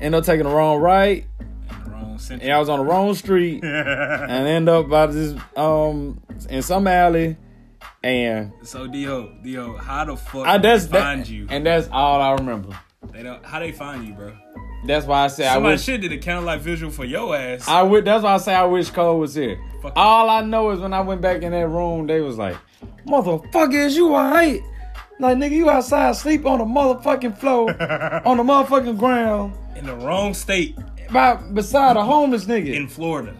ended 0.00 0.18
up 0.18 0.24
taking 0.24 0.44
the 0.44 0.54
wrong 0.54 0.80
right, 0.80 1.26
And 2.28 2.42
I 2.42 2.58
was 2.58 2.68
on 2.68 2.78
the 2.80 2.84
wrong 2.84 3.14
street, 3.14 3.62
and 3.64 4.46
end 4.46 4.68
up 4.68 4.88
by 4.88 5.06
this, 5.06 5.34
um, 5.56 6.20
in 6.48 6.62
some 6.62 6.86
alley, 6.86 7.36
and 8.02 8.52
So 8.62 8.86
Dio, 8.86 9.32
Dio, 9.42 9.76
how 9.76 10.04
the 10.04 10.16
fuck 10.16 10.46
I 10.46 10.58
that's 10.58 10.86
they 10.86 10.92
that, 10.92 11.00
find 11.02 11.28
you? 11.28 11.46
and 11.50 11.64
that's 11.64 11.88
all 11.90 12.20
I 12.20 12.32
remember. 12.34 12.78
They 13.12 13.22
don't. 13.22 13.44
How 13.44 13.58
they 13.60 13.72
find 13.72 14.06
you, 14.06 14.12
bro? 14.14 14.32
That's 14.86 15.06
why 15.06 15.24
I 15.24 15.26
say 15.28 15.46
I 15.46 15.54
Somebody 15.54 15.74
wish. 15.74 15.82
shit 15.84 16.00
did 16.00 16.12
a 16.12 16.18
candlelight 16.18 16.60
visual 16.60 16.90
for 16.92 17.04
your 17.04 17.36
ass. 17.36 17.66
I 17.68 17.82
would. 17.82 18.04
That's 18.04 18.22
why 18.24 18.34
I 18.34 18.38
say 18.38 18.54
I 18.54 18.64
wish 18.64 18.90
Cole 18.90 19.18
was 19.18 19.34
here. 19.34 19.58
Fuck. 19.82 19.92
All 19.96 20.28
I 20.30 20.40
know 20.42 20.70
is 20.70 20.80
when 20.80 20.92
I 20.94 21.00
went 21.00 21.20
back 21.20 21.42
in 21.42 21.52
that 21.52 21.68
room, 21.68 22.06
they 22.06 22.20
was 22.20 22.36
like, 22.38 22.56
"Motherfucker, 23.06 23.74
is 23.86 23.96
you 23.96 24.14
alright? 24.14 24.62
Like 25.18 25.36
nigga, 25.36 25.50
you 25.50 25.68
outside 25.68 26.16
sleep 26.16 26.46
on 26.46 26.58
the 26.60 26.64
motherfucking 26.64 27.36
floor, 27.36 27.70
on 28.26 28.38
the 28.38 28.42
motherfucking 28.42 28.98
ground, 28.98 29.52
in 29.76 29.84
the 29.84 29.94
wrong 29.96 30.32
state 30.32 30.78
by 31.12 31.36
beside 31.36 31.96
a 31.96 32.02
homeless 32.04 32.44
nigga." 32.46 32.74
in 32.74 32.88
Florida, 32.88 33.34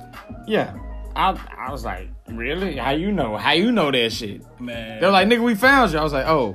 yeah, 0.47 0.75
I 1.17 1.39
I 1.59 1.71
was 1.71 1.85
like, 1.85 2.09
really? 2.29 2.77
How 2.77 2.91
you 2.93 3.13
know? 3.13 3.37
How 3.37 3.53
you 3.53 3.73
know 3.73 3.91
that 3.91 4.13
shit? 4.13 4.43
man. 4.61 5.01
They're 5.01 5.11
like, 5.11 5.29
nigga, 5.29 5.43
we 5.43 5.55
found 5.55 5.93
you. 5.93 5.99
I 5.99 6.03
was 6.05 6.13
like, 6.13 6.27
oh, 6.27 6.55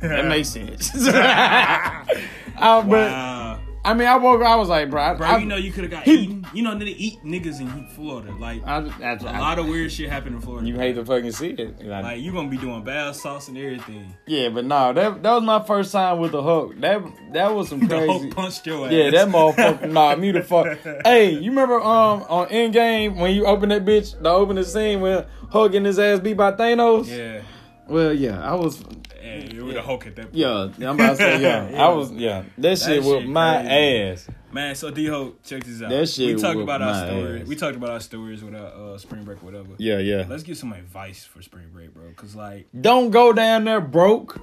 that 0.00 0.26
makes 0.28 0.48
sense. 0.50 0.90
Uh, 2.56 2.80
but 2.82 3.10
wow. 3.10 3.43
I 3.86 3.92
mean, 3.92 4.08
I 4.08 4.16
woke. 4.16 4.40
up, 4.40 4.46
I 4.46 4.56
was 4.56 4.68
like, 4.70 4.88
bro, 4.90 5.02
I, 5.02 5.14
Bro, 5.14 5.26
I, 5.26 5.38
you 5.38 5.46
know 5.46 5.56
you 5.56 5.70
could 5.70 5.84
have 5.84 5.90
got 5.90 6.04
he- 6.04 6.14
eaten. 6.14 6.46
You 6.54 6.62
know 6.62 6.78
they 6.78 6.86
eat 6.86 7.18
niggas 7.22 7.60
in 7.60 7.86
Florida. 7.88 8.32
Like 8.38 8.64
I, 8.66 8.78
a 8.78 9.16
lot 9.40 9.58
of 9.58 9.66
weird 9.66 9.92
shit 9.92 10.08
happened 10.08 10.36
in 10.36 10.40
Florida. 10.40 10.66
you 10.66 10.76
hate 10.76 10.94
to 10.94 11.04
fucking 11.04 11.32
see 11.32 11.50
it. 11.50 11.84
Like, 11.84 12.02
like 12.04 12.20
you 12.20 12.32
gonna 12.32 12.48
be 12.48 12.56
doing 12.56 12.82
bath 12.82 13.16
salts 13.16 13.48
and 13.48 13.58
everything. 13.58 14.14
Yeah, 14.26 14.48
but 14.48 14.64
no, 14.64 14.92
that 14.92 15.22
that 15.22 15.32
was 15.32 15.42
my 15.42 15.62
first 15.64 15.92
time 15.92 16.18
with 16.18 16.32
the 16.32 16.42
hook. 16.42 16.80
That 16.80 17.02
that 17.32 17.54
was 17.54 17.68
some 17.68 17.80
The 17.86 17.98
crazy. 18.06 18.30
Punched 18.30 18.66
your 18.66 18.86
ass. 18.86 18.92
yeah, 18.92 19.10
that 19.10 19.28
motherfucker. 19.28 19.90
nah, 19.90 20.16
me 20.16 20.32
the 20.32 20.42
fuck. 20.42 20.78
Hey, 21.04 21.30
you 21.32 21.50
remember 21.50 21.80
um 21.80 22.24
on 22.28 22.48
Endgame 22.48 23.16
when 23.20 23.34
you 23.34 23.44
open 23.46 23.68
that 23.68 23.84
bitch, 23.84 24.20
the 24.22 24.30
opening 24.30 24.64
scene 24.64 25.00
when 25.00 25.26
Hulk 25.50 25.72
getting 25.72 25.84
his 25.86 25.98
ass 25.98 26.20
beat 26.20 26.36
by 26.38 26.52
Thanos? 26.52 27.06
Yeah. 27.08 27.42
Well, 27.86 28.14
yeah, 28.14 28.40
I 28.40 28.54
was. 28.54 28.82
You 29.24 29.64
were 29.64 29.72
the 29.72 29.82
Hulk 29.82 30.06
at 30.06 30.16
that 30.16 30.22
point. 30.24 30.34
Yeah, 30.34 30.70
I'm 30.90 30.94
about 30.96 31.10
to 31.10 31.16
say 31.16 31.40
yeah. 31.40 31.68
Yeah. 31.70 31.82
I 31.86 31.88
was 31.88 32.12
yeah. 32.12 32.44
That 32.58 32.78
shit 32.78 33.02
shit 33.02 33.04
with 33.04 33.24
my 33.26 33.56
ass. 33.62 34.28
Man, 34.52 34.74
so 34.74 34.90
D 34.90 35.06
Ho, 35.06 35.34
check 35.42 35.64
this 35.64 35.82
out. 35.82 35.90
That 35.90 36.08
shit 36.08 36.36
we 36.36 36.40
talked 36.40 36.60
about 36.60 36.80
our 36.82 37.06
stories. 37.06 37.42
ass. 37.42 37.48
We 37.48 37.56
talked 37.56 37.76
about 37.76 37.90
our 37.90 38.00
stories 38.00 38.44
with 38.44 38.54
our 38.54 38.94
uh, 38.94 38.98
spring 38.98 39.24
break, 39.24 39.42
or 39.42 39.46
whatever. 39.46 39.70
Yeah, 39.78 39.98
yeah. 39.98 40.26
Let's 40.28 40.42
get 40.44 40.56
some 40.56 40.72
advice 40.72 41.24
for 41.24 41.42
spring 41.42 41.70
break, 41.72 41.92
bro. 41.94 42.04
Cause 42.16 42.34
like, 42.36 42.68
Don't 42.78 43.10
go 43.10 43.32
down 43.32 43.64
there 43.64 43.80
broke. 43.80 44.40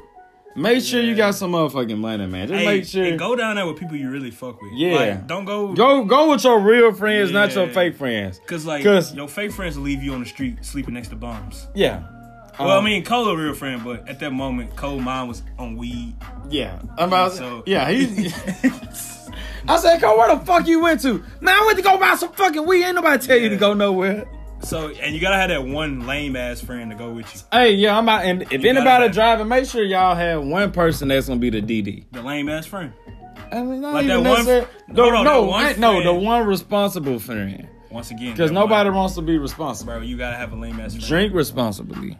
Make 0.53 0.83
sure 0.83 1.01
you 1.01 1.15
got 1.15 1.35
some 1.35 1.53
motherfucking 1.53 1.97
money, 1.97 2.25
man. 2.27 2.49
Just 2.49 2.59
hey, 2.59 2.65
make 2.65 2.85
sure. 2.85 3.05
and 3.05 3.17
go 3.17 3.37
down 3.37 3.55
there 3.55 3.65
with 3.65 3.77
people 3.77 3.95
you 3.95 4.09
really 4.09 4.31
fuck 4.31 4.61
with. 4.61 4.73
Yeah. 4.73 4.95
Like, 4.95 5.27
don't 5.27 5.45
go. 5.45 5.73
Go 5.73 6.03
go 6.03 6.31
with 6.31 6.43
your 6.43 6.59
real 6.59 6.91
friends, 6.91 7.31
not 7.31 7.55
your 7.55 7.67
fake 7.69 7.95
friends. 7.95 8.41
Cause 8.47 8.65
like 8.65 8.83
'Cause- 8.83 9.15
your 9.15 9.29
fake 9.29 9.53
friends 9.53 9.77
will 9.77 9.85
leave 9.85 10.03
you 10.03 10.13
on 10.13 10.19
the 10.19 10.25
street 10.25 10.65
sleeping 10.65 10.93
next 10.93 11.07
to 11.09 11.15
bums. 11.15 11.67
Yeah. 11.73 12.03
Well, 12.59 12.69
I 12.69 12.77
Um, 12.77 12.83
mean, 12.85 13.03
Cole 13.03 13.27
a 13.29 13.35
real 13.37 13.53
friend, 13.53 13.81
but 13.83 14.07
at 14.07 14.19
that 14.19 14.31
moment, 14.31 14.75
Cole 14.75 14.99
mine 14.99 15.27
was 15.27 15.41
on 15.57 15.77
weed. 15.77 16.15
Yeah, 16.49 16.79
I'm 16.97 17.07
about. 17.07 17.31
So- 17.33 17.63
yeah, 17.65 17.89
he. 17.89 18.27
I 19.67 19.77
said, 19.77 20.01
"Cole, 20.01 20.17
where 20.17 20.35
the 20.35 20.43
fuck 20.45 20.67
you 20.67 20.81
went 20.81 21.01
to?" 21.01 21.23
Man, 21.39 21.53
I 21.55 21.63
went 21.65 21.77
to 21.77 21.83
go 21.83 21.97
buy 21.97 22.15
some 22.15 22.31
fucking 22.33 22.65
weed. 22.65 22.83
Ain't 22.83 22.95
nobody 22.95 23.25
tell 23.25 23.37
you 23.37 23.49
to 23.49 23.57
go 23.57 23.73
nowhere. 23.73 24.25
So, 24.63 24.89
and 24.89 25.15
you 25.15 25.21
gotta 25.21 25.37
have 25.37 25.49
that 25.49 25.65
one 25.65 26.05
lame 26.05 26.35
ass 26.35 26.61
friend 26.61 26.91
to 26.91 26.97
go 26.97 27.09
with 27.11 27.33
you. 27.33 27.41
Hey, 27.51 27.71
yeah, 27.73 27.97
I'm 27.97 28.07
out. 28.09 28.25
And 28.25 28.43
if 28.43 28.63
You 28.63 28.69
anybody 28.69 29.09
driving, 29.09 29.47
make 29.47 29.65
sure 29.65 29.83
y'all 29.83 30.13
have 30.15 30.43
one 30.43 30.71
person 30.71 31.07
that's 31.07 31.27
gonna 31.27 31.39
be 31.39 31.49
the 31.49 31.61
DD. 31.61 32.05
The 32.11 32.21
lame 32.21 32.47
ass 32.49 32.65
friend. 32.67 32.93
I 33.51 33.61
mean, 33.63 33.81
not 33.81 33.93
Like 33.95 34.05
even 34.05 34.23
that 34.23 34.45
one- 34.45 34.67
No, 34.95 35.23
no, 35.23 35.41
one 35.45 35.79
no, 35.79 36.03
the 36.03 36.13
one 36.13 36.45
responsible 36.45 37.17
friend. 37.19 37.67
Once 37.89 38.11
again, 38.11 38.31
Because 38.31 38.51
nobody 38.51 38.89
one- 38.89 38.99
wants 38.99 39.15
to 39.15 39.21
be 39.21 39.37
responsible. 39.37 39.93
bro, 39.93 40.01
you 40.01 40.15
gotta 40.15 40.37
have 40.37 40.53
a 40.53 40.55
lame 40.55 40.79
ass 40.79 40.93
friend. 40.93 41.07
Drink 41.07 41.33
responsibly. 41.33 42.17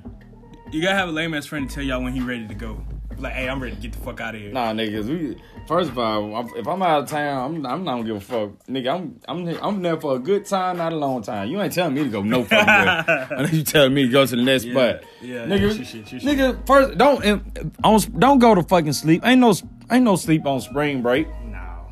You 0.72 0.82
gotta 0.82 0.96
have 0.96 1.10
a 1.10 1.12
lame 1.12 1.34
ass 1.34 1.46
friend 1.46 1.68
to 1.70 1.76
tell 1.76 1.84
y'all 1.84 2.02
when 2.02 2.14
he 2.14 2.22
ready 2.22 2.48
to 2.48 2.54
go. 2.54 2.82
Like, 3.18 3.34
hey, 3.34 3.48
I'm 3.50 3.62
ready 3.62 3.76
to 3.76 3.82
get 3.82 3.92
the 3.92 4.00
fuck 4.00 4.20
out 4.20 4.34
of 4.34 4.42
here. 4.42 4.52
Nah, 4.52 4.72
niggas. 4.74 5.06
We 5.06 5.36
first 5.68 5.92
of 5.92 6.00
all, 6.00 6.50
if 6.58 6.66
I'm 6.68 6.82
out 6.82 7.04
of 7.04 7.10
town, 7.10 7.56
I'm, 7.58 7.66
I'm 7.66 7.84
not 7.84 7.92
gonna 7.98 8.04
give 8.06 8.16
a 8.16 8.20
fuck, 8.22 8.66
nigga. 8.68 8.96
I'm 8.96 9.20
I'm 9.28 9.48
I'm 9.62 9.82
there 9.82 10.00
for 10.00 10.16
a 10.16 10.20
good 10.20 10.46
time, 10.46 10.78
not 10.78 10.92
a 10.94 10.96
long 10.96 11.22
time. 11.22 11.50
You 11.50 11.62
ain't 11.62 11.74
telling 11.74 11.94
me 11.94 12.04
to 12.04 12.10
go 12.10 12.24
no 12.24 12.44
fucking 12.46 12.66
way. 12.68 13.28
Know 13.44 13.50
you 13.52 13.64
telling 13.64 13.94
me 13.94 14.04
to 14.06 14.12
go 14.12 14.26
to 14.26 14.36
the 14.36 14.42
next 14.42 14.64
Yeah, 14.64 14.74
spot. 14.74 15.04
yeah, 15.22 15.46
nigga. 15.46 16.14
yeah, 16.14 16.20
nigga, 16.20 16.66
first 16.66 16.98
don't 16.98 17.24
and 17.24 17.72
on 17.84 18.00
don't 18.18 18.40
go 18.40 18.56
to 18.56 18.64
fucking 18.64 18.94
sleep. 18.94 19.24
Ain't 19.26 19.42
no 19.42 19.54
ain't 19.92 20.04
no 20.06 20.16
sleep 20.16 20.46
on 20.48 20.62
spring 20.62 21.02
break. 21.04 21.28
No. 21.46 21.90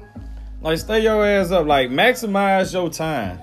Like 0.61 0.79
stay 0.79 1.01
your 1.03 1.23
ass 1.23 1.51
up. 1.51 1.67
Like 1.67 1.89
maximize 1.91 2.73
your 2.73 2.89
time. 2.89 3.39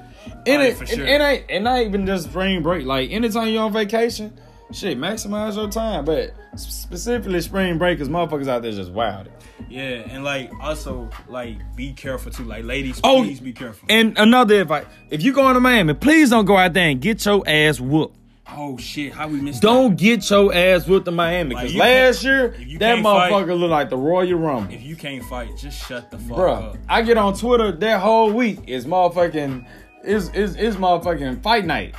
Oh, 0.49 0.51
ain't- 0.51 0.77
for 0.77 0.85
it, 0.85 0.89
sure. 0.89 1.05
it 1.07 1.21
ain't 1.21 1.45
it 1.51 1.61
not 1.61 1.83
even 1.83 2.05
just 2.07 2.31
spring 2.31 2.63
break. 2.63 2.85
Like 2.85 3.11
anytime 3.13 3.49
you're 3.49 3.63
on 3.63 3.73
vacation, 3.73 4.37
shit, 4.73 4.99
maximize 4.99 5.57
your 5.57 5.69
time. 5.69 6.05
But 6.05 6.35
specifically 6.57 7.41
spring 7.41 7.79
break, 7.79 7.99
cause 7.99 8.09
motherfuckers 8.09 8.49
out 8.49 8.63
there 8.63 8.73
just 8.73 8.93
wild. 8.93 9.29
Yeah, 9.69 10.03
and 10.11 10.23
like 10.25 10.51
also 10.61 11.09
like 11.29 11.57
be 11.77 11.93
careful 11.93 12.31
too. 12.33 12.45
Like 12.45 12.65
ladies, 12.65 13.01
Oh, 13.03 13.23
please 13.23 13.41
be 13.41 13.53
careful. 13.53 13.87
And 13.91 14.17
another 14.19 14.61
advice: 14.61 14.87
if 15.11 15.23
you 15.23 15.33
going 15.33 15.55
to 15.55 15.61
Miami, 15.61 15.95
please 15.95 16.31
don't 16.31 16.45
go 16.45 16.57
out 16.57 16.73
there 16.73 16.89
and 16.89 17.01
get 17.01 17.25
your 17.25 17.43
ass 17.47 17.81
whooped. 17.81 18.15
oh 18.55 18.77
shit, 18.77 19.13
how 19.13 19.27
we 19.29 19.41
missed 19.41 19.63
Don't 19.63 19.97
get 19.97 20.29
your 20.31 20.55
ass 20.55 20.87
whooped 20.87 21.09
in 21.09 21.15
Miami 21.15 21.51
because 21.55 21.73
you 21.73 21.81
last 21.81 22.23
year 22.23 22.49
that 22.51 22.79
can't 22.79 23.03
fight- 23.03 23.33
motherfucker 23.33 23.59
looked 23.59 23.71
like 23.71 23.91
the 23.91 23.97
Royal 23.97 24.39
Rumble. 24.39 24.69
that? 24.71 24.75
If 24.75 24.83
you 24.83 24.95
can't 24.95 25.25
fight, 25.25 25.57
just 25.57 25.85
shut 25.89 26.11
the 26.11 26.19
fuck 26.19 26.37
Bruh, 26.37 26.63
up. 26.71 26.77
I 26.89 27.03
get 27.03 27.17
on 27.17 27.35
Twitter 27.35 27.73
that 27.73 28.01
whole 28.01 28.31
week 28.33 28.61
is 28.69 28.85
motherfucking 28.85 29.67
it's, 30.05 30.29
it's, 30.35 30.55
it's 30.55 30.77
motherfucking 30.77 31.43
fight 31.43 31.65
night. 31.65 31.95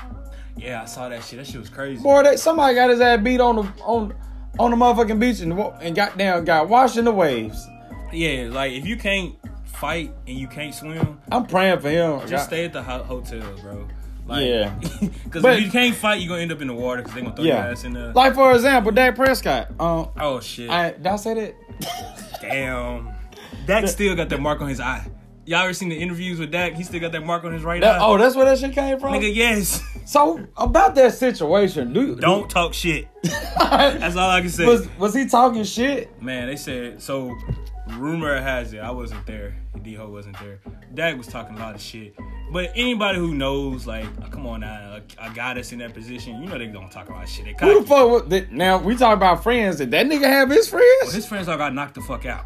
Yeah, 0.58 0.82
I 0.82 0.86
saw 0.86 1.08
that 1.10 1.24
shit. 1.24 1.39
That 1.39 1.47
shit 1.47 1.60
was 1.60 1.70
crazy. 1.70 2.01
Boy, 2.01 2.24
that 2.24 2.39
somebody 2.39 2.76
got 2.76 2.89
his 2.89 2.99
ass 3.01 3.22
beat 3.24 3.39
on 3.39 3.55
the 3.58 3.62
on 3.84 4.14
on 4.60 4.72
the 4.72 4.78
motherfucking 4.78 5.20
beach 5.20 5.39
and 5.41 5.53
and 5.82 5.95
got 5.95 6.18
down, 6.18 6.43
got 6.45 6.68
washed 6.68 6.97
in 6.97 7.05
the 7.05 7.12
waves. 7.12 7.68
Yeah, 8.12 8.49
like 8.51 8.72
if 8.74 8.86
you 8.86 8.97
can't 8.97 9.36
fight 9.66 10.12
and 10.28 10.38
you 10.38 10.47
can't 10.47 10.74
swim, 10.74 11.20
I'm 11.32 11.45
praying 11.45 11.80
for 11.82 11.89
him. 11.89 12.20
just 12.22 12.32
God- 12.32 12.43
stay 12.43 12.66
at 12.66 12.74
the 12.74 12.82
ho- 12.82 13.03
hotel, 13.03 13.43
bro. 13.62 13.88
Like, 14.26 14.45
Yeah. 14.45 14.74
Because 15.24 15.45
if 15.45 15.62
you 15.64 15.72
can't 15.72 15.95
fight, 15.95 16.20
you're 16.20 16.30
gonna 16.30 16.41
end 16.41 16.51
up 16.51 16.62
in 16.62 16.68
the 16.68 16.74
water 16.74 17.01
because 17.01 17.14
they're 17.14 17.24
gonna 17.24 17.36
throw 17.36 17.45
Yeah. 17.45 17.64
your 17.64 17.72
ass 17.74 17.84
in 17.86 17.93
there. 17.93 18.12
Like 18.14 18.34
for 18.34 18.53
example, 18.53 18.91
Dak 18.91 19.16
Prescott. 19.16 19.70
Um, 19.80 20.10
oh 20.20 20.39
shit. 20.41 20.70
I 20.70 20.91
did 20.91 21.05
I 21.08 21.16
say 21.18 21.34
that? 21.36 21.55
Damn. 22.41 23.10
Dak 23.66 23.88
still 23.88 24.16
got 24.16 24.30
that 24.30 24.39
mark 24.41 24.62
on 24.62 24.70
his 24.70 24.80
eye. 24.80 25.05
Y'all 25.48 25.62
ever 25.64 25.74
seen 25.74 25.88
the 25.88 25.95
interviews 25.95 26.39
with 26.39 26.52
Dak? 26.52 26.74
He 26.74 26.84
still 26.84 27.00
got 27.00 27.14
that 27.14 27.26
mark 27.26 27.45
on 27.45 27.54
his 27.54 27.64
right 27.64 27.80
That- 27.80 28.02
eye. 28.02 28.06
oh, 28.06 28.18
that's 28.18 28.36
where 28.36 28.43
that 28.43 28.60
shit 28.60 28.74
came 28.74 29.00
from. 29.00 29.14
Nigga, 29.14 29.34
yes. 29.34 29.82
So 30.06 30.45
about 30.58 30.93
that 30.95 31.14
situation, 31.14 31.93
do 31.93 32.16
Don't 32.18 32.50
talk 32.50 32.74
shit. 32.74 33.08
That's 33.24 34.16
all 34.18 34.30
I 34.30 34.41
can 34.41 34.50
say. 34.50 34.66
was 34.66 34.88
was 34.98 35.14
he 35.14 35.26
talking 35.26 35.64
shit? 35.64 36.22
Man, 36.22 36.48
they 36.48 36.56
said 36.58 37.02
so. 37.02 37.36
Rumor 37.93 38.41
has 38.41 38.74
it, 38.74 38.80
I 38.80 38.91
wasn't 38.91 39.26
there. 39.26 39.56
D 39.82 39.93
Ho 39.95 40.10
wasn't 40.10 40.38
there. 40.39 40.60
Dak 40.93 41.18
was 41.18 41.28
talking 41.28 41.56
a 41.56 41.60
lot 41.60 41.76
of 41.76 41.82
shit. 41.82 42.14
But 42.52 42.72
anybody 42.76 43.18
who 43.18 43.34
knows, 43.34 43.88
like, 43.88 44.06
oh, 44.26 44.28
come 44.30 44.45
on 44.45 44.60
now, 44.62 45.00
a, 45.20 45.30
a 45.30 45.34
guy 45.34 45.54
that's 45.54 45.72
in 45.72 45.80
that 45.80 45.93
position, 45.93 46.41
you 46.41 46.50
know 46.50 46.58
they 46.58 46.68
don't 46.68 46.91
talk 46.91 47.08
about 47.08 47.28
shit. 47.30 47.45
They 47.45 47.66
Who 47.66 47.82
the 47.82 47.88
fuck? 47.88 48.52
Now 48.52 48.78
we 48.80 48.95
talk 48.98 49.14
about 49.14 49.41
friends. 49.43 49.78
Did 49.78 49.91
that 49.91 50.06
nigga 50.06 50.24
have 50.26 50.50
his 50.50 50.68
friends? 50.68 51.14
His 51.14 51.26
friends 51.26 51.48
all 51.48 51.58
got 51.58 51.74
knocked 51.74 51.95
the 51.95 52.02
fuck 52.02 52.26
out. 52.26 52.45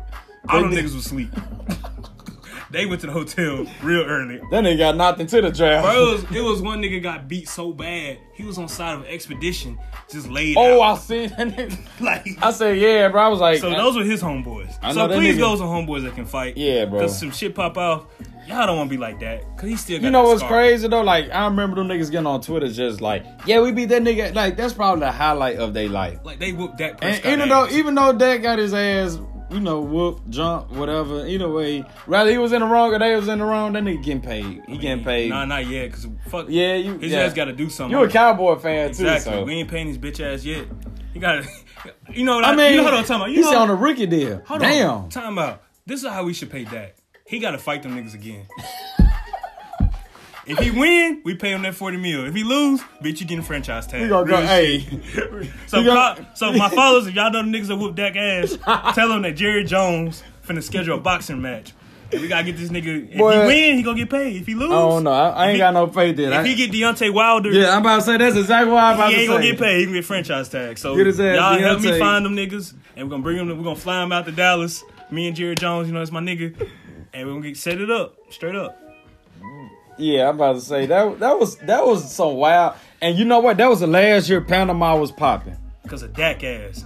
All 0.50 0.62
them 0.62 0.72
niggas 0.72 0.84
was 0.96 1.06
asleep. 1.08 1.30
they 2.72 2.86
went 2.86 3.02
to 3.02 3.08
the 3.08 3.14
hotel 3.14 3.66
real 3.84 4.04
early. 4.04 4.38
that 4.38 4.64
nigga 4.64 4.78
got 4.78 4.96
knocked 4.96 5.20
into 5.20 5.42
the 5.42 5.52
draft. 5.52 5.86
Bro, 5.86 5.94
it 5.94 6.12
was, 6.12 6.32
it 6.38 6.42
was 6.42 6.62
one 6.62 6.82
nigga 6.82 7.02
got 7.02 7.28
beat 7.28 7.48
so 7.48 7.72
bad, 7.72 8.20
he 8.34 8.44
was 8.44 8.58
on 8.58 8.68
side 8.68 8.96
of 8.96 9.02
an 9.02 9.08
expedition, 9.08 9.78
just 10.10 10.30
laid 10.30 10.58
oh, 10.58 10.82
out. 10.82 10.98
I 10.98 11.00
seen 11.00 11.30
that 11.30 11.48
nigga. 11.50 11.78
like, 12.00 12.28
I 12.42 12.52
said, 12.52 12.78
yeah, 12.78 13.10
bro. 13.10 13.22
I 13.22 13.28
was 13.28 13.40
like, 13.40 13.60
so 13.60 13.70
those 13.70 13.96
were 13.96 14.04
his 14.04 14.22
homeboys. 14.22 14.78
I 14.82 14.94
So 14.94 15.08
please 15.08 15.36
nigga- 15.36 15.40
go 15.40 15.56
some 15.58 15.68
homeboys 15.68 16.04
that 16.04 16.16
can 16.16 16.26
fight. 16.26 16.58
Yeah, 16.58 16.86
bro. 16.86 17.02
Cause 17.02 17.20
some 17.20 17.32
shit 17.32 17.54
pop 17.56 17.78
off. 17.78 18.06
Y'all 18.48 18.66
don't 18.66 18.76
want 18.76 18.90
to 18.90 18.96
be 18.96 19.00
like 19.00 19.20
that. 19.20 19.44
Cause 19.56 19.70
he 19.70 19.76
still 19.76 20.00
got 20.00 20.06
You 20.06 20.12
know 20.12 20.24
what's 20.24 20.40
scar. 20.40 20.50
crazy 20.50 20.88
though? 20.88 21.04
Like 21.04 21.30
I 21.30 21.46
remember 21.46 21.76
them 21.76 21.88
niggas 21.88 22.10
getting 22.10 22.26
on 22.26 22.42
Twitter 22.42 22.68
just 22.70 23.00
like, 23.00 23.24
yeah, 23.46 23.62
we 23.62 23.72
beat 23.72 23.90
that 23.90 24.02
nigga. 24.02 24.34
Like 24.34 24.58
that's 24.58 24.74
probably 24.74 25.02
the 25.02 25.12
highlight 25.12 25.58
of 25.58 25.74
their 25.74 25.88
life. 25.88 26.20
Like 26.24 26.40
they 26.40 26.52
whooped 26.52 26.80
that 26.80 27.04
And 27.04 27.24
even 27.26 27.50
though 27.50 27.68
even 27.70 27.96
though 27.96 28.14
Dak 28.14 28.42
got 28.42 28.58
his 28.58 28.74
ass, 28.74 29.20
you 29.52 29.60
know, 29.60 29.82
whoop, 29.82 30.22
jump, 30.30 30.72
whatever. 30.72 31.26
Either 31.28 31.50
way, 31.50 31.84
rather 32.08 32.32
he 32.32 32.38
was 32.38 32.54
in 32.54 32.62
the 32.62 32.66
wrong 32.66 32.94
or 32.94 33.00
they 33.00 33.16
was 33.16 33.28
in 33.28 33.40
the 33.40 33.46
wrong. 33.46 33.74
That 33.74 33.84
nigga 33.84 34.04
getting 34.04 34.22
paid. 34.22 34.62
He 34.68 34.78
getting 34.78 35.04
paid. 35.04 35.30
Nah, 35.30 35.46
not 35.46 35.68
yet. 35.68 35.92
Cause 35.94 36.08
fuck. 36.28 36.46
Yeah, 36.50 36.76
you- 36.76 36.98
His 36.98 37.12
yeah. 37.12 37.20
ass 37.22 37.34
got 37.34 37.46
to 37.46 37.54
do 37.54 37.70
something. 37.70 37.98
You 37.98 38.04
a 38.06 38.10
cowboy 38.10 38.56
fan 38.58 38.90
Exactly. 38.90 39.32
too, 39.32 39.38
so 39.40 39.44
We 39.46 39.54
ain't 39.56 39.70
paying 39.70 39.88
his 39.88 39.98
bitch 39.98 40.20
ass 40.20 40.44
yet. 40.46 40.68
He 41.14 41.20
got 41.20 41.44
to. 41.44 41.50
You 42.14 42.26
know 42.26 42.36
what 42.36 42.46
I 42.46 42.56
mean, 42.56 42.72
you 42.74 42.78
know 42.78 42.84
what 42.84 42.94
I'm 42.94 43.04
talking 43.04 43.16
about. 43.16 43.30
You 43.32 43.38
he's 43.38 43.52
know, 43.52 43.58
on 43.62 43.70
a 43.72 43.76
rookie 43.76 44.06
deal. 44.06 44.44
Hold 44.46 44.62
Damn. 44.62 44.90
on. 44.90 45.10
Time 45.10 45.40
out. 45.40 45.64
This 45.86 46.04
is 46.04 46.08
how 46.10 46.24
we 46.24 46.34
should 46.34 46.52
pay 46.52 46.64
Dak. 46.64 46.96
He 47.26 47.40
got 47.40 47.52
to 47.52 47.58
fight 47.58 47.82
them 47.82 47.96
niggas 47.98 48.14
again. 48.14 48.46
if 50.52 50.60
he 50.60 50.72
win, 50.72 51.22
we 51.24 51.36
pay 51.36 51.52
him 51.52 51.62
that 51.64 51.76
40 51.76 51.98
mil. 51.98 52.26
If 52.26 52.36
he 52.36 52.44
lose, 52.44 52.82
bitch, 53.02 53.20
you 53.20 53.26
getting 53.26 53.44
franchise 53.44 53.88
tag. 53.88 54.02
We 54.04 54.08
gonna 54.10 54.28
go, 54.30 54.38
hey. 54.42 54.80
So, 55.68 55.84
gonna- 55.84 56.30
so 56.36 56.52
my 56.54 56.70
followers, 56.76 57.08
if 57.08 57.16
y'all 57.16 57.32
know 57.32 57.42
the 57.44 57.48
niggas 57.50 57.68
that 57.68 57.78
whoop 57.78 57.96
Dak 57.96 58.16
ass, 58.16 58.58
tell 58.96 59.10
them 59.10 59.22
that 59.24 59.36
Jerry 59.36 59.64
Jones 59.64 60.24
finna 60.48 60.62
schedule 60.64 60.98
a 60.98 61.00
boxing 61.00 61.42
match. 61.42 61.74
And 62.12 62.20
we 62.22 62.28
gotta 62.28 62.44
get 62.44 62.58
this 62.58 62.70
nigga. 62.70 63.10
If 63.10 63.18
Boy. 63.18 63.32
he 63.32 63.38
win, 63.48 63.78
he 63.78 63.84
gonna 63.84 63.98
get 63.98 64.10
paid. 64.10 64.36
If 64.42 64.46
he 64.46 64.54
lose, 64.54 64.70
I 64.70 64.76
don't 64.76 65.04
know. 65.06 65.12
I, 65.12 65.30
I 65.30 65.44
ain't 65.46 65.54
he- 65.54 65.58
got 65.60 65.74
no 65.74 65.88
faith 65.88 66.20
in. 66.20 66.34
If 66.34 66.40
I- 66.40 66.46
he 66.46 66.56
get 66.56 66.72
Deontay 66.72 67.14
Wilder, 67.14 67.52
yeah, 67.52 67.70
I'm 67.74 67.80
about 67.82 67.96
to 67.98 68.02
say 68.02 68.18
that's 68.18 68.36
exactly 68.36 68.74
what 68.74 68.84
I'm 68.84 68.96
about 68.96 69.10
he 69.12 69.16
to 69.16 69.22
ain't 69.22 69.30
say. 69.30 69.34
gonna 69.38 69.46
get 69.52 69.60
paid. 69.60 69.80
He 69.80 69.86
can 69.86 69.94
get 69.94 70.06
franchise 70.06 70.50
tag. 70.50 70.78
So 70.78 70.96
Get 70.98 71.06
his 71.08 71.20
ass 71.22 71.36
y'all 71.38 71.58
help 71.60 71.82
me 71.82 71.98
find 71.98 72.26
them 72.26 72.36
niggas, 72.36 72.74
and 72.98 73.08
we're 73.08 73.12
gonna 73.12 73.24
bring 73.24 73.38
them. 73.38 73.48
We're 73.58 73.64
gonna 73.64 73.76
fly 73.78 74.02
them 74.02 74.12
out 74.12 74.26
to 74.26 74.34
Dallas. 74.34 74.84
Me 75.10 75.28
and 75.28 75.36
Jerry 75.38 75.56
Jones, 75.56 75.88
you 75.88 75.94
know, 75.94 76.00
that's 76.00 76.12
my 76.12 76.20
nigga, 76.20 76.54
and 77.14 77.28
we're 77.28 77.34
gonna 77.36 77.48
get 77.48 77.56
set 77.58 77.80
it 77.80 77.90
up 77.90 78.18
straight 78.30 78.56
up. 78.56 78.78
Yeah, 80.02 80.30
I'm 80.30 80.36
about 80.36 80.54
to 80.56 80.62
say 80.62 80.88
that 80.88 81.20
that 81.20 81.40
was 81.40 81.58
that 81.58 81.86
was 81.86 82.12
so 82.14 82.30
wild. 82.30 82.76
And 83.02 83.18
you 83.18 83.24
know 83.26 83.40
what? 83.40 83.58
That 83.58 83.70
was 83.70 83.82
the 83.82 83.88
last 83.88 84.30
year 84.30 84.42
Panama 84.42 84.98
was 84.98 85.12
popping. 85.12 85.56
Cause 85.88 86.02
of 86.02 86.14
Dak 86.14 86.44
ass. 86.44 86.84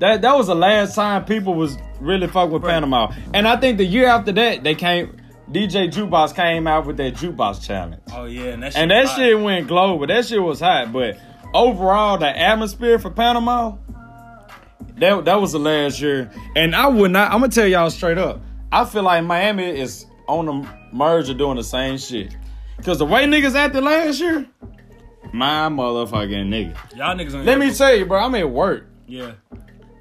That 0.00 0.20
that 0.22 0.36
was 0.36 0.48
the 0.48 0.54
last 0.54 0.94
time 0.94 1.24
people 1.24 1.54
was 1.54 1.78
really 2.00 2.26
fuck 2.26 2.50
with 2.50 2.62
Right. 2.62 2.72
Panama. 2.74 3.12
And 3.32 3.48
I 3.48 3.56
think 3.56 3.78
the 3.78 3.84
year 3.86 4.08
after 4.08 4.30
that 4.32 4.62
they 4.62 4.74
came 4.74 5.16
DJ 5.50 5.90
Jukebox 5.90 6.34
came 6.34 6.66
out 6.66 6.84
with 6.86 6.98
that 6.98 7.14
jukebox 7.14 7.62
challenge. 7.64 8.02
Oh 8.12 8.24
yeah, 8.26 8.52
and 8.52 8.62
that 8.62 8.72
shit. 8.74 8.82
And 8.82 8.90
that 8.90 9.08
shit 9.16 9.40
went 9.40 9.66
global. 9.66 10.06
That 10.06 10.26
shit 10.26 10.42
was 10.42 10.60
hot. 10.60 10.92
But 10.92 11.18
overall, 11.54 12.18
the 12.18 12.28
atmosphere 12.38 12.98
for 12.98 13.08
Panama, 13.10 13.76
that 14.98 15.24
that 15.24 15.40
was 15.40 15.52
the 15.52 15.58
last 15.58 15.98
year. 16.00 16.30
And 16.56 16.74
I 16.76 16.88
would 16.88 17.10
not. 17.10 17.32
I'm 17.32 17.40
gonna 17.40 17.52
tell 17.52 17.66
y'all 17.66 17.88
straight 17.90 18.18
up. 18.18 18.42
I 18.72 18.84
feel 18.84 19.02
like 19.02 19.24
Miami 19.24 19.64
is 19.80 20.04
on 20.26 20.46
the 20.46 20.68
merge 20.92 21.28
of 21.28 21.38
doing 21.38 21.56
the 21.56 21.64
same 21.64 21.98
shit. 21.98 22.36
Cause 22.82 22.98
the 22.98 23.06
way 23.06 23.24
niggas 23.24 23.54
acted 23.54 23.82
last 23.82 24.20
year, 24.20 24.46
my 25.32 25.68
motherfucking 25.68 26.48
nigga. 26.48 26.96
Y'all 26.96 27.16
niggas. 27.16 27.44
Let 27.44 27.58
me 27.58 27.72
tell 27.72 27.94
you, 27.94 28.04
bro. 28.04 28.20
I'm 28.20 28.34
at 28.34 28.50
work. 28.50 28.86
Yeah. 29.06 29.32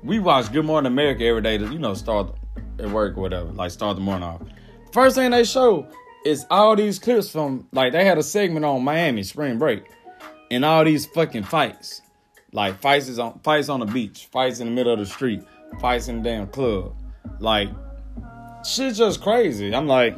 We 0.04 0.20
watch 0.20 0.52
Good 0.52 0.66
Morning 0.66 0.92
America 0.92 1.24
every 1.24 1.42
day 1.42 1.58
to 1.58 1.72
you 1.72 1.80
know 1.80 1.94
start 1.94 2.36
at 2.80 2.90
work 2.90 3.18
or 3.18 3.22
whatever. 3.22 3.52
Like 3.52 3.72
start 3.72 3.96
the 3.96 4.02
morning 4.02 4.24
off. 4.24 4.42
First 4.92 5.16
thing 5.16 5.32
they 5.32 5.44
show 5.44 5.88
is 6.26 6.46
all 6.50 6.76
these 6.76 7.00
clips 7.00 7.30
from 7.30 7.68
like 7.72 7.94
they 7.94 8.06
had 8.06 8.18
a 8.18 8.24
segment 8.24 8.66
on 8.66 8.84
Miami 8.84 9.24
spring 9.24 9.58
break, 9.58 9.84
and 10.52 10.66
all 10.66 10.84
these 10.84 11.06
fucking 11.06 11.44
fights, 11.44 12.02
like 12.52 12.82
fights 12.82 13.08
is 13.08 13.20
on 13.20 13.40
fights 13.44 13.70
on 13.70 13.80
the 13.80 13.86
beach, 13.86 14.28
fights 14.32 14.60
in 14.60 14.68
the 14.68 14.74
middle 14.74 14.94
of 14.94 15.00
the 15.00 15.06
street, 15.06 15.44
fights 15.80 16.08
in 16.08 16.22
the 16.22 16.30
damn 16.30 16.48
club, 16.48 16.96
like 17.40 17.70
shit's 18.66 18.98
just 18.98 19.22
crazy. 19.22 19.74
I'm 19.74 19.88
like, 19.88 20.16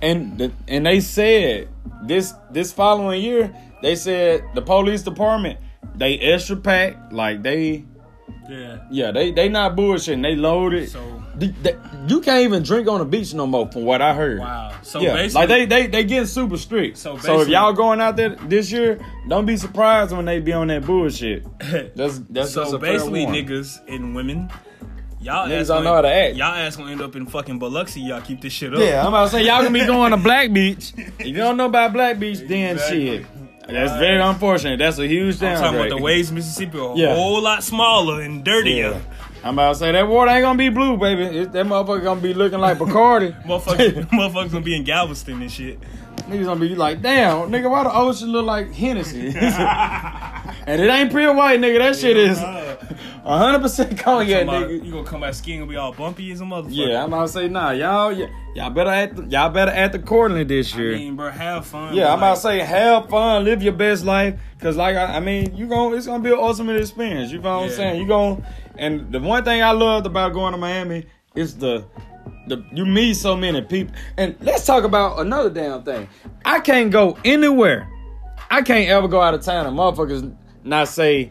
and 0.00 0.38
the, 0.38 0.52
and 0.68 0.86
they 0.86 1.00
said 1.00 1.68
this 2.02 2.34
this 2.50 2.72
following 2.72 3.22
year 3.22 3.54
they 3.82 3.94
said 3.94 4.42
the 4.54 4.62
police 4.62 5.02
department 5.02 5.58
they 5.94 6.18
extra 6.18 6.56
packed 6.56 7.12
like 7.12 7.42
they 7.42 7.84
yeah. 8.48 8.78
yeah 8.90 9.10
they 9.12 9.30
they 9.30 9.48
not 9.48 9.76
bullshitting 9.76 10.22
they 10.22 10.34
loaded 10.34 10.88
So 10.88 11.22
you 12.08 12.20
can't 12.20 12.42
even 12.44 12.62
drink 12.62 12.88
on 12.88 12.98
the 12.98 13.04
beach 13.04 13.32
no 13.34 13.46
more, 13.46 13.70
from 13.70 13.84
what 13.84 14.02
I 14.02 14.14
heard. 14.14 14.40
wow. 14.40 14.72
So 14.82 15.00
yeah, 15.00 15.14
basically, 15.14 15.40
like 15.40 15.48
they 15.48 15.66
they 15.66 15.86
they 15.86 16.04
getting 16.04 16.26
super 16.26 16.56
strict. 16.56 16.98
So 16.98 17.16
So, 17.18 17.40
if 17.40 17.48
y'all 17.48 17.72
going 17.72 18.00
out 18.00 18.16
there 18.16 18.30
this 18.30 18.70
year, 18.70 18.98
don't 19.28 19.46
be 19.46 19.56
surprised 19.56 20.14
when 20.14 20.24
they 20.24 20.40
be 20.40 20.52
on 20.52 20.68
that 20.68 20.84
bullshit. 20.84 21.46
That's 21.96 22.18
that's 22.30 22.52
so 22.52 22.76
basically, 22.78 23.26
niggas 23.26 23.80
and 23.88 24.14
women, 24.14 24.50
y'all 25.22 25.48
Niggas 25.48 25.60
ass 25.62 25.68
don't 25.68 25.84
know 25.84 25.94
how 25.94 26.00
to 26.02 26.12
act. 26.12 26.36
Y'all 26.36 26.54
ass 26.54 26.76
gonna 26.76 26.92
end 26.92 27.00
up 27.02 27.14
in 27.16 27.26
fucking 27.26 27.58
Biloxi. 27.58 28.00
Y'all 28.00 28.20
keep 28.20 28.40
this 28.40 28.52
shit 28.52 28.74
up. 28.74 28.80
Yeah, 28.80 29.00
I'm 29.02 29.08
about 29.08 29.24
to 29.26 29.30
say 29.30 29.44
y'all 29.44 29.62
gonna 29.62 29.70
be 29.78 29.86
going 29.86 30.10
to 30.10 30.16
Black 30.16 30.52
Beach. 30.52 30.92
If 30.96 31.26
you 31.26 31.34
don't 31.34 31.56
know 31.56 31.66
about 31.66 31.92
Black 31.92 32.18
Beach, 32.18 32.38
then 32.40 32.76
Exactly. 32.76 33.18
shit. 33.18 33.26
That's 33.68 33.92
very 33.98 34.20
unfortunate. 34.20 34.78
That's 34.80 34.98
a 34.98 35.06
huge 35.06 35.38
down. 35.38 35.56
I'm 35.56 35.62
talking 35.62 35.78
about 35.78 35.88
the 35.96 36.02
waves, 36.02 36.32
Mississippi, 36.32 36.78
a 36.78 36.94
Yeah. 36.94 37.14
whole 37.14 37.40
lot 37.40 37.62
smaller 37.62 38.20
and 38.20 38.44
dirtier. 38.44 38.90
Yeah. 38.90 39.00
I'm 39.44 39.54
about 39.54 39.70
to 39.74 39.78
say 39.78 39.92
that 39.92 40.06
water 40.08 40.30
ain't 40.30 40.42
gonna 40.42 40.58
be 40.58 40.68
blue, 40.68 40.96
baby. 40.96 41.22
It, 41.24 41.52
that 41.52 41.66
motherfucker 41.66 42.02
gonna 42.04 42.20
be 42.20 42.34
looking 42.34 42.58
like 42.60 42.78
Bacardi. 42.78 43.40
Motherfuckers, 43.46 44.08
motherfuckers 44.10 44.52
gonna 44.52 44.64
be 44.64 44.76
in 44.76 44.84
Galveston 44.84 45.40
and 45.42 45.50
shit. 45.50 45.78
Niggas 46.28 46.44
gonna 46.44 46.60
be 46.60 46.74
like, 46.74 47.02
damn, 47.02 47.50
nigga, 47.50 47.68
why 47.70 47.82
the 47.84 47.92
ocean 47.94 48.28
look 48.30 48.44
like 48.46 48.72
Hennessy? 48.72 49.32
and 50.66 50.80
it 50.80 50.88
ain't 50.88 51.10
pure 51.10 51.34
white, 51.34 51.58
nigga. 51.60 51.78
That 51.78 51.96
shit 51.96 52.16
is 52.16 52.38
100% 53.24 53.98
cognac, 53.98 54.38
Somebody- 54.38 54.80
nigga. 54.80 54.84
you 54.84 54.92
gonna 54.92 55.04
come 55.04 55.20
back 55.20 55.34
skin 55.34 55.60
gonna 55.60 55.70
be 55.70 55.76
all 55.76 55.92
bumpy 55.92 56.30
as 56.32 56.40
a 56.40 56.44
motherfucker. 56.44 56.68
Yeah, 56.70 57.02
I'm 57.02 57.12
about 57.12 57.26
to 57.26 57.32
say, 57.32 57.48
nah, 57.48 57.70
y'all, 57.70 58.12
y'all 58.12 58.70
better 58.70 58.90
act, 58.90 59.18
y'all 59.30 59.48
better 59.50 59.70
act 59.70 59.94
accordingly 59.94 60.44
this 60.44 60.74
year. 60.74 60.94
I 60.94 60.98
mean, 60.98 61.16
bro, 61.16 61.30
have 61.30 61.66
fun. 61.66 61.94
yeah, 61.94 62.12
I'm 62.12 62.18
about 62.18 62.34
to 62.36 62.40
say, 62.40 62.58
have 62.58 63.08
fun, 63.08 63.44
live 63.44 63.62
your 63.62 63.74
best 63.74 64.04
life, 64.04 64.40
cause 64.60 64.76
like 64.76 64.96
I, 64.96 65.16
I 65.16 65.20
mean, 65.20 65.54
you 65.56 65.66
going 65.68 65.96
it's 65.96 66.06
gonna 66.06 66.22
be 66.22 66.30
an 66.32 66.38
ultimate 66.38 66.76
experience. 66.80 67.30
You 67.30 67.38
know 67.38 67.58
what 67.58 67.64
I'm 67.66 67.70
saying? 67.70 68.00
You 68.00 68.08
going 68.08 68.44
and 68.76 69.12
the 69.12 69.20
one 69.20 69.44
thing 69.44 69.62
I 69.62 69.70
loved 69.72 70.06
about 70.06 70.32
going 70.32 70.52
to 70.52 70.58
Miami 70.58 71.06
is 71.34 71.56
the 71.56 71.84
the 72.48 72.64
you 72.72 72.84
meet 72.84 73.14
so 73.14 73.36
many 73.36 73.60
people. 73.62 73.94
And 74.16 74.34
let's 74.40 74.66
talk 74.66 74.82
about 74.82 75.20
another 75.20 75.48
damn 75.50 75.84
thing. 75.84 76.08
I 76.44 76.58
can't 76.58 76.90
go 76.90 77.16
anywhere. 77.24 77.88
I 78.50 78.62
can't 78.62 78.88
ever 78.90 79.06
go 79.06 79.20
out 79.20 79.32
of 79.34 79.42
town 79.42 79.66
and 79.66 79.76
motherfuckers 79.78 80.34
not 80.64 80.88
say, 80.88 81.30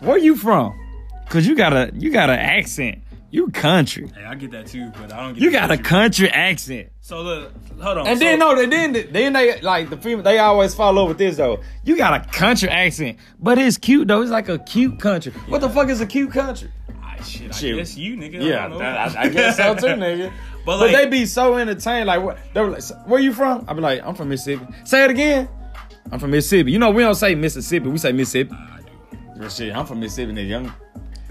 "Where 0.00 0.16
you 0.16 0.34
from?" 0.34 0.74
Cause 1.30 1.46
you 1.46 1.54
got 1.56 1.72
a 1.72 1.90
you 1.94 2.10
got 2.10 2.28
an 2.28 2.38
accent. 2.38 2.98
You 3.30 3.48
country. 3.50 4.08
Hey, 4.12 4.24
I 4.24 4.34
get 4.34 4.50
that 4.50 4.66
too, 4.66 4.90
but 5.00 5.12
I 5.12 5.22
don't 5.22 5.34
get 5.34 5.42
You 5.42 5.50
the 5.50 5.56
got 5.56 5.70
a 5.70 5.76
country. 5.76 6.26
country 6.26 6.30
accent. 6.30 6.88
So 7.00 7.22
look, 7.22 7.52
hold 7.80 7.98
on. 7.98 8.06
And 8.08 8.18
so, 8.18 8.24
then 8.24 8.38
no, 8.40 8.56
they- 8.56 8.66
then 8.66 8.92
then 9.12 9.32
they 9.32 9.60
like 9.62 9.88
the 9.88 9.96
female. 9.96 10.24
They 10.24 10.38
always 10.40 10.74
follow 10.74 11.06
with 11.06 11.18
this 11.18 11.36
though. 11.36 11.60
You 11.84 11.96
got 11.96 12.20
a 12.26 12.28
country 12.28 12.68
accent, 12.68 13.18
but 13.38 13.56
it's 13.58 13.78
cute 13.78 14.08
though. 14.08 14.20
It's 14.22 14.32
like 14.32 14.48
a 14.48 14.58
cute 14.58 14.98
country. 14.98 15.30
What 15.48 15.60
the 15.60 15.70
fuck 15.70 15.88
is 15.88 16.00
a 16.00 16.06
cute 16.06 16.32
country? 16.32 16.72
Ah, 17.00 17.14
shit, 17.22 17.52
I 17.52 17.54
Shit. 17.54 17.76
guess 17.76 17.96
you, 17.96 18.16
nigga. 18.16 18.42
Yeah, 18.42 18.64
I, 18.64 18.68
don't 18.68 18.70
know. 18.72 18.78
that- 18.80 19.16
I, 19.16 19.22
I 19.22 19.28
guess 19.28 19.56
so 19.56 19.74
too, 19.76 19.86
nigga. 19.86 20.32
But, 20.66 20.78
But, 20.78 20.92
they 20.92 21.06
be 21.06 21.24
so 21.24 21.56
entertained. 21.56 22.06
Like, 22.06 22.22
what? 22.22 22.36
They 22.52 22.60
were 22.60 22.68
like, 22.70 22.82
"Where 23.06 23.18
you 23.18 23.32
from?" 23.32 23.64
I 23.66 23.72
be 23.72 23.80
like, 23.80 24.02
"I'm 24.04 24.14
from 24.14 24.28
Mississippi." 24.28 24.66
Say 24.84 25.04
it 25.04 25.10
again. 25.10 25.48
I'm 26.12 26.18
from 26.18 26.32
Mississippi. 26.32 26.70
You 26.72 26.78
know, 26.78 26.90
we 26.90 27.02
don't 27.02 27.14
say 27.14 27.34
Mississippi. 27.34 27.88
We 27.88 27.96
say 27.96 28.12
Mississippi. 28.12 28.52
I 28.54 28.80
do. 28.82 29.18
Well, 29.40 29.48
shit, 29.48 29.74
I'm 29.74 29.86
from 29.86 30.00
Mississippi. 30.00 30.34
They 30.34 30.42
young. 30.42 30.70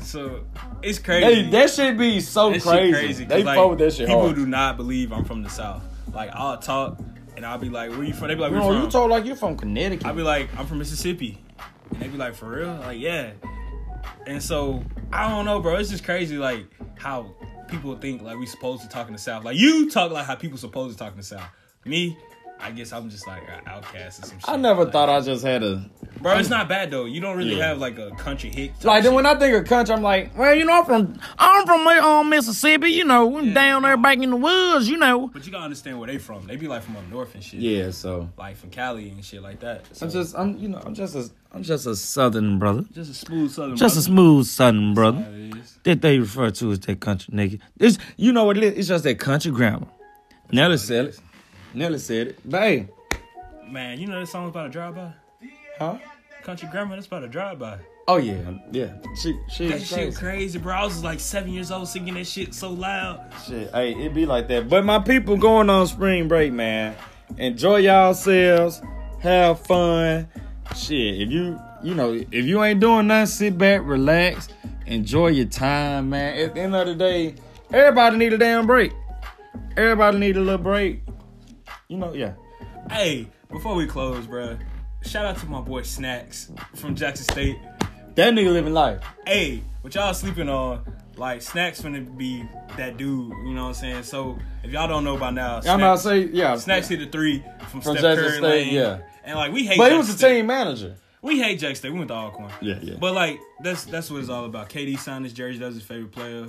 So 0.10 0.44
it's 0.82 0.98
They, 1.00 1.04
crazy. 1.22 1.50
that 1.52 1.70
should 1.70 1.98
be 1.98 2.20
so 2.20 2.52
That 2.52 2.62
crazy. 2.62 2.92
crazy. 2.94 3.26
They 3.26 3.44
like, 3.44 3.58
fuck 3.58 3.70
with 3.70 3.80
that 3.80 3.94
shit 3.94 4.08
People 4.08 4.24
hard. 4.24 4.36
do 4.36 4.46
not 4.46 4.76
believe 4.78 5.12
I'm 5.12 5.24
from 5.26 5.44
the 5.44 5.50
South. 5.50 5.84
Like 6.14 6.32
I'll 6.34 6.58
talk 6.58 7.00
and 7.38 7.46
I'll 7.46 7.60
be 7.60 7.70
like, 7.70 7.92
"Where 7.92 8.04
you 8.04 8.14
from?" 8.14 8.28
They 8.30 8.36
be 8.36 8.42
like, 8.42 8.52
"Where 8.52 8.60
Bro, 8.62 8.70
you 8.72 8.76
you 8.78 8.82
from?" 8.84 8.90
told 8.92 9.12
like 9.12 9.26
you're 9.26 9.36
from 9.36 9.56
Connecticut. 9.56 10.06
I'll 10.08 10.16
be 10.16 10.24
like, 10.24 10.50
"I'm 10.58 10.66
from 10.66 10.80
Mississippi," 10.80 11.38
and 11.92 12.02
they 12.02 12.08
be 12.08 12.18
like, 12.18 12.34
"For 12.36 12.50
real?" 12.50 12.74
Like, 12.82 13.00
yeah. 13.00 13.32
And 14.28 14.42
so 14.42 14.84
I 15.14 15.30
don't 15.30 15.46
know, 15.46 15.60
bro. 15.60 15.76
It's 15.76 15.90
just 15.90 16.04
crazy, 16.04 16.38
like 16.38 16.66
how 16.98 17.34
people 17.68 17.96
think 17.96 18.22
like 18.24 18.38
we 18.38 18.46
supposed 18.48 18.82
to 18.82 18.90
talk 18.90 19.08
in 19.08 19.14
the 19.14 19.20
South. 19.20 19.44
Like 19.46 19.58
you 19.58 19.90
talk 19.92 20.12
like 20.12 20.26
how 20.26 20.36
people 20.36 20.58
supposed 20.58 20.98
to 20.98 21.04
talk 21.04 21.12
in 21.12 21.18
the 21.18 21.24
South. 21.24 21.48
Me, 21.86 22.18
I 22.60 22.72
guess 22.72 22.92
I'm 22.92 23.10
just 23.10 23.26
like 23.28 23.44
an 23.44 23.62
outcast 23.68 24.24
or 24.24 24.28
some 24.28 24.40
shit. 24.40 24.50
I 24.50 24.58
never 24.58 24.84
Like, 24.84 24.94
thought 24.94 25.10
I 25.10 25.22
just 25.22 25.46
had 25.46 25.64
a 25.64 25.90
bro. 26.22 26.38
It's 26.38 26.50
not 26.50 26.68
bad 26.70 26.92
though. 26.92 27.06
You 27.06 27.20
don't 27.22 27.38
really 27.38 27.58
Yeah. 27.58 27.68
have 27.70 27.78
like 27.80 27.98
a 27.98 28.12
country 28.12 28.50
hit. 28.50 28.72
like. 28.84 29.04
Then 29.04 29.12
shit. 29.12 29.16
when 29.16 29.26
I 29.26 29.36
think 29.36 29.56
of 29.56 29.66
country, 29.66 29.94
I'm 29.96 30.02
like, 30.02 30.38
well, 30.38 30.54
you 30.54 30.66
know, 30.66 30.80
I'm 30.80 30.86
from 30.86 31.20
I'm 31.38 31.66
from 31.66 31.88
um, 31.88 32.30
Mississippi. 32.30 32.92
You 32.92 33.06
know, 33.06 33.40
Yeah. 33.40 33.54
down 33.54 33.82
there 33.84 33.98
back 33.98 34.18
in 34.20 34.30
the 34.30 34.36
woods. 34.36 34.88
You 34.90 34.98
know. 34.98 35.28
but 35.34 35.46
you 35.46 35.52
gotta 35.52 35.64
understand 35.66 36.00
where 36.00 36.08
they 36.08 36.18
from. 36.18 36.48
They 36.48 36.56
be 36.56 36.68
like 36.68 36.84
from 36.84 36.98
up 36.98 37.08
north 37.10 37.34
and 37.36 37.44
shit. 37.44 37.60
Yeah. 37.60 37.92
So 37.92 38.30
Like 38.38 38.58
from 38.58 38.70
Cali 38.70 39.10
and 39.10 39.24
shit 39.24 39.42
like 39.42 39.60
that. 39.62 39.86
So, 39.96 40.06
I'm 40.06 40.12
just 40.12 40.36
I'm 40.38 40.58
you 40.58 40.70
know 40.70 40.82
I'm 40.86 40.94
just 40.94 41.16
a 41.16 41.30
I'm 41.52 41.64
just 41.64 41.88
a 41.88 41.96
southern 41.96 42.60
brother. 42.60 42.84
just 42.94 43.10
a 43.12 43.14
smooth 43.14 43.52
southern. 43.52 43.76
Just 43.76 43.96
a 43.96 44.00
brother. 44.00 44.06
smooth 44.06 44.46
southern 44.46 44.94
brother. 44.94 45.18
That 45.22 45.84
that 45.84 46.02
they 46.02 46.20
refer 46.20 46.52
to 46.52 46.72
as 46.72 46.80
that 46.82 47.00
country 47.00 47.34
nigga. 47.34 47.60
It's 47.80 47.98
you 48.18 48.32
know 48.32 48.44
what 48.44 48.58
it 48.58 48.64
is. 48.64 48.74
It's 48.78 48.88
just 48.88 49.04
that 49.04 49.20
country 49.20 49.52
grammar. 49.52 49.88
Nelly 50.52 50.78
said 50.78 51.06
it. 51.06 51.20
Nelly 51.74 52.00
said 52.00 52.28
it. 52.30 52.40
But 52.44 52.62
hey, 52.62 52.88
Man, 53.68 54.00
you 54.00 54.08
know 54.08 54.20
this 54.20 54.32
song's 54.32 54.50
about 54.50 54.66
a 54.66 54.70
drive 54.70 54.96
by? 54.96 55.14
Huh? 55.80 55.98
Country 56.44 56.68
Grammar, 56.72 56.96
that's 56.96 57.08
about 57.08 57.24
a 57.24 57.28
drive 57.28 57.60
by. 57.60 57.78
Oh 58.08 58.18
yeah, 58.18 58.36
yeah. 58.72 58.94
She 59.22 59.38
she 59.50 59.68
That 59.68 59.76
is 59.76 59.88
shit 59.88 59.98
crazy. 59.98 60.18
crazy, 60.18 60.60
bro. 60.60 60.74
I 60.76 60.84
was 60.84 61.04
like 61.04 61.20
seven 61.20 61.54
years 61.54 61.70
old 61.72 61.88
singing 61.88 62.16
that 62.16 62.26
shit 62.26 62.54
so 62.56 62.72
loud. 62.72 63.22
Shit, 63.46 63.70
hey, 63.72 63.94
it 63.94 64.14
be 64.16 64.26
like 64.26 64.48
that. 64.48 64.68
But 64.68 64.84
my 64.84 64.98
people 65.00 65.38
going 65.38 65.70
on 65.70 65.86
spring 65.88 66.28
break, 66.28 66.52
man. 66.52 66.96
Enjoy 67.38 67.78
yourselves. 67.78 68.82
Have 69.20 69.60
fun. 69.60 70.28
Shit, 70.76 71.22
if 71.22 71.30
you 71.30 71.60
you 71.84 71.94
know 71.94 72.14
if 72.14 72.46
you 72.46 72.64
ain't 72.64 72.80
doing 72.80 73.08
nothing, 73.08 73.26
sit 73.28 73.58
back, 73.60 73.82
relax, 73.84 74.48
enjoy 74.88 75.28
your 75.28 75.46
time, 75.46 76.10
man. 76.10 76.38
At 76.40 76.56
the 76.56 76.62
end 76.62 76.76
of 76.76 76.88
the 76.88 76.96
day, 76.96 77.36
everybody 77.72 78.18
need 78.18 78.34
a 78.34 78.38
damn 78.40 78.66
break. 78.66 78.92
Everybody 79.78 80.18
need 80.18 80.36
a 80.36 80.42
little 80.42 80.58
break. 80.58 81.02
You 81.90 81.98
know, 81.98 82.14
yeah. 82.14 82.34
Hey, 82.90 83.28
before 83.52 83.76
we 83.76 83.86
close, 83.86 84.26
bro, 84.26 84.58
shout 85.04 85.26
out 85.26 85.38
to 85.38 85.46
my 85.48 85.62
boy 85.62 85.82
Snacks 85.84 86.52
from 86.76 86.96
Jackson 86.96 87.26
State. 87.26 87.58
That 88.16 88.34
nigga 88.34 88.52
living 88.52 88.74
life. 88.74 89.02
Hey, 89.26 89.64
what 89.82 89.96
y'all 89.96 90.14
sleeping 90.14 90.50
on? 90.50 90.84
Like 91.16 91.42
Snacks 91.42 91.82
finna 91.82 92.18
be 92.18 92.44
that 92.78 92.96
dude, 92.98 93.30
you 93.46 93.54
know 93.54 93.64
what 93.64 93.68
I'm 93.70 93.74
saying? 93.74 94.04
So 94.04 94.38
if 94.64 94.72
y'all 94.72 94.88
don't 94.88 95.04
know 95.04 95.18
by 95.18 95.32
now, 95.32 95.58
I'm 95.58 95.62
Snacks, 95.64 95.76
about 95.82 95.96
to 95.98 96.02
say, 96.04 96.20
yeah. 96.34 96.56
Snacks 96.56 96.88
hit 96.88 97.00
the 97.00 97.08
three 97.08 97.44
from, 97.70 97.82
From 97.82 97.98
Steph 97.98 98.16
Jackson 98.16 98.26
Curry 98.26 98.38
State, 98.38 98.42
Lane. 98.42 98.74
yeah. 98.74 99.00
And 99.26 99.38
like 99.38 99.52
we 99.52 99.66
hate 99.66 99.78
But 99.78 99.92
he 99.92 99.98
was 99.98 100.08
the 100.08 100.14
State. 100.14 100.36
team 100.38 100.48
manager. 100.48 100.96
We 101.22 101.40
hate 101.42 101.60
Jack 101.60 101.76
State. 101.76 101.92
We 101.92 101.98
went 102.00 102.08
to 102.08 102.14
Alcorn. 102.16 102.50
Yeah, 102.62 102.80
yeah. 102.82 102.96
But 102.98 103.14
like 103.14 103.40
that's 103.62 103.84
that's 103.84 104.10
what 104.10 104.22
it's 104.22 104.30
all 104.30 104.46
about. 104.46 104.70
KD 104.70 104.98
signed 104.98 105.26
his 105.26 105.34
jersey. 105.34 105.60
That's 105.60 105.76
his 105.76 105.84
favorite 105.84 106.12
player. 106.14 106.48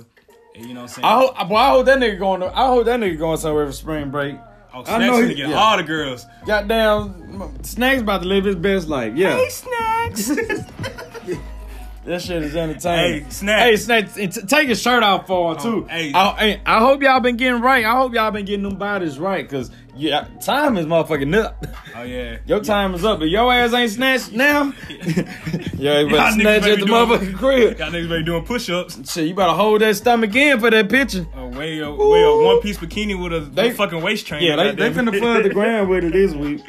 And 0.55 0.65
you 0.65 0.73
know 0.73 0.81
what 0.83 0.97
I'm 0.97 1.03
saying? 1.03 1.05
I 1.05 1.17
hope, 1.17 1.49
well, 1.49 1.57
I 1.57 1.69
hope 1.71 1.85
that 1.87 1.99
nigga 1.99 2.17
going. 2.19 2.39
To, 2.41 2.47
I 2.57 2.67
hope 2.67 2.85
that 2.85 2.99
nigga 2.99 3.17
going 3.17 3.37
somewhere 3.37 3.65
for 3.67 3.73
spring 3.73 4.09
break. 4.11 4.35
Oh, 4.73 4.81
I 4.81 4.83
Snacks 4.83 4.99
know 5.01 5.11
gonna 5.13 5.27
he- 5.27 5.35
get 5.35 5.49
yeah. 5.49 5.55
all 5.55 5.77
the 5.77 5.83
girls. 5.83 6.25
Goddamn, 6.45 7.53
Snake's 7.63 8.01
about 8.01 8.21
to 8.23 8.27
live 8.27 8.45
his 8.45 8.55
best 8.55 8.87
life. 8.87 9.15
Yeah, 9.15 9.35
Hey, 9.37 9.49
Snacks. 9.49 10.27
that 12.05 12.21
shit 12.21 12.41
is 12.43 12.55
entertaining. 12.55 13.23
Hey, 13.23 13.29
Snack. 13.29 13.59
Hey, 13.59 13.75
Snack, 13.77 14.17
and 14.17 14.33
t- 14.33 14.41
take 14.41 14.67
his 14.69 14.81
shirt 14.81 15.03
off 15.03 15.27
for 15.27 15.51
him 15.51 15.57
Oh, 15.59 15.63
too. 15.63 15.85
hey. 15.87 16.11
I, 16.13 16.33
hey, 16.37 16.61
I 16.65 16.79
hope 16.79 17.01
y'all 17.03 17.19
been 17.19 17.37
getting 17.37 17.61
right. 17.61 17.85
I 17.85 17.95
hope 17.95 18.13
y'all 18.13 18.31
been 18.31 18.45
getting 18.45 18.63
them 18.63 18.77
bodies 18.77 19.19
right, 19.19 19.47
cause 19.47 19.69
yeah, 19.95 20.27
time 20.41 20.77
is 20.77 20.85
motherfucking 20.85 21.35
up. 21.35 21.65
oh 21.95 22.03
yeah. 22.03 22.37
Your 22.45 22.61
time 22.61 22.93
is 22.93 23.03
up. 23.05 23.21
If 23.21 23.29
your 23.29 23.51
ass 23.53 23.73
ain't 23.73 23.91
snatched 23.91 24.31
now, 24.31 24.73
yeah, 24.89 25.99
you 25.99 26.09
better 26.09 26.31
snatch 26.33 26.63
at 26.63 26.79
the 26.79 26.85
motherfucking 26.85 27.37
crib. 27.37 27.77
Y'all 27.79 27.91
niggas 27.91 28.09
better 28.09 28.23
doing 28.23 28.43
push-ups. 28.45 29.11
Shit, 29.11 29.27
you 29.27 29.33
better 29.33 29.53
hold 29.53 29.81
that 29.81 29.95
stomach 29.95 30.33
in 30.35 30.59
for 30.59 30.69
that 30.69 30.89
picture. 30.89 31.25
Oh, 31.35 31.47
way 31.49 31.79
a 31.79 31.91
way 31.91 32.23
a 32.23 32.45
one 32.45 32.61
piece 32.61 32.77
bikini 32.77 33.21
with 33.21 33.33
a 33.33 33.39
They- 33.41 33.71
fucking 33.71 34.01
waist 34.01 34.27
trainer. 34.27 34.45
Yeah, 34.45 34.55
they, 34.55 34.89
they 34.89 34.91
finna 34.91 35.17
flood 35.17 35.43
the 35.43 35.49
ground 35.49 35.89
with 35.89 36.03
it 36.03 36.13
this 36.13 36.33
week. 36.33 36.61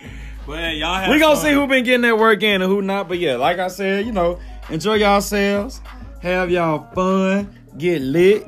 But 0.47 0.75
y'all 0.77 0.97
have 0.97 1.11
We 1.11 1.20
gonna 1.20 1.37
fun. 1.37 1.45
see 1.45 1.53
who 1.53 1.66
been 1.68 1.85
getting 1.85 2.01
that 2.03 2.18
work 2.18 2.43
in 2.43 2.62
and 2.62 2.70
who 2.70 2.83
not. 2.83 3.09
But 3.09 3.18
yeah, 3.20 3.37
like 3.37 3.59
I 3.61 3.68
said, 3.68 4.05
you 4.07 4.11
know, 4.12 4.41
enjoy 4.70 4.95
yourselves, 4.95 5.81
have 6.20 6.51
y'all 6.51 6.91
fun, 6.95 7.57
get 7.79 8.03
lit, 8.03 8.45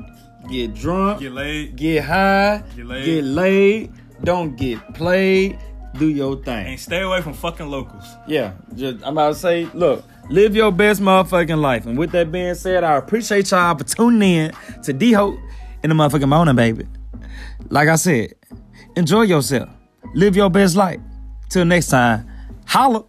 get 0.49 0.73
drunk, 0.73 1.21
get 1.21 1.31
laid 1.31 1.75
get 1.77 2.03
high, 2.03 2.63
Get 2.75 2.85
laid. 2.85 3.05
get 3.05 3.23
laid, 3.23 3.91
don't 4.23 4.55
get 4.55 4.93
played, 4.93 5.57
do 5.97 6.07
your 6.09 6.35
thing. 6.43 6.67
and 6.67 6.79
stay 6.79 7.01
away 7.01 7.21
from 7.21 7.33
fucking 7.33 7.67
locals. 7.67 8.05
Yeah, 8.27 8.53
just 8.75 8.97
I'm 9.03 9.13
about 9.13 9.29
to 9.29 9.35
say, 9.35 9.65
look, 9.73 10.03
live 10.29 10.55
your 10.55 10.71
best 10.71 11.01
motherfucking 11.01 11.59
life. 11.59 11.85
And 11.85 11.97
with 11.97 12.11
that 12.11 12.31
being 12.31 12.55
said, 12.55 12.83
I 12.83 12.97
appreciate 12.97 13.51
y'all 13.51 13.77
for 13.77 13.83
tuning 13.83 14.21
in 14.21 14.51
to 14.83 14.93
D 14.93 15.13
Ho 15.13 15.37
in 15.83 15.89
the 15.89 15.95
motherfucking 15.95 16.29
morning, 16.29 16.55
baby. 16.55 16.85
Like 17.69 17.87
I 17.87 17.95
said, 17.95 18.33
enjoy 18.95 19.23
yourself, 19.23 19.69
live 20.13 20.35
your 20.35 20.49
best 20.49 20.75
life. 20.75 20.99
Till 21.49 21.65
next 21.65 21.87
time, 21.87 22.27
holla. 22.65 23.05